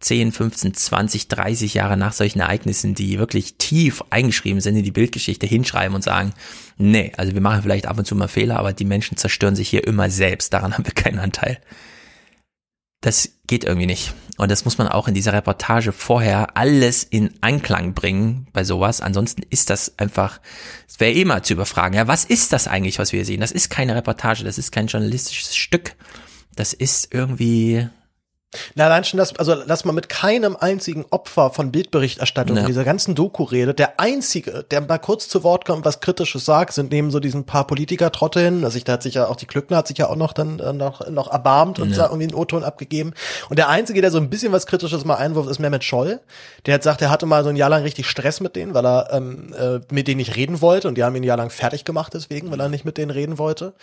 [0.00, 4.92] 10, 15, 20, 30 Jahre nach solchen Ereignissen, die wirklich tief eingeschrieben sind in die
[4.92, 6.32] Bildgeschichte, hinschreiben und sagen,
[6.76, 9.68] nee, also wir machen vielleicht ab und zu mal Fehler, aber die Menschen zerstören sich
[9.68, 11.58] hier immer selbst, daran haben wir keinen Anteil.
[13.00, 14.14] Das geht irgendwie nicht.
[14.38, 19.00] Und das muss man auch in dieser Reportage vorher alles in Anklang bringen bei sowas.
[19.00, 20.40] Ansonsten ist das einfach,
[20.86, 23.40] es wäre eh mal zu überfragen, ja, was ist das eigentlich, was wir sehen?
[23.40, 25.96] Das ist keine Reportage, das ist kein journalistisches Stück.
[26.54, 27.88] Das ist irgendwie,
[28.74, 32.62] na, allein schon das, also, dass man mit keinem einzigen Opfer von Bildberichterstattung ja.
[32.62, 33.78] in dieser ganzen Doku redet.
[33.78, 37.44] Der einzige, der mal kurz zu Wort kommt, was Kritisches sagt, sind neben so diesen
[37.44, 40.16] paar Politiker-Trotteln, also ich, da hat sich ja auch die Klückner hat sich ja auch
[40.16, 42.04] noch dann äh, noch, noch erbarmt und ja.
[42.04, 43.12] irgendwie einen O-Ton abgegeben.
[43.50, 46.20] Und der einzige, der so ein bisschen was Kritisches mal einwirft, ist Mehmet Scholl.
[46.64, 48.86] Der hat gesagt, er hatte mal so ein Jahr lang richtig Stress mit denen, weil
[48.86, 51.50] er ähm, äh, mit denen nicht reden wollte und die haben ihn ein Jahr lang
[51.50, 53.74] fertig gemacht deswegen, weil er nicht mit denen reden wollte.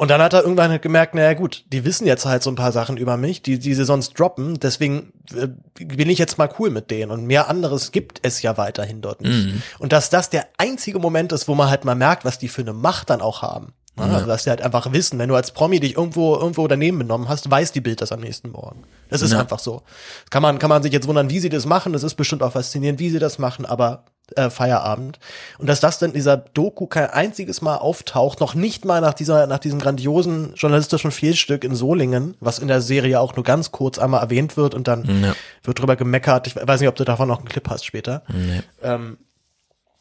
[0.00, 2.54] Und dann hat er irgendwann halt gemerkt, naja gut, die wissen jetzt halt so ein
[2.54, 6.48] paar Sachen über mich, die, die sie sonst droppen, deswegen äh, bin ich jetzt mal
[6.58, 7.10] cool mit denen.
[7.10, 9.48] Und mehr anderes gibt es ja weiterhin dort nicht.
[9.48, 9.62] Mhm.
[9.78, 12.62] Und dass das der einzige Moment ist, wo man halt mal merkt, was die für
[12.62, 13.74] eine Macht dann auch haben.
[13.96, 17.28] Also, dass die halt einfach wissen, wenn du als Promi dich irgendwo, irgendwo daneben benommen
[17.28, 18.84] hast, weiß die Bild das am nächsten Morgen.
[19.10, 19.40] Das ist ja.
[19.40, 19.82] einfach so.
[20.30, 21.92] Kann man, kann man sich jetzt wundern, wie sie das machen.
[21.92, 24.04] Das ist bestimmt auch faszinierend, wie sie das machen, aber
[24.36, 25.18] äh, Feierabend.
[25.58, 29.46] Und dass das dann dieser Doku kein einziges Mal auftaucht, noch nicht mal nach dieser,
[29.46, 33.98] nach diesem grandiosen journalistischen Fehlstück in Solingen, was in der Serie auch nur ganz kurz
[33.98, 35.34] einmal erwähnt wird und dann ja.
[35.64, 36.46] wird drüber gemeckert.
[36.46, 38.22] Ich weiß nicht, ob du davon noch einen Clip hast später.
[38.28, 38.62] Nee.
[38.82, 39.18] Ähm,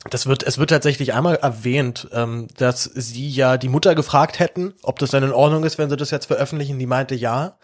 [0.10, 4.74] das wird, es wird tatsächlich einmal erwähnt, ähm, dass sie ja die Mutter gefragt hätten,
[4.82, 6.80] ob das dann in Ordnung ist, wenn sie das jetzt veröffentlichen.
[6.80, 7.58] Die meinte ja.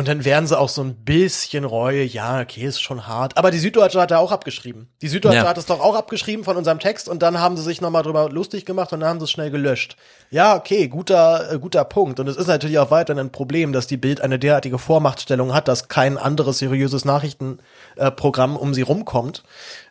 [0.00, 3.36] Und dann werden sie auch so ein bisschen Reue, ja, okay, ist schon hart.
[3.36, 4.88] Aber die Süddeutsche hat er auch abgeschrieben.
[5.02, 5.46] Die Süddeutsche Ja.
[5.46, 8.30] hat es doch auch abgeschrieben von unserem Text und dann haben sie sich nochmal drüber
[8.30, 9.98] lustig gemacht und dann haben sie es schnell gelöscht.
[10.30, 12.18] Ja, okay, guter, äh, guter Punkt.
[12.18, 15.68] Und es ist natürlich auch weiterhin ein Problem, dass die Bild eine derartige Vormachtstellung hat,
[15.68, 19.42] dass kein anderes seriöses Nachrichtenprogramm um sie rumkommt.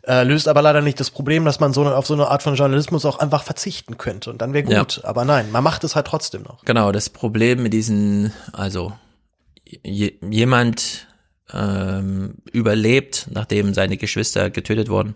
[0.08, 2.42] Äh, löst aber leider nicht das Problem, dass man so eine, auf so eine Art
[2.42, 4.32] von Journalismus auch einfach verzichten könnte.
[4.32, 4.80] Und dann wäre Ja.
[4.80, 5.02] gut.
[5.04, 6.64] Aber nein, man macht es halt trotzdem noch.
[6.66, 8.94] Genau, das Problem mit diesen, also
[9.84, 11.08] jemand
[11.54, 15.16] ähm, überlebt, nachdem seine Geschwister getötet wurden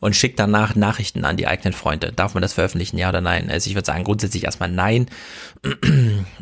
[0.00, 2.12] und schickt danach Nachrichten an die eigenen Freunde.
[2.12, 3.50] Darf man das veröffentlichen, ja oder nein?
[3.50, 5.06] Also ich würde sagen, grundsätzlich erstmal nein.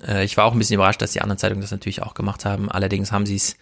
[0.06, 2.44] Äh, ich war auch ein bisschen überrascht, dass die anderen Zeitungen das natürlich auch gemacht
[2.44, 2.70] haben.
[2.70, 3.56] Allerdings haben sie es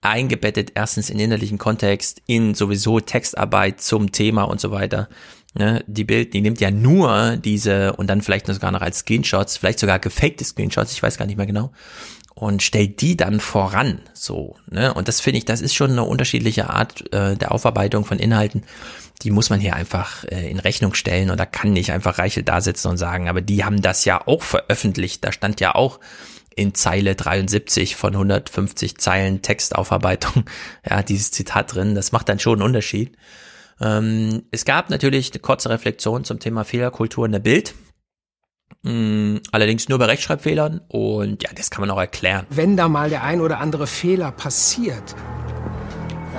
[0.00, 5.08] eingebettet, erstens in innerlichen Kontext, in sowieso Textarbeit zum Thema und so weiter.
[5.52, 9.56] Ne, die Bild, die nimmt ja nur diese und dann vielleicht sogar noch als Screenshots,
[9.56, 11.72] vielleicht sogar gefakte Screenshots, ich weiß gar nicht mehr genau,
[12.40, 16.04] und stellt die dann voran, so, ne, und das finde ich, das ist schon eine
[16.04, 18.64] unterschiedliche Art äh, der Aufarbeitung von Inhalten,
[19.20, 22.42] die muss man hier einfach äh, in Rechnung stellen und da kann nicht einfach Reichel
[22.42, 26.00] da sitzen und sagen, aber die haben das ja auch veröffentlicht, da stand ja auch
[26.56, 30.44] in Zeile 73 von 150 Zeilen Textaufarbeitung,
[30.88, 33.18] ja, dieses Zitat drin, das macht dann schon einen Unterschied.
[33.82, 37.74] Ähm, es gab natürlich eine kurze Reflexion zum Thema Fehlerkultur in der Bild.
[38.82, 42.46] Mm, Allerdings nur bei Rechtschreibfehlern und ja, das kann man auch erklären.
[42.50, 45.14] Wenn da mal der ein oder andere Fehler passiert,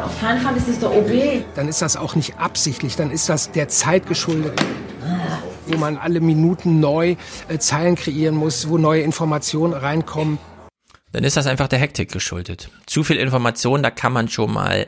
[0.04, 1.44] Auf keinen Fall ist es der OB.
[1.56, 4.60] dann ist das auch nicht absichtlich, dann ist das der Zeit geschuldet,
[5.68, 7.16] wo man alle Minuten neu
[7.48, 10.40] äh, Zeilen kreieren muss, wo neue Informationen reinkommen.
[11.12, 12.72] Dann ist das einfach der Hektik geschuldet.
[12.88, 14.88] Zu viel Information, da kann man schon mal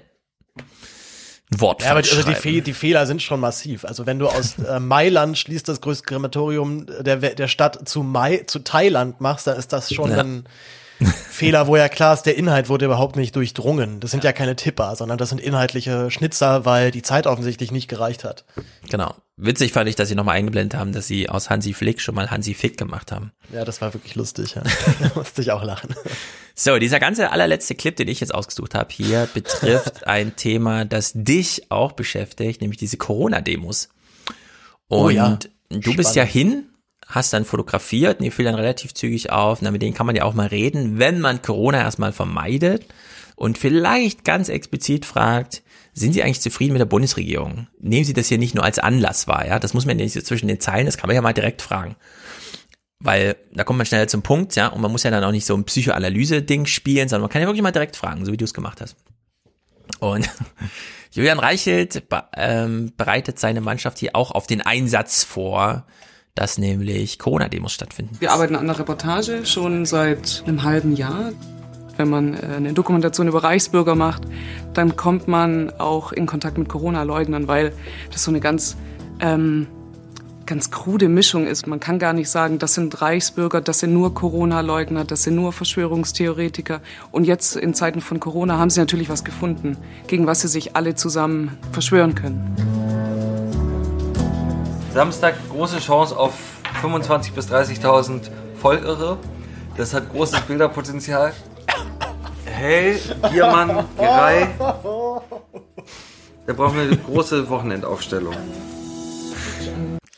[1.60, 2.36] Wort Ja, aber die- also die.
[2.36, 3.86] Fe die Fehler sind schon massiv.
[3.86, 8.44] Also wenn du aus äh, Mailand schließt das größte Krematorium der, der Stadt zu Mai,
[8.48, 10.18] zu Thailand machst, dann ist das schon Ja.
[10.20, 10.46] ein
[11.30, 14.00] Fehler, wo ja klar ist, der Inhalt wurde überhaupt nicht durchdrungen.
[14.00, 17.88] Das sind ja, keine Tipper, sondern das sind inhaltliche Schnitzer, weil die Zeit offensichtlich nicht
[17.88, 18.46] gereicht hat.
[18.90, 19.16] Genau.
[19.36, 22.30] Witzig fand ich, dass sie nochmal eingeblendet haben, dass sie aus Hansi Flick schon mal
[22.30, 23.32] Hansi Fick gemacht haben.
[23.52, 24.54] Ja, das war wirklich lustig.
[24.56, 24.62] Ja.
[25.02, 25.96] da musste ich auch lachen.
[26.54, 31.14] So, dieser ganze allerletzte Clip, den ich jetzt ausgesucht habe, hier betrifft ein Thema, das
[31.16, 33.90] dich auch beschäftigt, nämlich diese Corona-Demos.
[34.88, 35.40] Und Oh ja.
[35.70, 36.32] du bist ja Spannend.
[36.54, 36.66] hin,
[37.14, 40.16] hast dann fotografiert, und die fiel dann relativ zügig auf, na, mit denen kann man
[40.16, 42.86] ja auch mal reden, wenn man Corona erstmal vermeidet
[43.36, 45.64] und vielleicht ganz explizit fragt,
[45.94, 47.68] sind Sie eigentlich zufrieden mit der Bundesregierung?
[47.80, 49.60] Nehmen Sie das hier nicht nur als Anlass wahr, ja?
[49.60, 51.62] Das muss man ja nicht so zwischen den Zeilen, das kann man ja mal direkt
[51.62, 51.96] fragen
[53.04, 55.46] weil da kommt man schneller zum Punkt, ja, und man muss ja dann auch nicht
[55.46, 58.46] so ein Psychoanalyse-Ding spielen, sondern man kann ja wirklich mal direkt fragen, so wie du
[58.46, 58.96] es gemacht hast.
[60.00, 60.30] Und
[61.12, 65.86] Julian Reichelt be ähm, bereitet seine Mannschaft hier auch auf den Einsatz vor,
[66.36, 68.18] dass nämlich Corona-Demos stattfinden.
[68.20, 71.32] Wir arbeiten an der Reportage schon seit einem halben Jahr.
[71.96, 74.24] Wenn man äh, eine Dokumentation über Reichsbürger macht,
[74.74, 77.72] dann kommt man auch in Kontakt mit Corona-Leugnern, weil
[78.12, 78.76] das so eine ganz,
[79.20, 79.68] ähm,
[80.48, 81.68] ganz krude Mischung ist.
[81.68, 85.54] Man kann gar nicht sagen, das sind Reichsbürger, das sind nur Corona-Leugner, das sind nur
[85.54, 86.82] Verschwörungstheoretiker.
[87.12, 89.78] Und jetzt in Zeiten von Corona haben sie natürlich was gefunden,
[90.08, 92.83] gegen was sie sich alle zusammen verschwören können.
[94.94, 96.34] Samstag große Chance auf
[96.82, 98.30] 25.000 bis 30.000
[98.62, 99.18] Vollirre.
[99.76, 101.34] Das hat großes Bilderpotenzial.
[102.46, 103.00] Hell,
[103.32, 104.50] Biermann, Gerei.
[106.46, 108.36] Da brauchen wir eine große Wochenendaufstellung.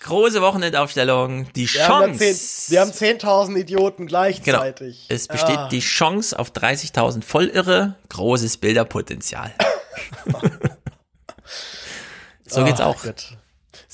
[0.01, 2.19] Große Wochenendaufstellung, die Wir haben, Chance.
[2.19, 4.19] da zehn, wir haben 10.000 Idioten Genau.
[4.19, 5.05] gleichzeitig.
[5.09, 5.67] Es besteht Ah.
[5.69, 9.51] die Chance auf 30.000 Vollirre, großes Bilderpotenzial.
[12.45, 13.01] so geht's auch.
[13.01, 13.37] Gott.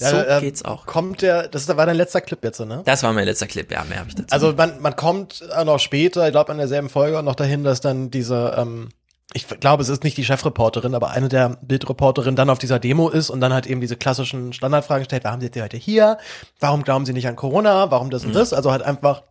[0.10, 0.86] So Ja, äh, geht's auch.
[0.86, 2.82] Kommt der, das war dein letzter Clip jetzt, ne?
[2.86, 4.28] Das war mein letzter Clip, ja, mehr habe ich dazu.
[4.32, 7.82] Also man, man kommt äh, noch später, ich glaube an derselben Folge noch dahin, dass
[7.82, 8.90] dann diese, ähm,
[9.34, 13.10] ich glaube, es ist nicht die Chefreporterin, aber eine der Bildreporterinnen dann auf dieser Demo
[13.10, 16.18] ist und dann halt eben diese klassischen Standardfragen stellt, warum sind Sie heute hier?
[16.60, 17.92] Warum glauben Sie nicht an Corona?
[17.92, 18.34] Warum das und Mhm.
[18.36, 18.52] das?
[18.54, 19.24] Also halt einfach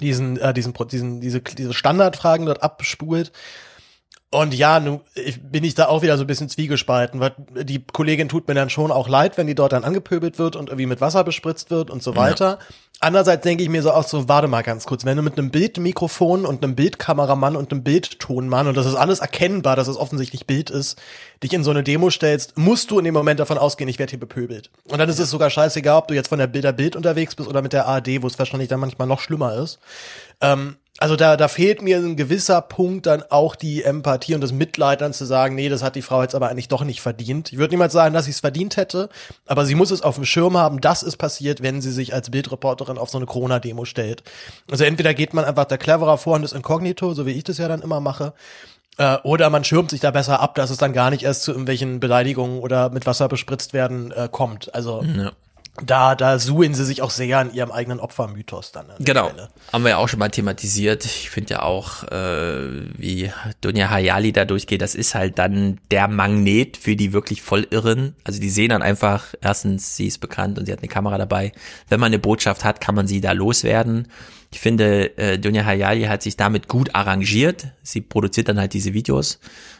[0.00, 3.32] diesen, äh, diesen, diesen, diese, diese Standardfragen dort abspult.
[4.32, 7.34] Und ja, nun ich, bin ich da auch wieder so ein bisschen zwiegespalten, weil
[7.64, 10.68] die Kollegin tut mir dann schon auch leid, wenn die dort dann angepöbelt wird und
[10.68, 12.60] irgendwie mit Wasser bespritzt wird und so weiter.
[13.00, 15.50] Andererseits denke ich mir so auch so, warte mal ganz kurz, wenn du mit einem
[15.50, 20.46] Bildmikrofon und einem Bildkameramann und einem Bildtonmann und das ist alles erkennbar, dass es offensichtlich
[20.46, 21.00] Bild ist,
[21.42, 24.10] dich in so eine Demo stellst, musst du in dem Moment davon ausgehen, ich werde
[24.10, 24.70] hier bepöbelt.
[24.84, 27.48] Und dann ist es sogar scheißegal, ob du jetzt von der Bilder Bild unterwegs bist
[27.48, 29.80] oder mit der ARD, wo es wahrscheinlich dann manchmal noch schlimmer ist.
[30.42, 34.52] Ähm, Also da, da fehlt mir ein gewisser Punkt dann auch die Empathie und das
[34.52, 37.52] Mitleid dann zu sagen, nee, das hat die Frau jetzt aber eigentlich doch nicht verdient.
[37.52, 39.08] Ich würde niemals sagen, dass sie es verdient hätte,
[39.46, 42.30] aber sie muss es auf dem Schirm haben, dass es passiert, wenn sie sich als
[42.30, 44.24] Bildreporterin auf so eine Corona-Demo stellt.
[44.70, 47.58] Also entweder geht man einfach der cleverer vor und ist inkognito, so wie ich das
[47.58, 48.34] ja dann immer mache,
[48.98, 51.52] äh, oder man schirmt sich da besser ab, dass es dann gar nicht erst zu
[51.52, 54.74] irgendwelchen Beleidigungen oder mit Wasser bespritzt werden äh, kommt.
[54.74, 55.32] Also Ja.
[55.84, 58.86] Da, da suchen sie sich auch sehr an ihrem eigenen Opfermythos dann.
[58.98, 59.28] Genau.
[59.28, 59.48] Stelle.
[59.72, 61.04] Haben wir ja auch schon mal thematisiert.
[61.04, 66.08] Ich finde ja auch, äh, wie Dunja Hayali da durchgeht, das ist halt dann der
[66.08, 68.14] Magnet für die wirklich voll Irren.
[68.24, 71.52] Also die sehen dann einfach, erstens, sie ist bekannt und sie hat eine Kamera dabei.
[71.88, 74.08] Wenn man eine Botschaft hat, kann man sie da loswerden.
[74.52, 77.68] Ich finde, äh, Dunja Hayali hat sich damit gut arrangiert.
[77.82, 79.38] Sie produziert dann halt diese Videos.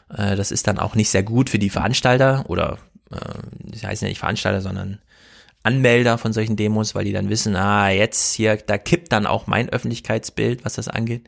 [0.08, 2.78] Äh, das ist dann auch nicht sehr gut für die Veranstalter oder,
[3.10, 3.16] äh,
[3.64, 5.00] das heißt ja nicht Veranstalter, sondern
[5.62, 9.46] Anmelder von solchen Demos, weil die dann wissen, ah, jetzt hier, da kippt dann auch
[9.46, 11.22] mein Öffentlichkeitsbild, was das angeht.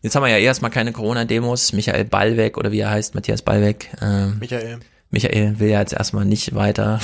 [0.00, 1.72] Jetzt haben wir ja erstmal keine Corona-Demos.
[1.72, 3.90] Michael Ballweg oder wie er heißt, Matthias Ballweg.
[4.00, 4.78] Ähm, Michael.
[5.10, 7.00] Michael will ja jetzt erstmal nicht weiter,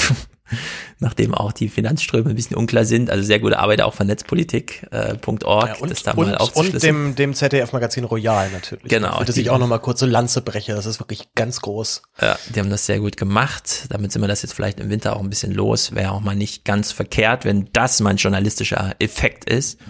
[0.99, 3.09] nachdem auch die Finanzströme ein bisschen unklar sind.
[3.11, 6.81] Also sehr gute Arbeit auch von netzpolitik.org, Ja, und, das da und, mal und aufzuschlüsseln.
[6.81, 8.89] dem, dem ZDF-Magazin Royal natürlich.
[8.91, 10.75] Genau, die- ich auch nochmal kurze Lanze breche.
[10.75, 12.03] Das ist wirklich ganz groß.
[12.21, 13.87] Ja, die haben das sehr gut gemacht.
[13.89, 15.95] Damit sind wir das jetzt vielleicht im Winter auch ein bisschen los.
[15.95, 19.81] Wäre auch mal nicht ganz verkehrt, wenn das mal ein journalistischer Effekt ist,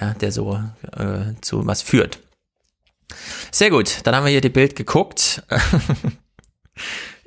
[0.00, 0.54] ja, der so
[0.96, 2.20] äh, zu was führt.
[3.50, 5.42] Sehr gut, dann haben wir hier die Bild geguckt.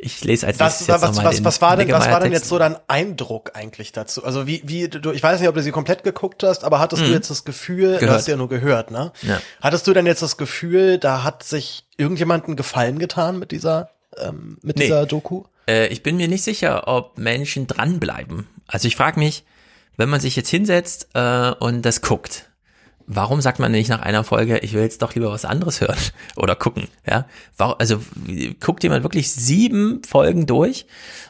[0.05, 2.47] Ich lese als Was, was, mal was, den was war denn, was war denn jetzt
[2.49, 4.23] so dein Eindruck eigentlich dazu?
[4.25, 7.03] Also wie, wie, du, ich weiß nicht, ob du sie komplett geguckt hast, aber hattest
[7.03, 7.13] du Mhm.
[7.13, 9.11] jetzt das Gefühl, du hast ja nur gehört, ne?
[9.21, 9.39] Ja.
[9.61, 14.57] Hattest du denn jetzt das Gefühl, da hat sich irgendjemanden Gefallen getan mit dieser, ähm,
[14.61, 14.83] mit Nee.
[14.85, 15.43] dieser Doku?
[15.69, 18.47] Äh, ich bin mir nicht sicher, ob Menschen dranbleiben.
[18.67, 19.45] Also ich frage mich,
[19.95, 22.49] wenn man sich jetzt hinsetzt äh, und das guckt,
[23.07, 25.97] warum sagt man nicht nach einer Folge, ich will jetzt doch lieber was anderes hören
[26.35, 26.87] oder gucken?
[27.09, 27.25] Ja,
[27.57, 27.99] also
[28.59, 30.85] guckt jemand wirklich sieben Folgen durch?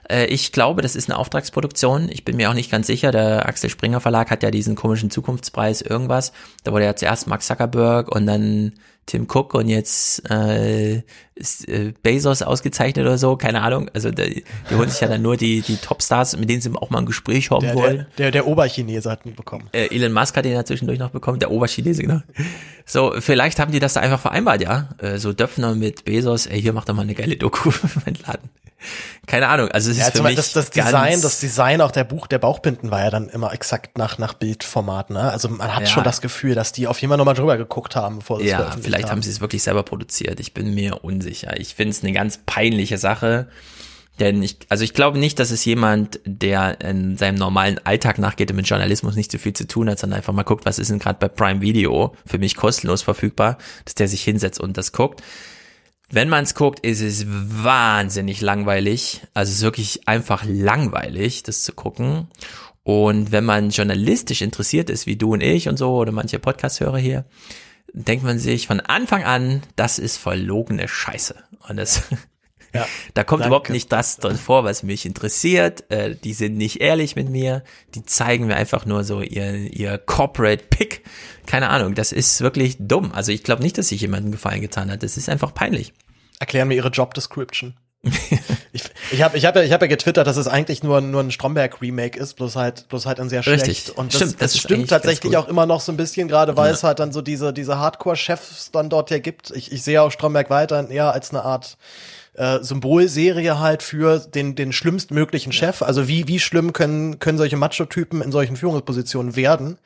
[0.09, 2.09] Äh, ich glaube, das ist eine Auftragsproduktion.
[2.09, 3.11] Ich bin mir auch nicht ganz sicher.
[3.11, 6.33] Der Axel Springer Verlag hat ja diesen komischen Zukunftspreis irgendwas.
[6.63, 8.73] Da wurde ja zuerst Mark Zuckerberg und dann
[9.05, 11.03] Tim Cook und jetzt äh,
[11.35, 13.89] ist äh, Bezos ausgezeichnet oder so, keine Ahnung.
[13.93, 16.89] Also die, die holen sich ja dann nur die, die Topstars, mit denen sie auch
[16.89, 17.97] mal ein Gespräch haben Der, wollen.
[17.97, 19.67] der, der, der Oberchinese hat ihn bekommen.
[19.73, 22.21] Äh, Elon Musk hat den ja zwischendurch noch bekommen, der Oberchinese, genau.
[22.85, 24.89] So, vielleicht haben die das da einfach vereinbart, ja.
[24.99, 27.71] Äh, so Döpfner mit Bezos, ey, hier macht doch mal eine geile Doku
[28.05, 28.49] entladen.
[29.25, 31.81] Keine Ahnung, also es ist Ja, für zum mich Beispiel das, das Design, das Design
[31.81, 35.31] auch der Buch, der Bauchbinden war ja dann immer exakt nach, nach Bildformat, ne?
[35.31, 35.87] Also man hat Ja.
[35.87, 38.71] schon das Gefühl, dass die auf Fall nochmal drüber geguckt haben, bevor sie es Ja,
[38.81, 40.39] vielleicht haben sie es wirklich selber produziert.
[40.39, 41.59] Ich bin mir unsicher.
[41.59, 43.47] Ich finde es eine ganz peinliche Sache.
[44.19, 48.51] Denn ich, also ich glaube nicht, dass es jemand, der in seinem normalen Alltag nachgeht
[48.51, 50.91] und mit Journalismus nicht so viel zu tun hat, sondern einfach mal guckt, was ist
[50.91, 54.91] denn gerade bei Prime Video für mich kostenlos verfügbar, dass der sich hinsetzt und das
[54.91, 55.23] guckt.
[56.13, 59.21] Wenn man es guckt, ist es wahnsinnig langweilig.
[59.33, 62.27] Also es ist wirklich einfach langweilig, das zu gucken.
[62.83, 66.99] Und wenn man journalistisch interessiert ist, wie du und ich und so, oder manche Podcast-Hörer
[66.99, 67.25] hier,
[67.93, 71.35] denkt man sich von Anfang an, das ist verlogene Scheiße.
[71.67, 72.03] Und das,
[72.73, 73.49] Ja, da kommt danke.
[73.49, 75.89] überhaupt nicht das drin vor, was mich interessiert.
[75.89, 77.63] Äh, die sind nicht ehrlich mit mir.
[77.95, 81.03] Die zeigen mir einfach nur so ihr, ihr Corporate Pick.
[81.45, 83.11] Keine Ahnung, das ist wirklich dumm.
[83.13, 85.03] Also ich glaube nicht, dass sich jemandem Gefallen getan hat.
[85.03, 85.93] Das ist einfach peinlich.
[86.43, 87.73] Erklären mir ihre Job Description.
[88.73, 88.83] ich
[89.13, 91.31] ich habe ich hab ja, ich hab ja getwittert, dass es eigentlich nur, nur ein
[91.31, 93.65] Stromberg-Remake ist, bloß halt, bloß halt ein sehr schlecht.
[93.65, 93.97] Richtig.
[93.97, 96.67] Und das Stimmt, das das stimmt tatsächlich auch immer noch so ein bisschen, gerade weil
[96.67, 96.73] Ja.
[96.73, 99.51] es halt dann so diese, diese Hardcore-Chefs dann dort ja gibt.
[99.51, 101.77] Ich, ich sehe auch Stromberg weiterhin eher als eine Art
[102.33, 105.81] äh, Symbolserie halt für den, den schlimmstmöglichen Chef.
[105.81, 109.77] Also wie, wie schlimm können, können solche Macho-Typen in solchen Führungspositionen werden?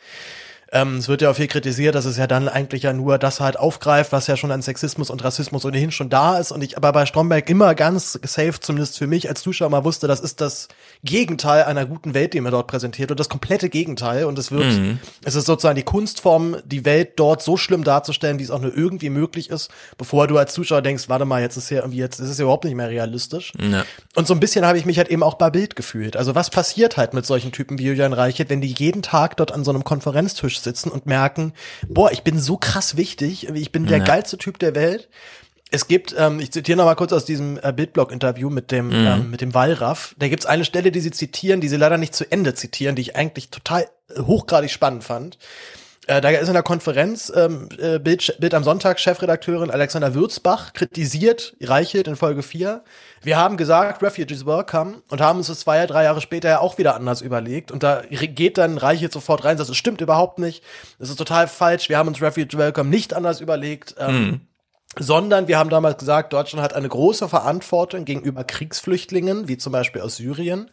[0.72, 3.40] Ähm, es wird ja auch viel kritisiert, dass es ja dann eigentlich ja nur das
[3.40, 6.52] halt aufgreift, was ja schon an Sexismus und Rassismus ohnehin schon da ist.
[6.52, 10.08] Und ich aber bei Stromberg immer ganz safe, zumindest für mich als Zuschauer mal wusste,
[10.08, 10.68] das ist das
[11.04, 14.26] Gegenteil einer guten Welt, die mir dort präsentiert und das komplette Gegenteil.
[14.26, 15.00] Und es wird, Mhm.
[15.24, 18.76] es ist sozusagen die Kunstform, die Welt dort so schlimm darzustellen, wie es auch nur
[18.76, 22.20] irgendwie möglich ist, bevor du als Zuschauer denkst, warte mal, jetzt ist ja irgendwie, jetzt
[22.20, 23.54] ist es ja überhaupt nicht mehr realistisch.
[23.58, 23.86] Ja.
[24.16, 26.18] Und so ein bisschen habe ich mich halt eben auch bei Bild gefühlt.
[26.18, 29.52] Also was passiert halt mit solchen Typen wie Julian Reichert, wenn die jeden Tag dort
[29.52, 31.54] an so einem Konferenztisch sitzen und merken,
[31.88, 34.04] boah, ich bin so krass wichtig, ich bin der Ja.
[34.04, 35.10] geilste Typ der Welt.
[35.70, 39.08] Es gibt, ähm, ich zitiere noch mal kurz aus diesem äh, Bildblog-Interview mit dem Mhm.
[39.08, 40.16] ähm, mit dem Wallraff.
[40.18, 43.02] Da gibt's eine Stelle, die sie zitieren, die sie leider nicht zu Ende zitieren, die
[43.02, 43.86] ich eigentlich total
[44.16, 45.38] äh, hochgradig spannend fand.
[46.08, 50.72] Äh, da ist in der Konferenz ähm, äh, Bild, Bild am Sonntag Chefredakteurin Alexander Würzbach
[50.72, 52.82] kritisiert Reichelt in Folge 4.
[53.28, 56.78] Wir haben gesagt, Refugees welcome und haben uns das zwei, drei Jahre später ja auch
[56.78, 57.74] wieder anders überlegt.
[57.74, 60.64] Und da geht dann Reichelt sofort rein und sagt, es stimmt überhaupt nicht.
[60.98, 61.90] Das ist total falsch.
[61.90, 63.96] Wir haben uns Refugees welcome nicht anders überlegt.
[64.00, 64.42] Ähm, Mhm.
[64.98, 70.02] sondern wir haben damals gesagt, Deutschland hat eine große Verantwortung gegenüber Kriegsflüchtlingen, wie zum Beispiel
[70.02, 70.72] aus Syrien.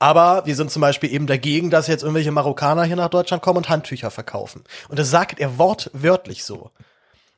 [0.00, 3.58] Aber wir sind zum Beispiel eben dagegen, dass jetzt irgendwelche Marokkaner hier nach Deutschland kommen
[3.58, 4.64] und Handtücher verkaufen.
[4.88, 6.72] Und das sagt er wortwörtlich so.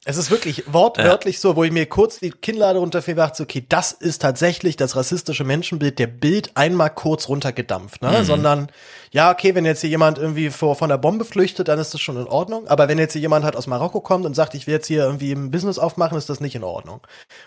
[0.08, 3.90] Es ist wirklich wortwörtlich so, wo ich mir kurz die Kinnlade runterfiel, dachte, okay, das
[3.90, 8.20] ist tatsächlich das rassistische Menschenbild der Bild einmal kurz runtergedampft, ne?
[8.20, 8.24] Mhm.
[8.24, 8.68] Sondern,
[9.10, 12.00] ja, okay, wenn jetzt hier jemand irgendwie vor, von der Bombe flüchtet, dann ist das
[12.00, 12.68] schon in Ordnung.
[12.68, 15.02] Aber wenn jetzt hier jemand halt aus Marokko kommt und sagt, ich will jetzt hier
[15.02, 17.00] irgendwie ein Business aufmachen, ist das nicht in Ordnung.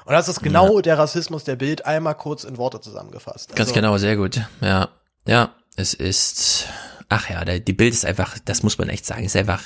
[0.04, 3.56] Und das ist genau der Rassismus der Bild einmal kurz in Worte zusammengefasst.
[3.56, 4.42] Ganz Also, genau, sehr gut.
[4.60, 4.90] Ja,
[5.26, 6.66] ja, es ist,
[7.08, 9.62] ach ja, die Bild ist einfach, das muss man echt sagen, ist einfach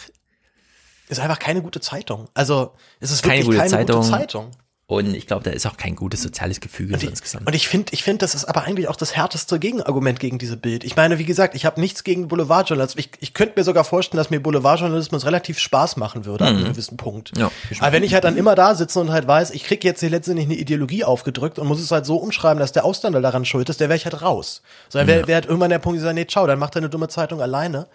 [1.13, 2.27] Ist einfach keine gute Zeitung.
[2.33, 3.95] Also, es ist keine, wirklich gute, keine Zeitung.
[4.01, 4.51] gute Zeitung.
[4.85, 7.47] Und ich glaube, da ist auch kein gutes soziales Gefüge so insgesamt.
[7.47, 10.57] Und ich finde, ich finde, das ist aber eigentlich auch das härteste Gegenargument gegen diese
[10.57, 10.83] Bild.
[10.83, 13.05] Ich meine, wie gesagt, ich habe nichts gegen Boulevardjournalismus.
[13.05, 16.59] Ich, ich könnte mir sogar vorstellen, dass mir Boulevardjournalismus relativ Spaß machen würde an Mhm.
[16.59, 17.31] einem gewissen Punkt.
[17.37, 17.49] Ja.
[17.79, 20.09] Aber wenn ich halt dann immer da sitze und halt weiß, ich krieg jetzt hier
[20.09, 23.69] letztendlich eine Ideologie aufgedrückt und muss es halt so umschreiben, dass der Ausländer daran schuld
[23.69, 24.61] ist, der wäre ich halt raus.
[24.89, 26.89] So, dann wäre wär halt irgendwann der Punkt, die sagen, nee, ciao, dann macht deine
[26.89, 27.87] dumme Zeitung alleine.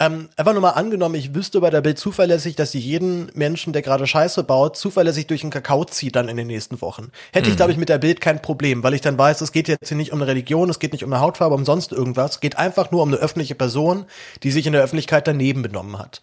[0.00, 3.72] Ähm, einfach nur mal angenommen, ich wüsste bei der Bild zuverlässig, dass sie jeden Menschen,
[3.72, 7.10] der gerade Scheiße baut, zuverlässig durch den Kakao zieht dann in den nächsten Wochen.
[7.32, 7.56] Hätte ich, Mhm.
[7.56, 9.96] glaube ich, mit der Bild kein Problem, weil ich dann weiß, es geht jetzt hier
[9.96, 12.32] nicht um eine Religion, es geht nicht um eine Hautfarbe, um sonst irgendwas.
[12.32, 14.04] Es geht einfach nur um eine öffentliche Person,
[14.44, 16.20] die sich in der Öffentlichkeit daneben benommen hat.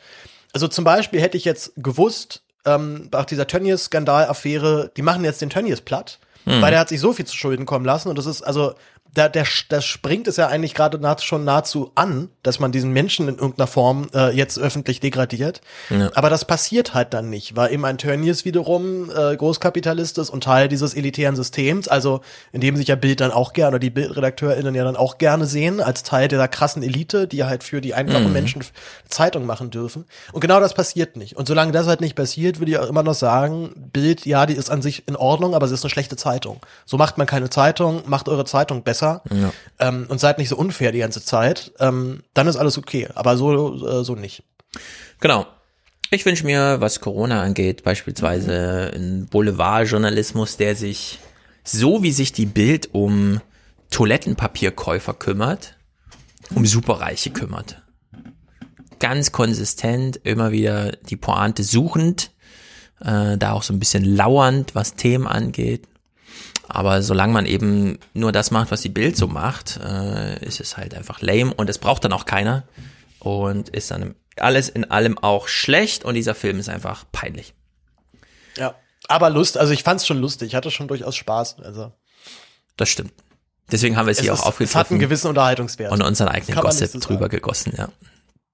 [0.54, 5.50] Also zum Beispiel hätte ich jetzt gewusst, ähm, nach dieser Tönnies-Skandal-Affäre, die machen jetzt den
[5.50, 6.62] Tönnies platt, Mhm.
[6.62, 8.74] weil der hat sich so viel zu Schulden kommen lassen und das ist, also,
[9.16, 12.92] da, der, das springt es ja eigentlich gerade nah, schon nahezu an, dass man diesen
[12.92, 15.62] Menschen in irgendeiner Form äh, jetzt öffentlich degradiert.
[15.90, 16.12] Ja.
[16.16, 20.44] Aber das passiert halt dann nicht, weil eben ein Tönnies wiederum äh, Großkapitalist ist und
[20.44, 22.22] Teil dieses elitären Systems, also
[22.52, 25.46] in dem sich ja Bild dann auch gerne, oder die BildredakteurInnen ja dann auch gerne
[25.46, 28.34] sehen, als Teil dieser krassen Elite, die halt für die einfachen Mhm.
[28.34, 28.64] Menschen
[29.08, 30.06] Zeitung machen dürfen.
[30.34, 31.38] Und genau das passiert nicht.
[31.38, 34.56] Und solange das halt nicht passiert, würde ich auch immer noch sagen, Bild, ja, die
[34.56, 36.60] ist an sich in Ordnung, aber sie ist eine schlechte Zeitung.
[36.86, 39.54] So macht man keine Zeitung, macht eure Zeitung besser Ja.
[39.80, 41.72] ähm, und seid nicht so unfair die ganze Zeit.
[41.80, 44.44] Ähm, dann ist alles okay, aber so, äh, so nicht.
[45.20, 45.48] Genau.
[46.12, 51.20] Ich wünsche mir, was Corona angeht, beispielsweise einen Boulevardjournalismus, der sich
[51.64, 53.42] so wie sich die Bild um
[53.90, 55.76] Toilettenpapierkäufer kümmert,
[56.54, 57.82] um Superreiche kümmert.
[59.00, 62.32] Ganz konsistent, immer wieder die Pointe suchend,
[63.02, 65.88] äh, da auch so ein bisschen lauernd, was Themen angeht.
[66.68, 70.78] Aber solange man eben nur das macht, was die Bild so macht, äh, ist es
[70.78, 72.64] halt einfach lame und es braucht dann auch keiner
[73.20, 77.54] und ist dann alles in allem auch schlecht und dieser Film ist einfach peinlich.
[78.58, 78.76] Ja.
[79.08, 81.60] Aber Lust, also ich fand's schon lustig, ich hatte schon durchaus Spaß.
[81.60, 81.92] Also
[82.78, 83.14] Das stimmt.
[83.72, 84.72] Deswegen haben wir es, Es hier ist- auch aufgegriffen.
[84.72, 85.92] es hat einen gewissen Unterhaltungswert.
[85.92, 87.30] Und unseren eigenen Gossip drüber sagen.
[87.32, 87.90] gegossen, ja.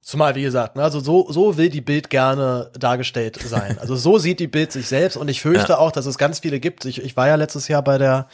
[0.04, 3.78] Zumal, wie gesagt, ne, also so, so will die Bild gerne dargestellt sein.
[3.80, 5.78] Also so sieht die Bild sich selbst und ich fürchte Ja.
[5.78, 6.86] auch, dass es ganz viele gibt.
[6.86, 8.28] Ich, ich war ja letztes Jahr bei der,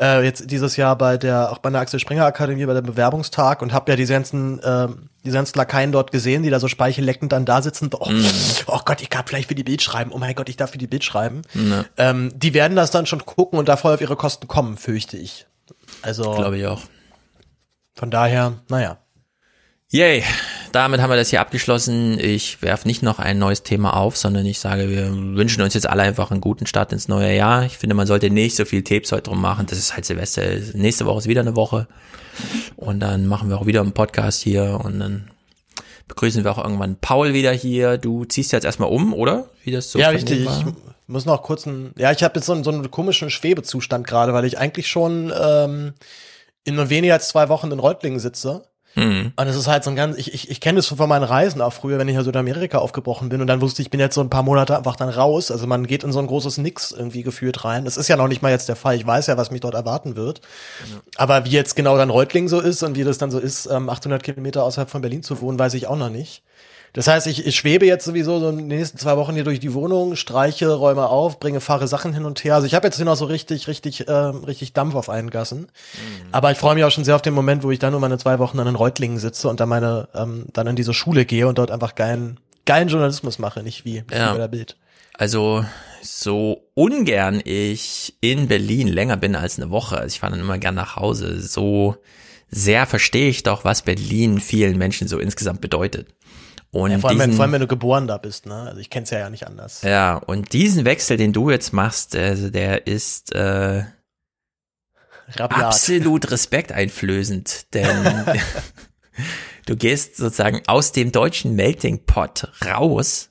[0.00, 3.62] äh, jetzt dieses Jahr bei der, auch bei der Axel Springer Akademie bei dem Bewerbungstag
[3.62, 7.30] und habe ja die ganzen, ähm, die ganzen Lakaien dort gesehen, die da so speichelleckend
[7.30, 7.90] dann da sitzen.
[7.96, 8.26] Oh, Mhm.
[8.66, 10.10] oh Gott, ich darf vielleicht für die Bild schreiben.
[10.12, 11.42] Oh mein Gott, ich darf für die Bild schreiben.
[11.54, 11.84] Ja.
[11.96, 15.16] Ähm, die werden das dann schon gucken und da voll auf ihre Kosten kommen, fürchte
[15.16, 15.46] ich.
[16.02, 16.32] Also.
[16.34, 16.80] Glaube ich auch.
[17.94, 18.98] Von daher, naja.
[19.90, 20.24] Yay,
[20.72, 22.18] damit haben wir das hier abgeschlossen.
[22.18, 25.88] Ich werfe nicht noch ein neues Thema auf, sondern ich sage, wir wünschen uns jetzt
[25.88, 27.64] alle einfach einen guten Start ins neue Jahr.
[27.64, 29.66] Ich finde, man sollte nicht so viel Tapes heute drum machen.
[29.66, 30.42] Das ist halt Silvester.
[30.74, 31.86] Nächste Woche ist wieder eine Woche.
[32.76, 35.30] Und dann machen wir auch wieder einen Podcast hier und dann
[36.08, 37.98] begrüßen wir auch irgendwann Paul wieder hier.
[37.98, 39.48] Du ziehst jetzt erstmal um, oder?
[39.62, 40.44] Wie das so ja, richtig.
[40.44, 40.58] war?
[40.58, 44.06] Ich muss noch kurz ein, ja, ich habe jetzt so einen, so einen komischen Schwebezustand
[44.06, 45.94] gerade, weil ich eigentlich schon ähm,
[46.64, 48.64] in nur weniger als zwei Wochen in Reutlingen sitze.
[48.94, 49.32] Mhm.
[49.34, 51.60] Und es ist halt so ein ganz, ich, ich, ich kenne das von meinen Reisen
[51.60, 54.00] auch früher, wenn ich halt so in Amerika aufgebrochen bin und dann wusste ich, bin
[54.00, 55.50] jetzt so ein paar Monate einfach dann raus.
[55.50, 57.84] Also man geht in so ein großes Nix irgendwie gefühlt rein.
[57.84, 58.96] Das ist ja noch nicht mal jetzt der Fall.
[58.96, 60.40] Ich weiß ja, was mich dort erwarten wird.
[61.16, 63.88] Aber wie jetzt genau dann Reutlingen so ist und wie das dann so ist, ähm,
[63.88, 66.42] 800 Kilometer außerhalb von Berlin zu wohnen, weiß ich auch noch nicht.
[66.94, 69.58] Das heißt, ich, ich schwebe jetzt sowieso so in den nächsten zwei Wochen hier durch
[69.58, 72.54] die Wohnung, streiche, räume auf, bringe, fahre Sachen hin und her.
[72.54, 75.66] Also ich habe jetzt hier noch so richtig, richtig, ähm, richtig Dampf auf einen Gassen.
[76.30, 78.16] Aber ich freue mich auch schon sehr auf den Moment, wo ich dann nur meine
[78.16, 81.48] zwei Wochen dann in Reutlingen sitze und dann meine, ähm, dann in diese Schule gehe
[81.48, 84.46] und dort einfach geilen, geilen Journalismus mache, nicht wie, wie Ja.
[84.46, 84.76] Bild.
[85.14, 85.64] Also
[86.00, 90.58] so ungern ich in Berlin länger bin als eine Woche, also ich fahre dann immer
[90.58, 91.96] gern nach Hause, so
[92.50, 96.06] sehr verstehe ich doch, was Berlin vielen Menschen so insgesamt bedeutet.
[96.74, 98.62] Und ja, vor, allem, diesen, wenn, vor allem, wenn du geboren da bist, ne?
[98.62, 99.82] Also ich kenn's ja ja nicht anders.
[99.82, 103.84] Ja, und diesen Wechsel, den du jetzt machst, also der ist äh,
[105.36, 105.62] Rabiat.
[105.62, 108.24] absolut respekteinflößend, denn
[109.66, 113.30] du gehst sozusagen aus dem deutschen Melting Pot raus,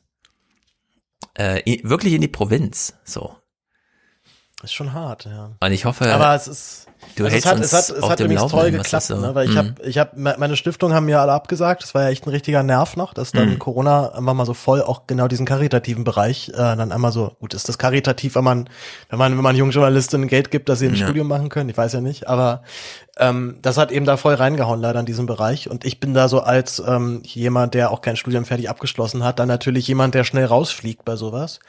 [1.33, 3.35] äh, wirklich in die Provinz, so.
[4.63, 5.49] Ist schon hart, ja.
[5.59, 6.85] Und ich hoffe, aber es ist,
[7.17, 9.35] du also hältst es hat, uns es hat, es hat übrigens toll geklappt, so- ne?
[9.35, 9.57] weil ich Mhm.
[9.57, 11.83] habe, ich habe, meine Stiftung haben mir alle abgesagt.
[11.83, 13.59] Das war ja echt ein richtiger Nerv noch, dass dann Mhm.
[13.59, 17.53] Corona einfach mal so voll auch genau diesen karitativen Bereich äh, dann einmal so gut
[17.53, 18.69] ist das karitativ, wenn man,
[19.09, 21.03] wenn man, wenn man jungen Journalistinnen Geld gibt, dass sie ein Ja.
[21.05, 21.69] Studium machen können.
[21.69, 22.63] Ich weiß ja nicht, aber
[23.17, 25.69] ähm, das hat eben da voll reingehauen leider in diesem Bereich.
[25.69, 29.39] Und ich bin da so als ähm, jemand, der auch kein Studium fertig abgeschlossen hat,
[29.39, 31.59] dann natürlich jemand, der schnell rausfliegt bei sowas.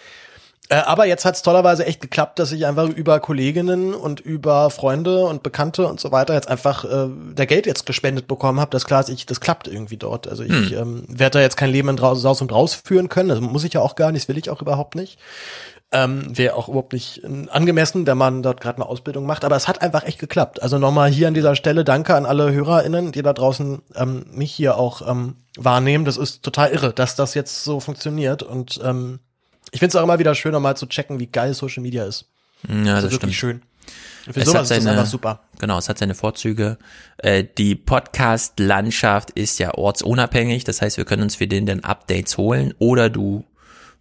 [0.71, 4.71] Äh, aber jetzt hat es tollerweise echt geklappt, dass ich einfach über Kolleginnen und über
[4.71, 8.71] Freunde und Bekannte und so weiter jetzt einfach äh, der Geld jetzt gespendet bekommen habe.
[8.71, 10.27] Das klar ist, ich, das klappt irgendwie dort.
[10.27, 10.79] Also ich Hm.
[10.79, 13.29] ähm, werde da jetzt kein Leben in Ra- Saus und Raus führen können.
[13.29, 15.19] Das muss ich ja auch gar nicht, das will ich auch überhaupt nicht.
[15.93, 19.45] Ähm, Wäre auch überhaupt nicht äh, angemessen, wenn man dort gerade eine Ausbildung macht.
[19.45, 20.63] Aber es hat einfach echt geklappt.
[20.63, 24.51] Also nochmal hier an dieser Stelle danke an alle HörerInnen, die da draußen ähm, mich
[24.53, 26.07] hier auch ähm, wahrnehmen.
[26.07, 28.43] Das ist total irre, dass das jetzt so funktioniert.
[28.43, 29.21] Und ähm,
[29.75, 32.27] ich finde es auch immer wieder schön, mal zu checken, wie geil Social Media ist.
[32.69, 33.63] Ja, das ist wirklich stimmt.
[34.27, 34.33] schön.
[34.33, 35.41] Für Es hat das seine- super.
[35.59, 36.79] Genau, es hat seine Vorzüge.
[37.19, 42.39] Äh, die Podcast-Landschaft ist ja ortsunabhängig, das heißt, wir können uns für den dann Updates
[42.39, 43.45] holen oder du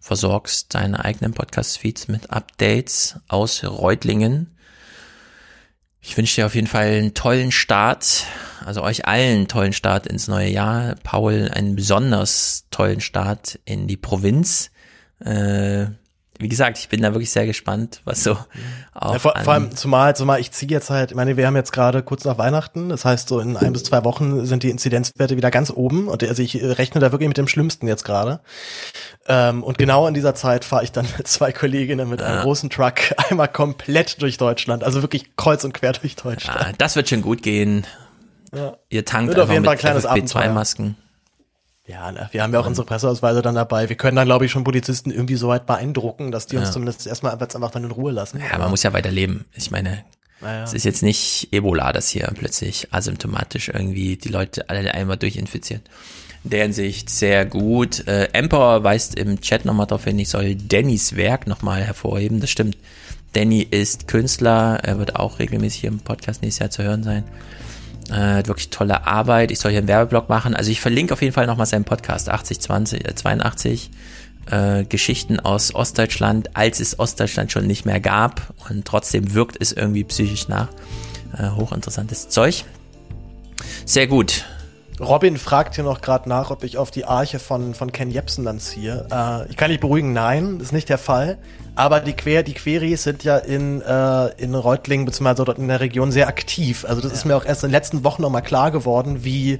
[0.00, 4.56] versorgst deine eigenen Podcast-Feeds mit Updates aus Reutlingen.
[6.00, 8.24] Ich wünsche dir auf jeden Fall einen tollen Start,
[8.64, 10.94] also euch allen einen tollen Start ins neue Jahr.
[11.02, 14.70] Paul einen besonders tollen Start in die Provinz.
[15.20, 15.86] Äh,
[16.38, 18.36] wie gesagt, ich bin da wirklich sehr gespannt, was so
[18.92, 21.54] auch Ja, vor, vor allem, zumal, zumal ich ziehe jetzt halt, ich meine, wir haben
[21.54, 24.70] jetzt gerade kurz nach Weihnachten, das heißt, so in ein bis zwei Wochen sind die
[24.70, 28.40] Inzidenzwerte wieder ganz oben und also ich rechne da wirklich mit dem Schlimmsten jetzt gerade.
[29.28, 32.68] Ähm, und genau in dieser Zeit fahre ich dann mit zwei Kolleginnen mit einem großen
[32.68, 32.94] Truck
[33.30, 36.60] einmal komplett durch Deutschland, also wirklich kreuz und quer durch Deutschland.
[36.60, 37.86] Ja, das wird schon gut gehen.
[38.52, 38.76] Ja.
[38.88, 40.42] Ihr tankt Wird auf einfach jeden Fall mit ein kleines Abenteuer.
[40.42, 40.96] FFP2-Masken.
[41.86, 43.88] Ja, na, wir haben ja auch unsere Presseausweise dann dabei.
[43.90, 46.72] Wir können dann, glaube ich, schon Polizisten irgendwie so weit beeindrucken, dass die uns Ja.
[46.72, 48.40] zumindest erstmal einfach dann in Ruhe lassen.
[48.50, 49.44] Ja, man muss ja weiterleben.
[49.52, 50.02] Ich meine,
[50.40, 50.64] Naja.
[50.64, 55.82] es ist jetzt nicht Ebola, das hier plötzlich asymptomatisch irgendwie die Leute alle einmal durchinfiziert.
[56.42, 58.06] In der Hinsicht sehr gut.
[58.08, 62.40] Äh, Emperor weist im Chat nochmal darauf hin, ich soll Dannys Werk nochmal hervorheben.
[62.40, 62.78] Das stimmt.
[63.34, 67.24] Danny ist Künstler, er wird auch regelmäßig hier im Podcast nächstes Jahr zu hören sein.
[68.10, 69.50] Äh, wirklich tolle Arbeit.
[69.50, 70.54] Ich soll hier einen Werbeblock machen.
[70.54, 73.90] Also ich verlinke auf jeden Fall nochmal seinen Podcast 8020, äh, 82
[74.50, 79.72] äh, Geschichten aus Ostdeutschland, als es Ostdeutschland schon nicht mehr gab und trotzdem wirkt es
[79.72, 80.68] irgendwie psychisch nach.
[81.38, 82.64] Äh, hochinteressantes Zeug.
[83.86, 84.44] Sehr gut.
[85.00, 88.44] Robin fragt hier noch gerade nach, ob ich auf die Arche von, von Ken Jebsen
[88.44, 89.06] dann ziehe.
[89.10, 91.38] Äh, ich kann dich beruhigen, nein, ist nicht der Fall.
[91.74, 95.44] Aber die, Quer, die Queries sind ja in, äh, in Reutlingen bzw.
[95.44, 96.84] dort in der Region sehr aktiv.
[96.88, 99.58] Also das ist mir auch erst in den letzten Wochen nochmal klar geworden, wie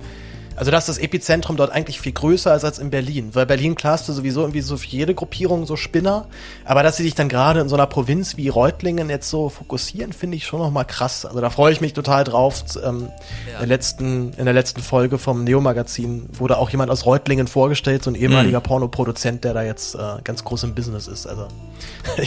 [0.56, 3.30] also dass das Epizentrum dort eigentlich viel größer ist als in Berlin.
[3.32, 6.26] Weil Berlin klar hast du sowieso irgendwie so für jede Gruppierung so Spinner.
[6.64, 10.12] Aber dass sie sich dann gerade in so einer Provinz wie Reutlingen jetzt so fokussieren,
[10.12, 11.24] finde ich schon nochmal krass.
[11.26, 12.64] Also da freue ich mich total drauf.
[12.84, 13.08] Ähm,
[13.46, 18.04] in, der letzten, in der letzten Folge vom Neo-Magazin wurde auch jemand aus Reutlingen vorgestellt,
[18.04, 18.64] so ein ehemaliger Mhm.
[18.64, 21.26] Pornoproduzent, der da jetzt äh, ganz groß im Business ist.
[21.26, 21.48] Also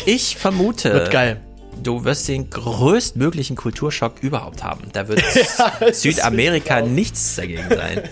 [0.06, 1.42] Ich vermute, Wird geil.
[1.84, 4.82] Du wirst den größtmöglichen Kulturschock überhaupt haben.
[4.94, 5.22] Da wird
[5.82, 8.04] Ja, Südamerika nichts dagegen sein.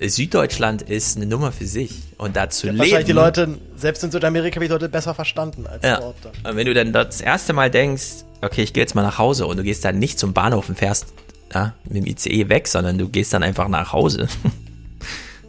[0.00, 1.92] Süddeutschland ist eine Nummer für sich.
[2.18, 2.78] Und dazu leben.
[2.78, 5.98] wahrscheinlich die Leute, selbst in Südamerika, wie die Leute besser verstanden als Ja.
[6.00, 6.16] dort.
[6.44, 9.46] Und wenn du dann das erste Mal denkst, okay, ich gehe jetzt mal nach Hause
[9.46, 11.06] und du gehst dann nicht zum Bahnhof und fährst
[11.54, 14.28] ja, mit dem ICE weg, sondern du gehst dann einfach nach Hause.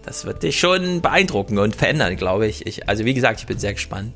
[0.04, 2.66] Das wird dich schon beeindrucken und verändern, glaube ich.
[2.66, 2.88] ich.
[2.88, 4.14] Also wie gesagt, ich bin sehr gespannt.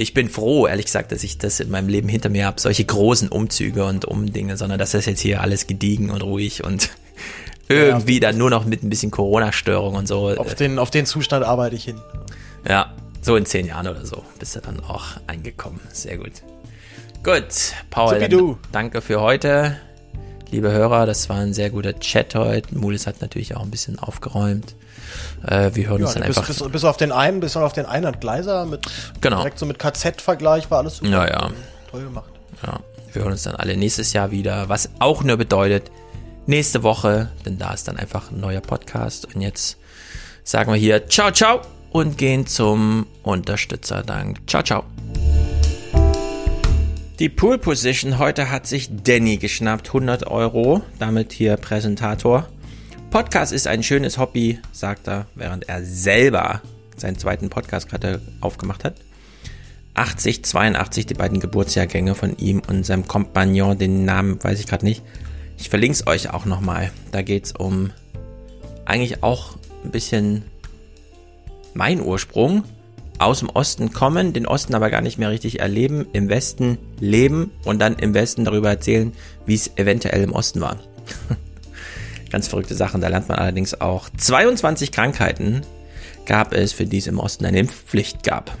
[0.00, 2.84] Ich bin froh, ehrlich gesagt, dass ich das in meinem Leben hinter mir habe, solche
[2.84, 6.90] großen Umzüge und Umdinge, sondern dass das jetzt hier alles gediegen und ruhig und
[7.68, 10.28] irgendwie dann nur noch mit ein bisschen Corona-Störung und so.
[10.36, 12.00] Auf den, auf den Zustand arbeite ich hin.
[12.66, 15.80] Ja, so in zehn Jahren oder so bist du dann auch eingekommen.
[15.92, 16.32] Sehr gut.
[17.24, 19.76] Gut, Paul, dann danke für heute.
[20.50, 22.78] Liebe Hörer, das war ein sehr guter Chat heute.
[22.78, 24.76] Mulis hat natürlich auch ein bisschen aufgeräumt.
[25.46, 26.46] Äh, wir hören Ja, uns dann bis, einfach.
[26.48, 28.86] bis, bis auf den einen, bis auf den einen Gleiser mit
[29.20, 29.38] Genau.
[29.38, 31.10] direkt so mit KZ-Vergleich war alles super.
[31.10, 31.50] Ja, ja.
[31.90, 32.30] Toll gemacht.
[32.66, 32.80] Ja,
[33.12, 35.90] wir hören uns dann alle nächstes Jahr wieder, was auch nur bedeutet,
[36.46, 39.32] nächste Woche, denn da ist dann einfach ein neuer Podcast.
[39.34, 39.76] Und jetzt
[40.44, 41.60] sagen wir hier Ciao, ciao
[41.90, 44.40] und gehen zum Unterstützerdank.
[44.46, 44.84] Ciao, ciao.
[47.18, 52.46] Die Pool Position heute hat sich Danny geschnappt, 100 Euro, damit hier Präsentator.
[53.10, 56.60] Podcast ist ein schönes Hobby, sagt er, während er selber
[56.94, 58.96] seinen zweiten Podcast gerade aufgemacht hat.
[59.94, 64.84] 80, 82, die beiden Geburtsjahrgänge von ihm und seinem Kompagnon, den Namen weiß ich gerade
[64.84, 65.02] nicht.
[65.56, 66.92] Ich verlinke es euch auch nochmal.
[67.10, 67.92] Da geht es um
[68.84, 70.44] eigentlich auch ein bisschen
[71.72, 72.64] mein Ursprung.
[73.18, 77.50] Aus dem Osten kommen, den Osten aber gar nicht mehr richtig erleben, im Westen leben
[77.64, 79.12] und dann im Westen darüber erzählen,
[79.46, 80.76] wie es eventuell im Osten war.
[82.30, 83.00] Ganz verrückte Sachen.
[83.00, 85.62] Da lernt man allerdings auch 22 Krankheiten
[86.26, 88.56] gab es, für die es im Osten eine Impfpflicht gab.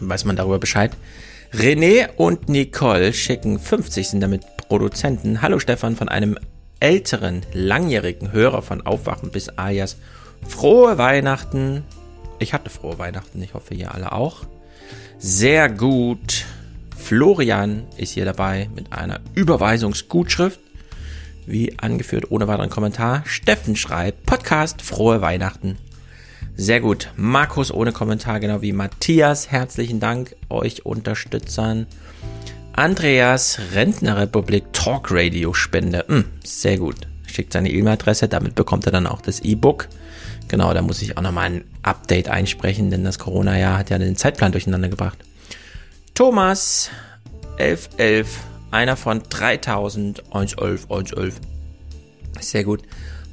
[0.00, 0.92] Weiß man darüber Bescheid.
[1.52, 5.42] René und Nicole schicken 50 sind damit Produzenten.
[5.42, 6.38] Hallo Stefan von einem
[6.80, 9.96] älteren, langjährigen Hörer von Aufwachen bis Ayas.
[10.46, 11.84] Frohe Weihnachten.
[12.38, 13.40] Ich hatte frohe Weihnachten.
[13.42, 14.46] Ich hoffe, ihr alle auch.
[15.18, 16.44] Sehr gut.
[16.96, 20.60] Florian ist hier dabei mit einer Überweisungsgutschrift.
[21.46, 23.22] Wie angeführt, ohne weiteren Kommentar.
[23.24, 25.78] Steffen schreibt, Podcast, frohe Weihnachten.
[26.56, 27.10] Sehr gut.
[27.16, 29.50] Markus ohne Kommentar, genau wie Matthias.
[29.50, 31.86] Herzlichen Dank euch Unterstützern.
[32.72, 36.04] Andreas, Rentnerrepublik Talk Radio Spende.
[36.08, 36.96] Hm, sehr gut.
[37.26, 39.88] Schickt seine E-Mail-Adresse, damit bekommt er dann auch das E-Book.
[40.48, 44.16] Genau, da muss ich auch nochmal ein Update einsprechen, denn das Corona-Jahr hat ja den
[44.16, 45.18] Zeitplan durcheinander gebracht.
[46.14, 46.90] Thomas,
[47.58, 48.40] 1111,
[48.70, 51.40] einer von 3000, 111, 111.
[52.40, 52.82] Sehr gut.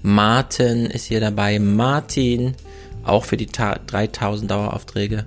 [0.01, 1.59] Martin ist hier dabei.
[1.59, 2.55] Martin,
[3.03, 5.25] auch für die 3000 Daueraufträge.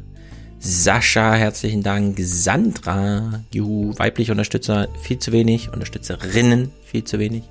[0.58, 2.18] Sascha, herzlichen Dank.
[2.20, 5.72] Sandra, juhu, weibliche Unterstützer, viel zu wenig.
[5.72, 7.44] Unterstützerinnen, viel zu wenig.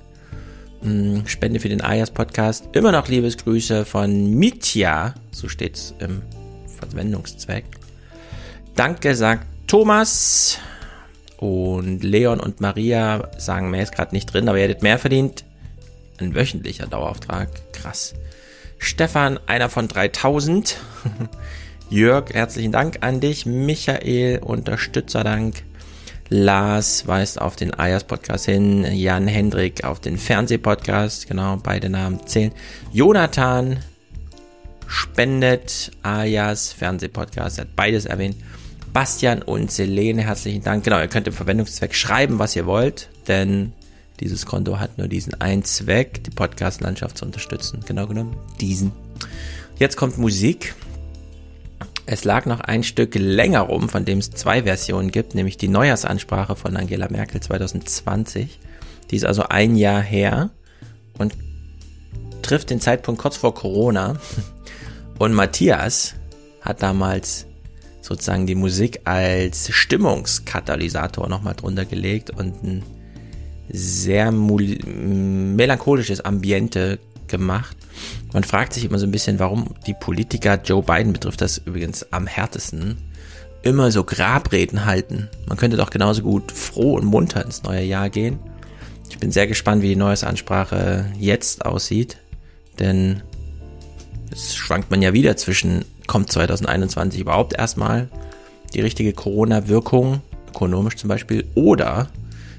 [0.82, 2.68] Hm, Spende für den Ayas Podcast.
[2.72, 5.14] Immer noch Liebesgrüße von Mitya.
[5.30, 6.22] So steht's im
[6.78, 7.64] Verwendungszweck.
[8.74, 10.58] Danke, sagt Thomas.
[11.38, 15.44] Und Leon und Maria sagen, mehr ist gerade nicht drin, aber ihr hättet mehr verdient.
[16.18, 17.48] Ein wöchentlicher Dauerauftrag.
[17.72, 18.14] Krass.
[18.78, 20.76] Stefan, einer von 3000.
[21.90, 23.46] Jörg, herzlichen Dank an dich.
[23.46, 25.62] Michael, Unterstützerdank.
[26.28, 28.84] Lars weist auf den Ayers Podcast hin.
[28.92, 31.28] Jan Hendrik auf den Fernsehpodcast.
[31.28, 32.52] Genau, beide Namen zählen.
[32.92, 33.78] Jonathan
[34.86, 37.58] spendet Ayers Fernsehpodcast.
[37.58, 38.36] Er hat beides erwähnt.
[38.96, 40.82] Bastian und Selene, herzlichen Dank.
[40.84, 43.74] Genau, ihr könnt im Verwendungszweck schreiben, was ihr wollt, denn
[44.20, 47.80] dieses Konto hat nur diesen einen Zweck, die Podcast-Landschaft zu unterstützen.
[47.86, 48.92] Genau genommen, diesen.
[49.78, 50.74] Jetzt kommt Musik.
[52.06, 55.68] Es lag noch ein Stück länger rum, von dem es zwei Versionen gibt, nämlich die
[55.68, 58.58] Neujahrsansprache von Angela Merkel 2020.
[59.10, 60.48] Die ist also ein Jahr her
[61.18, 61.34] und
[62.40, 64.16] trifft den Zeitpunkt kurz vor Corona.
[65.18, 66.14] Und Matthias
[66.62, 67.46] hat damals
[68.06, 72.82] sozusagen die Musik als Stimmungskatalysator nochmal drunter gelegt und ein
[73.68, 77.76] sehr melancholisches Ambiente gemacht.
[78.32, 82.12] Man fragt sich immer so ein bisschen, warum die Politiker, Joe Biden betrifft das übrigens
[82.12, 82.96] am härtesten,
[83.62, 85.28] immer so Grabreden halten.
[85.48, 88.38] Man könnte doch genauso gut froh und munter ins neue Jahr gehen.
[89.10, 92.18] Ich bin sehr gespannt, wie die Neuesansprache jetzt aussieht,
[92.78, 93.22] denn
[94.30, 98.08] es schwankt man ja wieder zwischen, kommt 2021 überhaupt erstmal
[98.74, 102.08] die richtige Corona-Wirkung, ökonomisch zum Beispiel, oder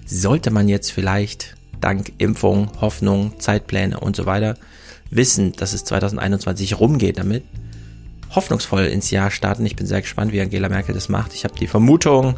[0.05, 4.55] sollte man jetzt vielleicht dank Impfung, Hoffnung, Zeitpläne und so weiter
[5.09, 7.43] wissen, dass es 2021 rumgeht damit,
[8.31, 9.65] hoffnungsvoll ins Jahr starten.
[9.65, 11.33] Ich bin sehr gespannt, wie Angela Merkel das macht.
[11.33, 12.37] Ich habe die Vermutung,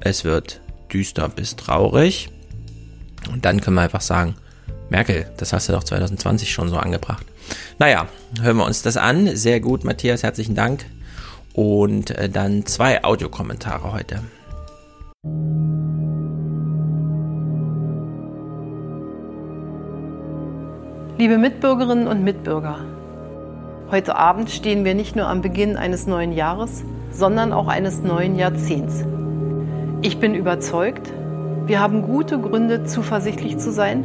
[0.00, 0.60] es wird
[0.92, 2.28] düster bis traurig.
[3.32, 4.34] Und dann können wir einfach sagen,
[4.90, 7.24] Merkel, das hast du doch 2020 schon so angebracht.
[7.78, 8.06] Naja,
[8.40, 9.36] hören wir uns das an.
[9.36, 10.84] Sehr gut, Matthias, herzlichen Dank.
[11.52, 14.20] Und äh, dann zwei Audiokommentare heute.
[21.18, 22.80] Liebe Mitbürgerinnen und Mitbürger,
[23.90, 28.36] heute Abend stehen wir nicht nur am Beginn eines neuen Jahres, sondern auch eines neuen
[28.36, 29.04] Jahrzehnts.
[30.00, 31.12] Ich bin überzeugt,
[31.66, 34.04] wir haben gute Gründe, zuversichtlich zu sein,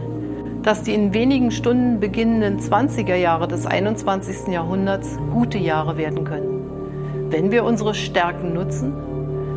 [0.68, 4.50] dass die in wenigen Stunden beginnenden 20er Jahre des 21.
[4.50, 7.30] Jahrhunderts gute Jahre werden können.
[7.30, 8.92] Wenn wir unsere Stärken nutzen,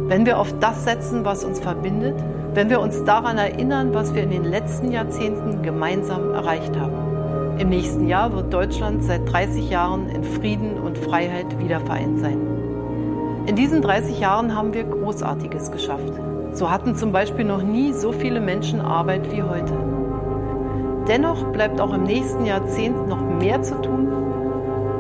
[0.07, 2.15] wenn wir auf das setzen, was uns verbindet,
[2.55, 7.59] wenn wir uns daran erinnern, was wir in den letzten Jahrzehnten gemeinsam erreicht haben.
[7.59, 12.39] Im nächsten Jahr wird Deutschland seit 30 Jahren in Frieden und Freiheit wiedervereint sein.
[13.47, 16.13] In diesen 30 Jahren haben wir Großartiges geschafft.
[16.53, 19.90] So hatten zum Beispiel noch nie so viele Menschen Arbeit wie heute.
[21.09, 24.09] Dennoch bleibt auch im nächsten Jahrzehnt noch mehr zu tun,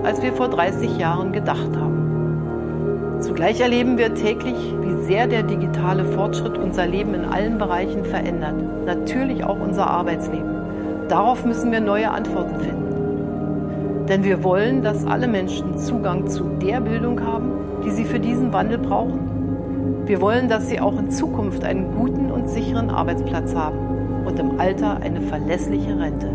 [0.02, 3.18] als wir vor 30 Jahren gedacht haben.
[3.20, 8.54] Zugleich erleben wir täglich, wie sehr der digitale Fortschritt unser Leben in allen Bereichen verändert,
[8.86, 11.06] natürlich auch unser Arbeitsleben.
[11.08, 14.06] Darauf müssen wir neue Antworten finden.
[14.08, 17.52] Denn wir wollen, dass alle Menschen Zugang zu der Bildung haben,
[17.84, 20.06] die sie für diesen Wandel brauchen.
[20.06, 23.89] Wir wollen, dass sie auch in Zukunft einen guten und sicheren Arbeitsplatz haben
[24.24, 26.30] und im Alter eine verlässliche Rente.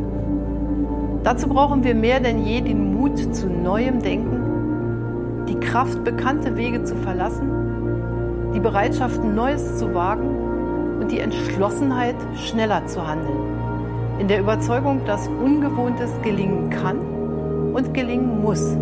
[1.24, 6.84] Dazu brauchen wir mehr denn je den Mut zu neuem Denken, die Kraft, bekannte Wege
[6.84, 13.56] zu verlassen, die Bereitschaft, Neues zu wagen und die Entschlossenheit, schneller zu handeln.
[14.20, 16.99] In der Überzeugung, dass Ungewohntes gelingen kann
[17.74, 18.76] und gelingen muss,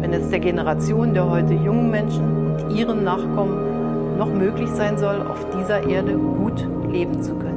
[0.00, 5.22] wenn es der Generation der heute jungen Menschen und ihren Nachkommen noch möglich sein soll,
[5.22, 7.53] auf dieser Erde gut leben zu können.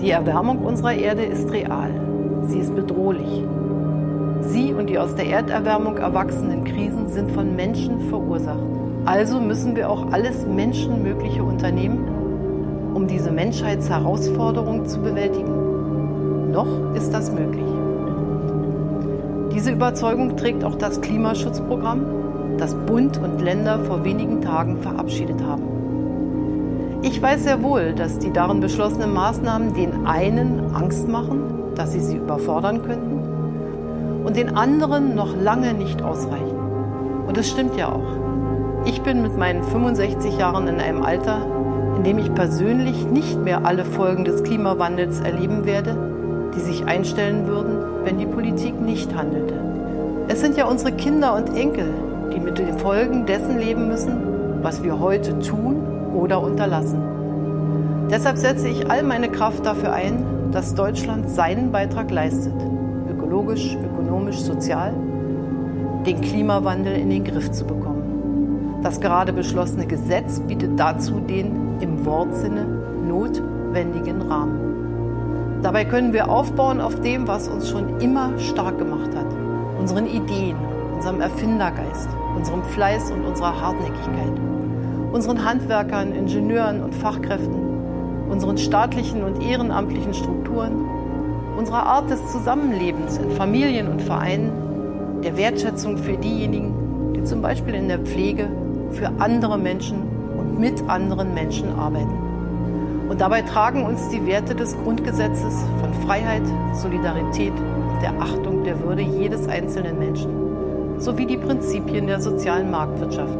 [0.00, 1.90] Die Erwärmung unserer Erde ist real.
[2.42, 3.44] Sie ist bedrohlich.
[4.42, 8.62] Sie und die aus der Erderwärmung erwachsenen Krisen sind von Menschen verursacht.
[9.06, 16.50] Also müssen wir auch alles Menschenmögliche unternehmen, um diese Menschheitsherausforderung zu bewältigen.
[16.50, 17.64] Noch ist das möglich.
[19.54, 25.65] Diese Überzeugung trägt auch das Klimaschutzprogramm, das Bund und Länder vor wenigen Tagen verabschiedet haben.
[27.02, 32.00] Ich weiß sehr wohl, dass die darin beschlossenen Maßnahmen den einen Angst machen, dass sie
[32.00, 36.56] sie überfordern könnten, und den anderen noch lange nicht ausreichen.
[37.28, 38.86] Und es stimmt ja auch.
[38.86, 41.46] Ich bin mit meinen 65 Jahren in einem Alter,
[41.96, 47.46] in dem ich persönlich nicht mehr alle Folgen des Klimawandels erleben werde, die sich einstellen
[47.46, 49.54] würden, wenn die Politik nicht handelte.
[50.28, 51.92] Es sind ja unsere Kinder und Enkel,
[52.34, 54.16] die mit den Folgen dessen leben müssen,
[54.62, 57.00] was wir heute tun oder unterlassen.
[58.10, 62.54] Deshalb setze ich all meine Kraft dafür ein, dass Deutschland seinen Beitrag leistet,
[63.10, 64.94] ökologisch, ökonomisch, sozial,
[66.06, 68.80] den Klimawandel in den Griff zu bekommen.
[68.82, 72.64] Das gerade beschlossene Gesetz bietet dazu den im Wortsinne
[73.08, 75.60] notwendigen Rahmen.
[75.62, 79.26] Dabei können wir aufbauen auf dem, was uns schon immer stark gemacht hat.
[79.80, 80.56] Unseren Ideen,
[80.94, 84.55] unserem Erfindergeist, unserem Fleiß und unserer Hartnäckigkeit.
[85.16, 90.84] Unseren Handwerkern, Ingenieuren und Fachkräften, unseren staatlichen und ehrenamtlichen Strukturen,
[91.56, 94.52] unserer Art des Zusammenlebens in Familien und Vereinen,
[95.24, 98.50] der Wertschätzung für diejenigen, die zum Beispiel in der Pflege
[98.90, 100.02] für andere Menschen
[100.36, 103.08] und mit anderen Menschen arbeiten.
[103.08, 106.42] Und dabei tragen uns die Werte des Grundgesetzes von Freiheit,
[106.74, 110.45] Solidarität und der Achtung der Würde jedes einzelnen Menschen
[110.98, 113.38] sowie die Prinzipien der sozialen Marktwirtschaft.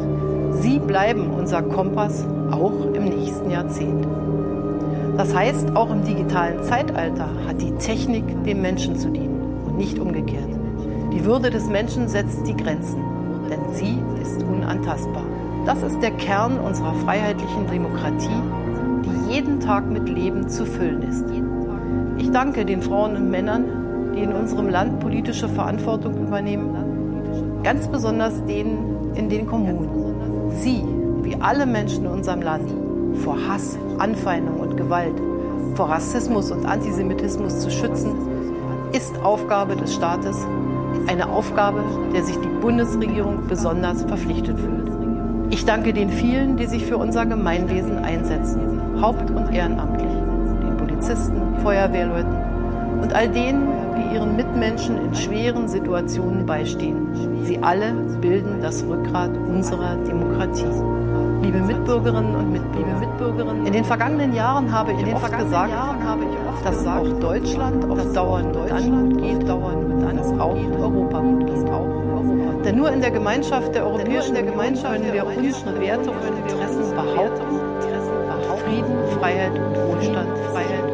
[0.50, 4.06] Sie bleiben unser Kompass auch im nächsten Jahrzehnt.
[5.16, 9.98] Das heißt, auch im digitalen Zeitalter hat die Technik dem Menschen zu dienen und nicht
[9.98, 10.50] umgekehrt.
[11.12, 13.02] Die Würde des Menschen setzt die Grenzen,
[13.50, 15.24] denn sie ist unantastbar.
[15.64, 18.42] Das ist der Kern unserer freiheitlichen Demokratie
[19.06, 21.24] die jeden Tag mit Leben zu füllen ist.
[22.18, 26.74] Ich danke den Frauen und Männern, die in unserem Land politische Verantwortung übernehmen,
[27.66, 30.52] ganz besonders denen in den Kommunen.
[30.52, 30.84] Sie,
[31.22, 32.72] wie alle Menschen in unserem Land,
[33.24, 35.20] vor Hass, Anfeindung und Gewalt,
[35.74, 38.14] vor Rassismus und Antisemitismus zu schützen,
[38.92, 40.36] ist Aufgabe des Staates,
[41.08, 41.82] eine Aufgabe,
[42.14, 44.88] der sich die Bundesregierung besonders verpflichtet fühlt.
[45.50, 50.12] Ich danke den vielen, die sich für unser Gemeinwesen einsetzen, haupt- und ehrenamtlich,
[50.62, 52.36] den Polizisten, Feuerwehrleuten
[53.02, 57.44] und all denen, die ihren Mitmenschen in schweren Situationen beistehen.
[57.44, 60.64] Sie alle bilden das Rückgrat unserer Demokratie.
[61.42, 62.96] Liebe Mitbürgerinnen und Mitbürger,
[63.64, 65.72] in den vergangenen Jahren habe ich oft gesagt,
[66.24, 71.20] ich dass gesagt, auch Deutschland auf Dauer nur dann gut geht, dann, dass auch Europa
[71.20, 71.56] gut geht.
[72.66, 76.94] Denn nur in der Gemeinschaft der Europäischen der Gemeinschaft können wir unsere Werte und Interessen
[76.96, 77.60] behaupten,
[78.64, 80.38] Frieden, Freiheit und Wohlstand.
[80.52, 80.85] Freiheit und Wohlstand.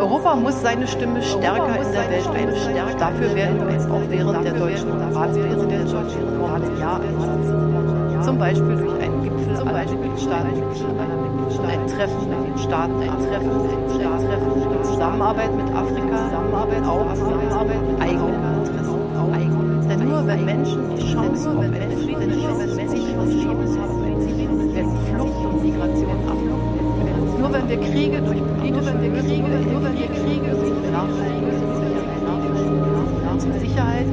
[0.00, 2.98] Europa muss seine Stimme stärker in der Welt einstärken.
[2.98, 8.22] Dafür werden wir uns auch während der deutschen Ratspräsidentschaft im kommenden Jahr einsetzen.
[8.22, 10.62] Zum Beispiel durch einen Gipfel aller Mitgliedstaaten,
[11.68, 17.14] ein Treffen mit den Staaten, ein Treffen mit den Staaten, Zusammenarbeit mit Afrika, Zusammenarbeit auch
[17.14, 19.00] Zusammenarbeit mit eigenen Interessen.
[19.88, 22.56] Denn nur wenn Menschen die Chance auf einen friedlichen,
[22.88, 26.49] sicheren Leben haben, werden Flucht und Migration ab.
[27.40, 30.90] Nur wenn wir Kriege durch politische nur wenn wir Kriege, nur wenn wir Kriege durch
[30.92, 31.50] nachhaltige
[33.32, 34.06] unsere Sicherheit,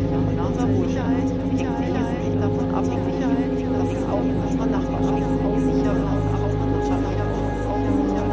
[0.48, 1.28] unser Wohlstand.
[1.58, 5.28] Hängt wesentlich davon ab, Sicherheit, dass es auch in unserer Nachbarschaft
[5.60, 7.08] sicher Wirtschaft.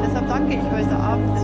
[0.07, 1.44] Deshalb danke ich heute Abend,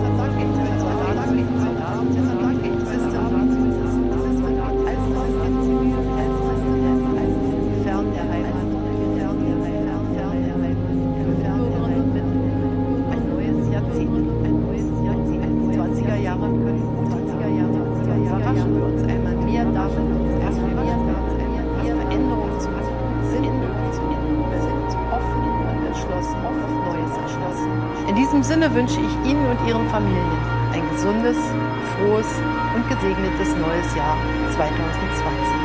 [29.71, 30.27] Ihren Familien
[30.73, 31.37] ein gesundes,
[31.95, 32.27] frohes
[32.75, 34.17] und gesegnetes neues Jahr
[34.57, 35.60] 2020.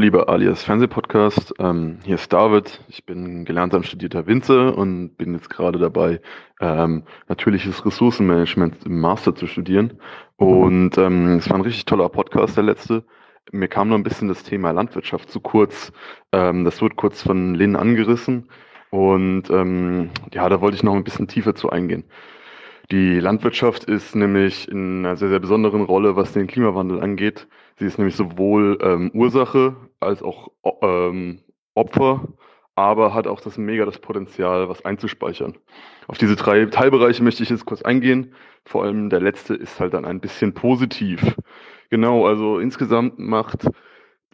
[0.00, 2.80] lieber Alias Fernsehpodcast, ähm, hier ist David.
[2.88, 6.20] Ich bin gelernter und studierter Winzer und bin jetzt gerade dabei,
[6.60, 10.00] ähm, natürliches Ressourcenmanagement im Master zu studieren.
[10.36, 13.04] Und ähm, es war ein richtig toller Podcast, der letzte.
[13.52, 15.92] Mir kam noch ein bisschen das Thema Landwirtschaft zu kurz.
[16.32, 18.48] Ähm, das wird kurz von Lynn angerissen.
[18.90, 22.04] Und ähm, ja, da wollte ich noch ein bisschen tiefer zu eingehen.
[22.90, 27.46] Die Landwirtschaft ist nämlich in einer sehr, sehr besonderen Rolle, was den Klimawandel angeht.
[27.80, 30.50] Sie ist nämlich sowohl ähm, Ursache als auch
[30.82, 31.40] ähm,
[31.74, 32.28] Opfer,
[32.74, 35.56] aber hat auch das mega das Potenzial, was einzuspeichern.
[36.06, 38.34] Auf diese drei Teilbereiche möchte ich jetzt kurz eingehen.
[38.66, 41.34] Vor allem der letzte ist halt dann ein bisschen positiv.
[41.88, 43.66] Genau, also insgesamt macht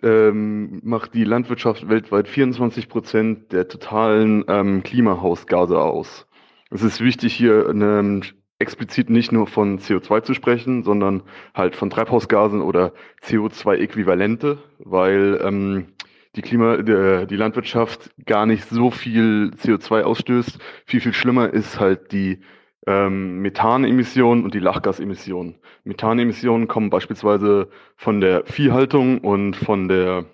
[0.03, 6.27] ähm, macht die Landwirtschaft weltweit 24 Prozent der totalen ähm, Klimahausgase aus.
[6.71, 8.23] Es ist wichtig, hier eine
[8.59, 11.23] explizit nicht nur von CO2 zu sprechen, sondern
[11.55, 12.93] halt von Treibhausgasen oder
[13.23, 15.89] CO2-Äquivalente, weil ähm,
[16.37, 20.59] die Klima, die, die Landwirtschaft gar nicht so viel CO2 ausstößt.
[20.85, 22.41] Viel, viel schlimmer ist halt die
[22.87, 25.57] ähm, Methanemissionen und die Lachgasemissionen.
[25.85, 30.27] Methanemissionen kommen beispielsweise von der Viehhaltung und von der,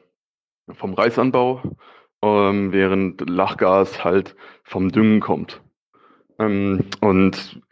[0.69, 1.62] vom Reisanbau,
[2.23, 5.62] ähm, während Lachgas halt vom Düngen kommt.
[6.39, 7.62] Ähm, und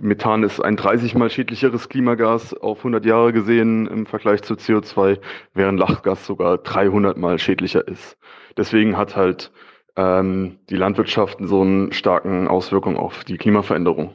[0.00, 5.18] Methan ist ein 30 mal schädlicheres Klimagas auf 100 Jahre gesehen im Vergleich zu CO2,
[5.54, 8.16] während Lachgas sogar 300 mal schädlicher ist.
[8.56, 9.52] Deswegen hat halt
[9.96, 14.12] ähm, die Landwirtschaft so einen starken Auswirkung auf die Klimaveränderung.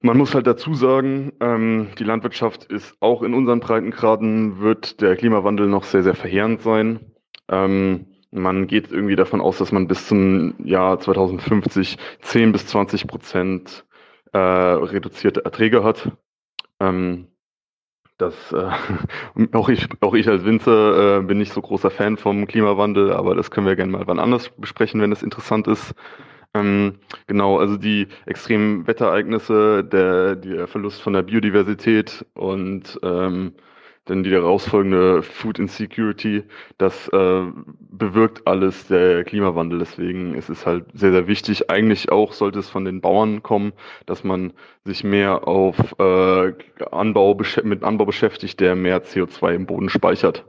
[0.00, 5.16] Man muss halt dazu sagen, ähm, die Landwirtschaft ist auch in unseren Breitengraden, wird der
[5.16, 7.00] Klimawandel noch sehr, sehr verheerend sein.
[7.48, 13.06] Ähm, man geht irgendwie davon aus, dass man bis zum Jahr 2050 10 bis 20
[13.06, 13.84] Prozent
[14.34, 16.10] äh, reduzierte Erträge hat.
[16.80, 17.28] Ähm,
[18.18, 18.70] das, äh,
[19.52, 23.34] auch, ich, auch ich als Winzer äh, bin nicht so großer Fan vom Klimawandel, aber
[23.34, 25.94] das können wir gerne mal wann anders besprechen, wenn es interessant ist.
[26.54, 33.54] Ähm, genau, also die extremen Wetterereignisse, der, der Verlust von der Biodiversität und ähm,
[34.08, 36.44] denn die daraus folgende Food Insecurity,
[36.78, 37.42] das äh,
[37.78, 39.78] bewirkt alles der Klimawandel.
[39.78, 41.70] Deswegen ist es halt sehr, sehr wichtig.
[41.70, 43.72] Eigentlich auch sollte es von den Bauern kommen,
[44.06, 44.52] dass man
[44.84, 46.52] sich mehr auf äh,
[46.90, 50.44] Anbau mit Anbau beschäftigt, der mehr CO2 im Boden speichert.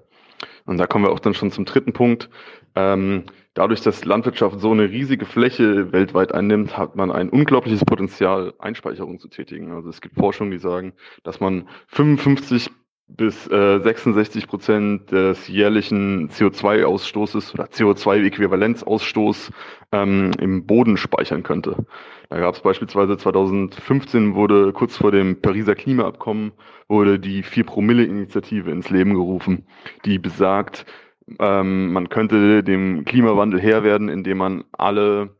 [0.65, 2.29] Und da kommen wir auch dann schon zum dritten Punkt.
[2.75, 3.23] Ähm,
[3.53, 9.19] dadurch, dass Landwirtschaft so eine riesige Fläche weltweit einnimmt, hat man ein unglaubliches Potenzial, Einspeicherung
[9.19, 9.71] zu tätigen.
[9.71, 12.69] Also es gibt Forschungen, die sagen, dass man 55
[13.07, 19.51] bis äh, 66 Prozent des jährlichen CO2-Ausstoßes oder CO2-Äquivalenzausstoß
[19.91, 21.85] ähm, im Boden speichern könnte.
[22.29, 26.53] Da gab es beispielsweise 2015 wurde kurz vor dem Pariser Klimaabkommen
[26.87, 29.67] wurde die 4-Promille-Initiative ins Leben gerufen,
[30.05, 30.85] die besagt,
[31.39, 35.35] ähm, man könnte dem Klimawandel Herr werden, indem man alle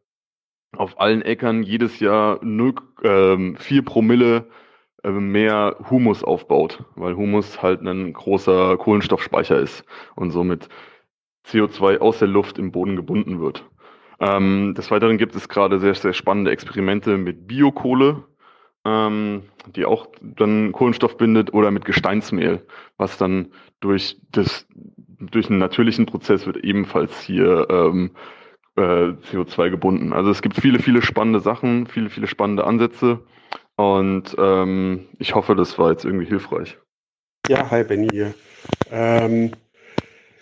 [0.75, 4.47] auf allen Äckern jedes Jahr 0, ähm, 4 Promille
[5.11, 10.69] mehr Humus aufbaut, weil Humus halt ein großer Kohlenstoffspeicher ist und somit
[11.47, 13.65] CO2 aus der Luft im Boden gebunden wird.
[14.19, 18.23] Ähm, des Weiteren gibt es gerade sehr, sehr spannende Experimente mit Biokohle,
[18.85, 19.43] ähm,
[19.75, 22.65] die auch dann Kohlenstoff bindet oder mit Gesteinsmehl,
[22.97, 23.51] was dann
[23.81, 24.67] durch, das,
[25.19, 28.11] durch einen natürlichen Prozess wird ebenfalls hier ähm,
[28.77, 28.81] äh,
[29.31, 30.13] CO2 gebunden.
[30.13, 33.19] Also es gibt viele, viele spannende Sachen, viele, viele spannende Ansätze.
[33.77, 36.77] Und ähm, ich hoffe, das war jetzt irgendwie hilfreich.
[37.47, 38.33] Ja, hi Benny hier.
[38.89, 39.51] Ähm,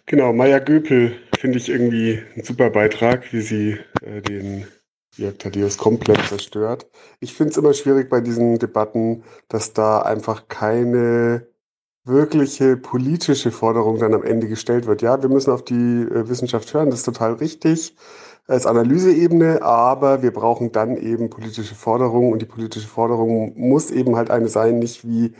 [0.06, 4.68] genau, Maya Göpel finde ich irgendwie ein super Beitrag, wie sie äh, den
[5.18, 6.88] Jörg Thaddeus komplett zerstört.
[7.20, 11.48] Ich finde es immer schwierig bei diesen Debatten, dass da einfach keine
[12.06, 15.02] wirkliche politische Forderung dann am Ende gestellt wird.
[15.02, 17.96] Ja, wir müssen auf die äh, Wissenschaft hören, das ist total richtig
[18.48, 24.16] als Analyseebene, aber wir brauchen dann eben politische Forderungen und die politische Forderung muss eben
[24.16, 25.34] halt eine sein, nicht wie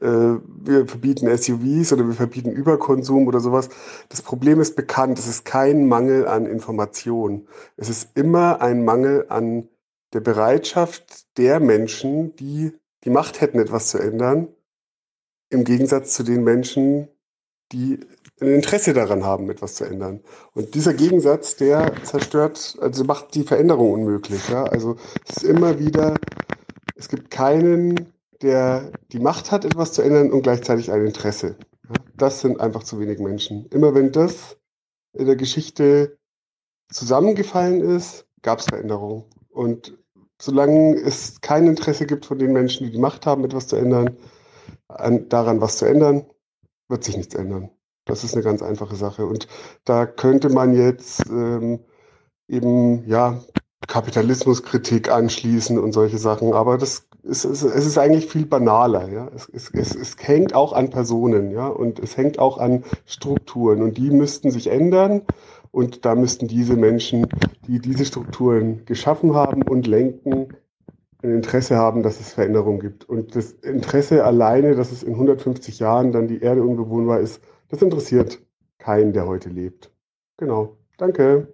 [0.00, 3.68] äh, wir verbieten SUVs oder wir verbieten Überkonsum oder sowas.
[4.08, 7.48] Das Problem ist bekannt, es ist kein Mangel an Information.
[7.76, 9.68] Es ist immer ein Mangel an
[10.12, 12.72] der Bereitschaft der Menschen, die
[13.04, 14.48] die Macht hätten, etwas zu ändern,
[15.50, 17.08] im Gegensatz zu den Menschen,
[17.72, 18.00] die
[18.40, 20.20] ein Interesse daran haben, etwas zu ändern.
[20.54, 24.48] Und dieser Gegensatz, der zerstört, also macht die Veränderung unmöglich.
[24.48, 24.64] Ja?
[24.64, 24.96] Also
[25.28, 26.14] es ist immer wieder,
[26.94, 31.56] es gibt keinen, der die Macht hat, etwas zu ändern und gleichzeitig ein Interesse.
[31.84, 31.94] Ja?
[32.16, 33.66] Das sind einfach zu wenig Menschen.
[33.70, 34.56] Immer wenn das
[35.12, 36.16] in der Geschichte
[36.90, 39.24] zusammengefallen ist, gab es Veränderungen.
[39.50, 39.98] Und
[40.40, 44.16] solange es kein Interesse gibt von den Menschen, die die Macht haben, etwas zu ändern,
[44.86, 46.24] an, daran was zu ändern,
[46.88, 47.70] wird sich nichts ändern.
[48.08, 49.26] Das ist eine ganz einfache Sache.
[49.26, 49.46] Und
[49.84, 51.80] da könnte man jetzt ähm,
[52.48, 53.40] eben ja
[53.86, 56.54] Kapitalismuskritik anschließen und solche Sachen.
[56.54, 59.08] Aber das ist, es, ist eigentlich viel banaler.
[59.08, 59.30] Ja?
[59.34, 63.82] Es, es, es, es hängt auch an Personen, ja, und es hängt auch an Strukturen.
[63.82, 65.22] Und die müssten sich ändern.
[65.70, 67.26] Und da müssten diese Menschen,
[67.66, 70.48] die diese Strukturen geschaffen haben und lenken,
[71.22, 73.06] ein Interesse haben, dass es Veränderungen gibt.
[73.06, 77.82] Und das Interesse alleine, dass es in 150 Jahren dann die Erde unbewohnbar ist, das
[77.82, 78.40] interessiert
[78.78, 79.90] keinen, der heute lebt.
[80.36, 80.78] Genau.
[80.96, 81.48] Danke.